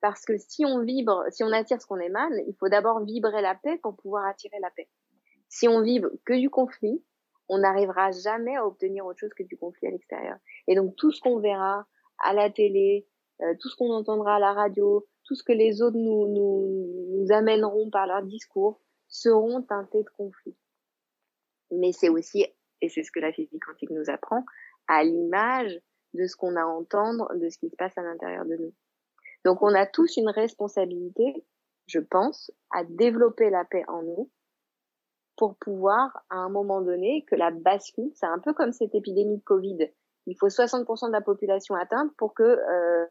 Parce 0.00 0.24
que 0.24 0.36
si 0.36 0.64
on 0.64 0.82
vibre, 0.82 1.24
si 1.30 1.42
on 1.42 1.52
attire 1.52 1.80
ce 1.80 1.86
qu'on 1.86 1.98
émane, 1.98 2.38
il 2.46 2.54
faut 2.54 2.68
d'abord 2.68 3.02
vibrer 3.02 3.40
la 3.40 3.54
paix 3.54 3.78
pour 3.78 3.96
pouvoir 3.96 4.26
attirer 4.26 4.58
la 4.60 4.70
paix. 4.70 4.88
Si 5.48 5.66
on 5.66 5.80
vibre 5.80 6.10
que 6.26 6.34
du 6.34 6.50
conflit, 6.50 7.02
on 7.48 7.58
n'arrivera 7.58 8.10
jamais 8.12 8.56
à 8.56 8.66
obtenir 8.66 9.06
autre 9.06 9.20
chose 9.20 9.32
que 9.34 9.42
du 9.42 9.56
conflit 9.56 9.88
à 9.88 9.90
l'extérieur. 9.90 10.36
Et 10.66 10.74
donc 10.74 10.94
tout 10.96 11.10
ce 11.12 11.20
qu'on 11.22 11.38
verra 11.38 11.86
à 12.22 12.34
la 12.34 12.50
télé, 12.50 13.08
euh, 13.40 13.54
tout 13.58 13.70
ce 13.70 13.76
qu'on 13.76 13.90
entendra 13.90 14.36
à 14.36 14.38
la 14.38 14.52
radio, 14.52 15.06
tout 15.24 15.34
ce 15.34 15.42
que 15.42 15.52
les 15.52 15.80
autres 15.80 15.96
nous, 15.96 16.28
nous, 16.28 17.16
nous 17.16 17.32
amèneront 17.32 17.88
par 17.88 18.06
leur 18.06 18.22
discours 18.22 18.80
seront 19.08 19.62
teintés 19.62 20.02
de 20.02 20.10
conflit. 20.10 20.57
Mais 21.70 21.92
c'est 21.92 22.08
aussi, 22.08 22.46
et 22.80 22.88
c'est 22.88 23.02
ce 23.02 23.12
que 23.12 23.20
la 23.20 23.32
physique 23.32 23.62
quantique 23.64 23.90
nous 23.90 24.10
apprend, 24.10 24.44
à 24.86 25.04
l'image 25.04 25.78
de 26.14 26.26
ce 26.26 26.36
qu'on 26.36 26.56
a 26.56 26.62
à 26.62 26.66
entendre, 26.66 27.30
de 27.34 27.48
ce 27.48 27.58
qui 27.58 27.68
se 27.68 27.76
passe 27.76 27.96
à 27.96 28.02
l'intérieur 28.02 28.44
de 28.44 28.56
nous. 28.56 28.72
Donc 29.44 29.62
on 29.62 29.74
a 29.74 29.86
tous 29.86 30.16
une 30.16 30.30
responsabilité, 30.30 31.44
je 31.86 32.00
pense, 32.00 32.50
à 32.70 32.84
développer 32.84 33.50
la 33.50 33.64
paix 33.64 33.84
en 33.88 34.02
nous 34.02 34.30
pour 35.36 35.56
pouvoir, 35.56 36.24
à 36.30 36.36
un 36.36 36.48
moment 36.48 36.82
donné, 36.82 37.24
que 37.28 37.36
la 37.36 37.50
bascule, 37.50 38.10
c'est 38.14 38.26
un 38.26 38.40
peu 38.40 38.52
comme 38.52 38.72
cette 38.72 38.94
épidémie 38.94 39.38
de 39.38 39.44
Covid. 39.44 39.78
Il 40.26 40.36
faut 40.36 40.48
60% 40.48 41.06
de 41.06 41.12
la 41.12 41.20
population 41.20 41.76
atteinte 41.76 42.10
pour 42.18 42.34
que 42.34 42.42
euh, 42.42 43.06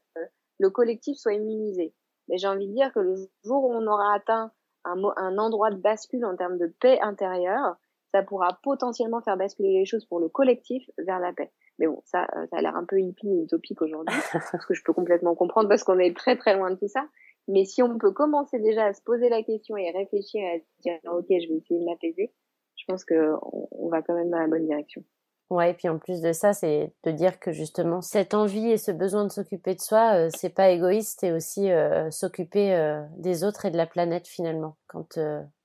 le 0.60 0.70
collectif 0.70 1.18
soit 1.18 1.34
immunisé. 1.34 1.94
Mais 2.28 2.38
j'ai 2.38 2.48
envie 2.48 2.68
de 2.68 2.74
dire 2.74 2.92
que 2.94 3.00
le 3.00 3.16
jour 3.46 3.64
où 3.64 3.74
on 3.74 3.88
aura 3.88 4.14
atteint 4.14 4.52
un, 4.84 5.02
un 5.16 5.38
endroit 5.38 5.72
de 5.72 5.78
bascule 5.78 6.26
en 6.26 6.36
termes 6.36 6.58
de 6.58 6.68
paix 6.68 7.00
intérieure, 7.02 7.78
ça 8.14 8.24
pourra 8.24 8.60
potentiellement 8.64 9.22
faire 9.22 9.38
basculer 9.38 9.74
les 9.74 9.86
choses 9.86 10.06
pour 10.06 10.20
le 10.20 10.30
collectif 10.30 10.90
vers 10.98 11.20
la 11.20 11.34
paix. 11.34 11.52
Mais 11.80 11.88
bon, 11.88 12.02
ça, 12.06 12.28
euh, 12.36 12.48
ça 12.50 12.58
a 12.58 12.62
l'air 12.62 12.76
un 12.76 12.86
peu 12.86 13.00
hippie 13.00 13.30
et 13.30 13.44
utopique 13.44 13.82
aujourd'hui, 13.82 14.16
ce 14.52 14.66
que 14.66 14.74
je 14.74 14.84
peux 14.84 14.94
complètement 14.94 15.36
comprendre 15.36 15.70
parce 15.70 15.84
qu'on 15.84 16.00
est 16.00 16.16
très 16.16 16.38
très 16.38 16.56
loin 16.56 16.72
de 16.72 16.76
tout 16.76 16.88
ça. 16.88 17.08
Mais 17.48 17.66
si 17.66 17.82
on 17.82 17.98
peut 17.98 18.12
commencer 18.12 18.60
déjà 18.60 18.86
à 18.86 18.94
se 18.94 19.02
poser 19.02 19.30
la 19.30 19.44
question 19.44 19.78
et 19.78 19.92
réfléchir 19.92 20.42
et 20.42 20.56
à 20.56 20.60
se 20.60 20.82
dire 20.82 21.00
ok, 21.06 21.26
je 21.30 21.48
vais 21.48 21.58
essayer 21.58 21.80
de 21.80 21.86
m'apaiser, 21.86 22.34
je 22.76 22.84
pense 22.88 23.06
que 23.06 23.34
on, 23.42 23.90
va 23.90 24.02
quand 24.02 24.16
même 24.16 24.30
dans 24.30 24.40
la 24.40 24.48
bonne 24.48 24.66
direction. 24.66 25.04
Ouais, 25.50 25.72
et 25.72 25.74
puis 25.74 25.88
en 25.88 25.98
plus 25.98 26.20
de 26.20 26.34
ça, 26.34 26.52
c'est 26.52 26.92
de 27.06 27.12
dire 27.12 27.40
que 27.40 27.54
justement 27.54 28.02
cette 28.02 28.34
envie 28.34 28.70
et 28.70 28.78
ce 28.78 28.92
besoin 28.92 29.24
de 29.24 29.32
s'occuper 29.32 29.76
de 29.76 29.80
soi, 29.80 30.16
euh, 30.16 30.30
c'est 30.36 30.50
pas 30.54 30.72
égoïste, 30.72 31.24
et 31.24 31.32
aussi 31.32 31.72
euh, 31.72 32.12
s'occuper 32.12 32.76
euh, 32.76 33.02
des 33.16 33.46
autres 33.46 33.66
et 33.66 33.72
de 33.72 33.78
la 33.78 33.88
planète 33.88 34.28
finalement 34.28 34.76
quand 34.88 35.18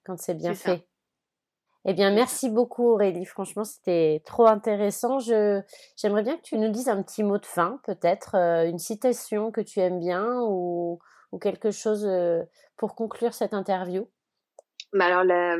quand 0.05 0.19
c'est 0.19 0.35
bien 0.35 0.55
fait. 0.55 0.87
Eh 1.85 1.95
bien, 1.95 2.13
merci 2.13 2.49
beaucoup 2.49 2.91
Aurélie. 2.91 3.25
Franchement, 3.25 3.65
c'était 3.65 4.23
trop 4.25 4.47
intéressant. 4.47 5.19
Je 5.19 5.61
j'aimerais 5.97 6.23
bien 6.23 6.37
que 6.37 6.43
tu 6.43 6.57
nous 6.59 6.71
dises 6.71 6.89
un 6.89 7.03
petit 7.03 7.25
mot 7.25 7.39
de 7.39 7.47
fin, 7.47 7.81
peut-être 7.85 8.37
une 8.37 8.79
citation 8.79 9.51
que 9.51 9.61
tu 9.61 9.81
aimes 9.81 9.99
bien 9.99 10.41
ou 10.43 11.01
ou 11.33 11.39
quelque 11.39 11.71
chose 11.71 12.07
euh, 12.07 12.43
pour 12.77 12.95
conclure 12.95 13.35
cette 13.35 13.55
interview 13.55 14.07
bah 14.93 15.07
Alors, 15.07 15.59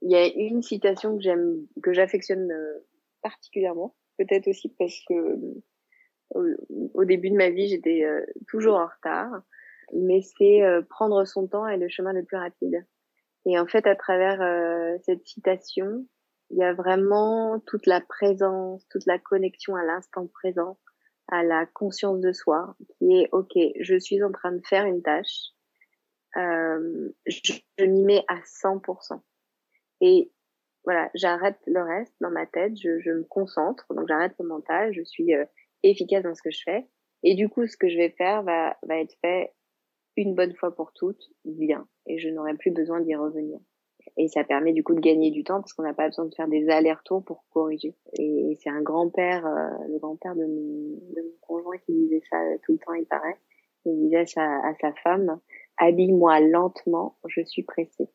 il 0.00 0.10
y 0.10 0.16
a 0.16 0.26
une 0.26 0.62
citation 0.62 1.16
que 1.16 1.22
j'aime, 1.22 1.66
que 1.82 1.92
j'affectionne 1.92 2.50
euh, 2.50 2.86
particulièrement, 3.22 3.94
peut-être 4.16 4.48
aussi 4.48 4.74
parce 4.78 4.98
que 5.06 5.38
au, 6.30 7.04
début 7.04 7.30
de 7.30 7.36
ma 7.36 7.50
vie, 7.50 7.68
j'étais 7.68 8.04
euh, 8.04 8.24
toujours 8.48 8.76
en 8.76 8.86
retard, 8.86 9.42
mais 9.94 10.20
c'est 10.20 10.60
prendre 10.90 11.24
son 11.24 11.46
temps 11.46 11.66
est 11.66 11.78
le 11.78 11.88
chemin 11.88 12.12
le 12.12 12.22
plus 12.22 12.36
rapide. 12.36 12.84
Et 13.48 13.58
en 13.58 13.66
fait, 13.66 13.86
à 13.86 13.96
travers 13.96 14.38
cette 15.04 15.26
citation, 15.26 16.06
il 16.50 16.58
y 16.58 16.62
a 16.62 16.74
vraiment 16.74 17.58
toute 17.66 17.86
la 17.86 18.02
présence, 18.02 18.86
toute 18.88 19.06
la 19.06 19.18
connexion 19.18 19.74
à 19.74 19.84
l'instant 19.84 20.26
présent, 20.26 20.78
à 21.28 21.42
la 21.42 21.64
conscience 21.64 22.20
de 22.20 22.32
soi, 22.32 22.76
qui 22.98 23.20
est 23.20 23.28
ok, 23.32 23.52
je 23.80 23.98
suis 23.98 24.22
en 24.22 24.32
train 24.32 24.52
de 24.52 24.60
faire 24.66 24.84
une 24.84 25.02
tâche, 25.02 25.52
euh, 26.36 27.10
je, 27.26 27.84
m'y 27.84 28.02
mets 28.04 28.24
à 28.28 28.36
100%. 28.40 29.20
Et 30.02 30.30
voilà, 30.84 31.10
j'arrête 31.14 31.58
le 31.66 31.82
reste 31.82 32.14
dans 32.20 32.30
ma 32.30 32.46
tête, 32.46 32.76
je, 32.78 33.00
je 33.00 33.10
me 33.10 33.24
concentre, 33.24 33.86
donc 33.94 34.08
j'arrête 34.08 34.34
le 34.38 34.46
mental, 34.46 34.92
je 34.92 35.02
suis 35.02 35.34
euh, 35.34 35.46
efficace 35.82 36.22
dans 36.22 36.34
ce 36.34 36.42
que 36.42 36.50
je 36.50 36.62
fais. 36.64 36.86
Et 37.22 37.34
du 37.34 37.48
coup, 37.48 37.66
ce 37.66 37.78
que 37.78 37.88
je 37.88 37.96
vais 37.96 38.10
faire 38.10 38.42
va, 38.42 38.76
va 38.82 38.98
être 38.98 39.14
fait 39.22 39.54
une 40.18 40.34
bonne 40.34 40.54
fois 40.54 40.74
pour 40.74 40.92
toutes, 40.92 41.30
bien. 41.44 41.86
Et 42.06 42.18
je 42.18 42.28
n'aurai 42.28 42.54
plus 42.54 42.72
besoin 42.72 43.00
d'y 43.00 43.14
revenir. 43.14 43.60
Et 44.16 44.26
ça 44.26 44.42
permet 44.42 44.72
du 44.72 44.82
coup 44.82 44.94
de 44.94 45.00
gagner 45.00 45.30
du 45.30 45.44
temps 45.44 45.60
parce 45.60 45.72
qu'on 45.72 45.84
n'a 45.84 45.94
pas 45.94 46.08
besoin 46.08 46.24
de 46.24 46.34
faire 46.34 46.48
des 46.48 46.68
allers-retours 46.68 47.22
pour 47.24 47.44
corriger. 47.50 47.94
Et 48.18 48.58
c'est 48.60 48.70
un 48.70 48.82
grand-père, 48.82 49.46
euh, 49.46 49.70
le 49.88 49.98
grand-père 49.98 50.34
de 50.34 50.44
mon, 50.44 50.98
de 51.14 51.22
mon 51.22 51.36
conjoint 51.40 51.78
qui 51.78 51.92
disait 51.92 52.22
ça 52.28 52.36
tout 52.64 52.72
le 52.72 52.78
temps, 52.78 52.94
il 52.94 53.06
paraît. 53.06 53.38
Il 53.84 53.96
disait 53.96 54.26
ça 54.26 54.42
à 54.42 54.74
sa 54.80 54.92
femme, 55.04 55.40
habille-moi 55.76 56.40
lentement, 56.40 57.16
je 57.26 57.42
suis 57.44 57.62
pressé. 57.62 58.08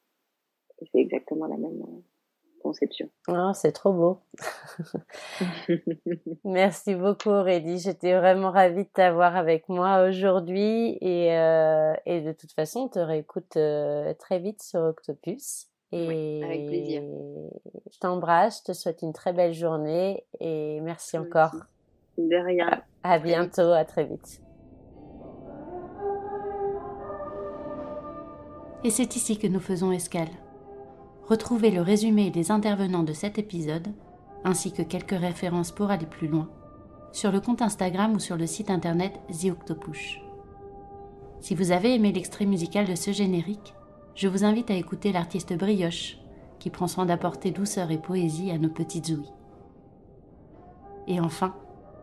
Et 0.82 0.86
c'est 0.92 1.00
exactement 1.00 1.48
la 1.48 1.58
même 1.58 1.82
conception. 2.64 3.10
Oh, 3.28 3.52
c'est 3.54 3.74
trop 3.74 3.94
beau. 3.94 4.22
Merci 6.44 6.96
beaucoup 6.96 7.30
Aurélie. 7.30 7.78
J'étais 7.78 8.18
vraiment 8.18 8.50
ravie 8.50 8.86
de 8.86 8.90
t'avoir 8.90 9.36
avec 9.36 9.70
moi 9.70 10.08
aujourd'hui 10.08 10.98
et, 11.02 11.38
euh, 11.38 11.94
et 12.06 12.22
de 12.22 12.32
toute 12.32 12.54
façon, 12.54 12.82
on 12.82 12.88
te 12.88 13.00
réécoute 13.00 13.58
euh, 13.58 14.14
très 14.16 14.40
vite 14.40 14.64
sur 14.64 14.80
Octopus. 14.82 15.68
Et 15.92 16.44
avec 16.44 16.66
plaisir. 16.66 17.04
Je 17.92 18.00
t'embrasse, 18.00 18.62
je 18.62 18.72
te 18.72 18.76
souhaite 18.76 19.04
une 19.04 19.14
très 19.14 19.32
belle 19.32 19.54
journée 19.54 20.26
et 20.40 20.82
merci 20.82 21.20
encore. 21.20 21.54
De 22.18 22.36
rien. 22.36 22.82
À, 23.04 23.20
bientôt, 23.20 23.72
à 23.72 23.86
très 23.86 24.06
vite. 24.06 24.42
Et 28.84 28.90
c'est 28.90 29.16
ici 29.16 29.38
que 29.38 29.48
nous 29.48 29.60
faisons 29.60 29.92
escale. 29.92 30.30
Retrouvez 31.34 31.72
le 31.72 31.82
résumé 31.82 32.30
des 32.30 32.52
intervenants 32.52 33.02
de 33.02 33.12
cet 33.12 33.40
épisode, 33.40 33.88
ainsi 34.44 34.72
que 34.72 34.84
quelques 34.84 35.20
références 35.20 35.72
pour 35.72 35.90
aller 35.90 36.06
plus 36.06 36.28
loin, 36.28 36.48
sur 37.12 37.32
le 37.32 37.42
compte 37.42 37.64
Instagram 37.64 38.14
ou 38.14 38.20
sur 38.20 38.38
le 38.38 38.46
site 38.46 38.70
internet 38.70 39.20
The. 39.30 39.56
Si 41.40 41.56
vous 41.56 41.72
avez 41.72 41.96
aimé 41.96 42.12
l'extrait 42.12 42.46
musical 42.46 42.86
de 42.86 42.94
ce 42.94 43.12
générique, 43.12 43.74
je 44.14 44.28
vous 44.28 44.44
invite 44.46 44.70
à 44.70 44.76
écouter 44.76 45.12
l'artiste 45.12 45.58
Brioche, 45.58 46.20
qui 46.60 46.70
prend 46.70 46.86
soin 46.86 47.08
d'apporter 47.08 47.50
douceur 47.50 47.90
et 47.90 47.98
poésie 47.98 48.52
à 48.52 48.60
nos 48.60 48.70
petites 48.70 49.10
ouïes. 49.10 49.34
Et 51.08 51.20
enfin, 51.20 51.56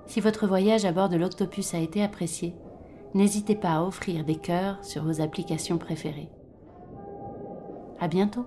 si 0.06 0.20
votre 0.20 0.48
voyage 0.48 0.84
à 0.84 0.90
bord 0.90 1.08
de 1.08 1.16
l'Octopus 1.16 1.72
a 1.74 1.78
été 1.78 2.02
apprécié, 2.02 2.52
n'hésitez 3.14 3.54
pas 3.54 3.76
à 3.76 3.84
offrir 3.84 4.24
des 4.24 4.34
cœurs 4.34 4.84
sur 4.84 5.04
vos 5.04 5.20
applications 5.20 5.78
préférées. 5.78 6.32
À 8.00 8.08
bientôt! 8.08 8.44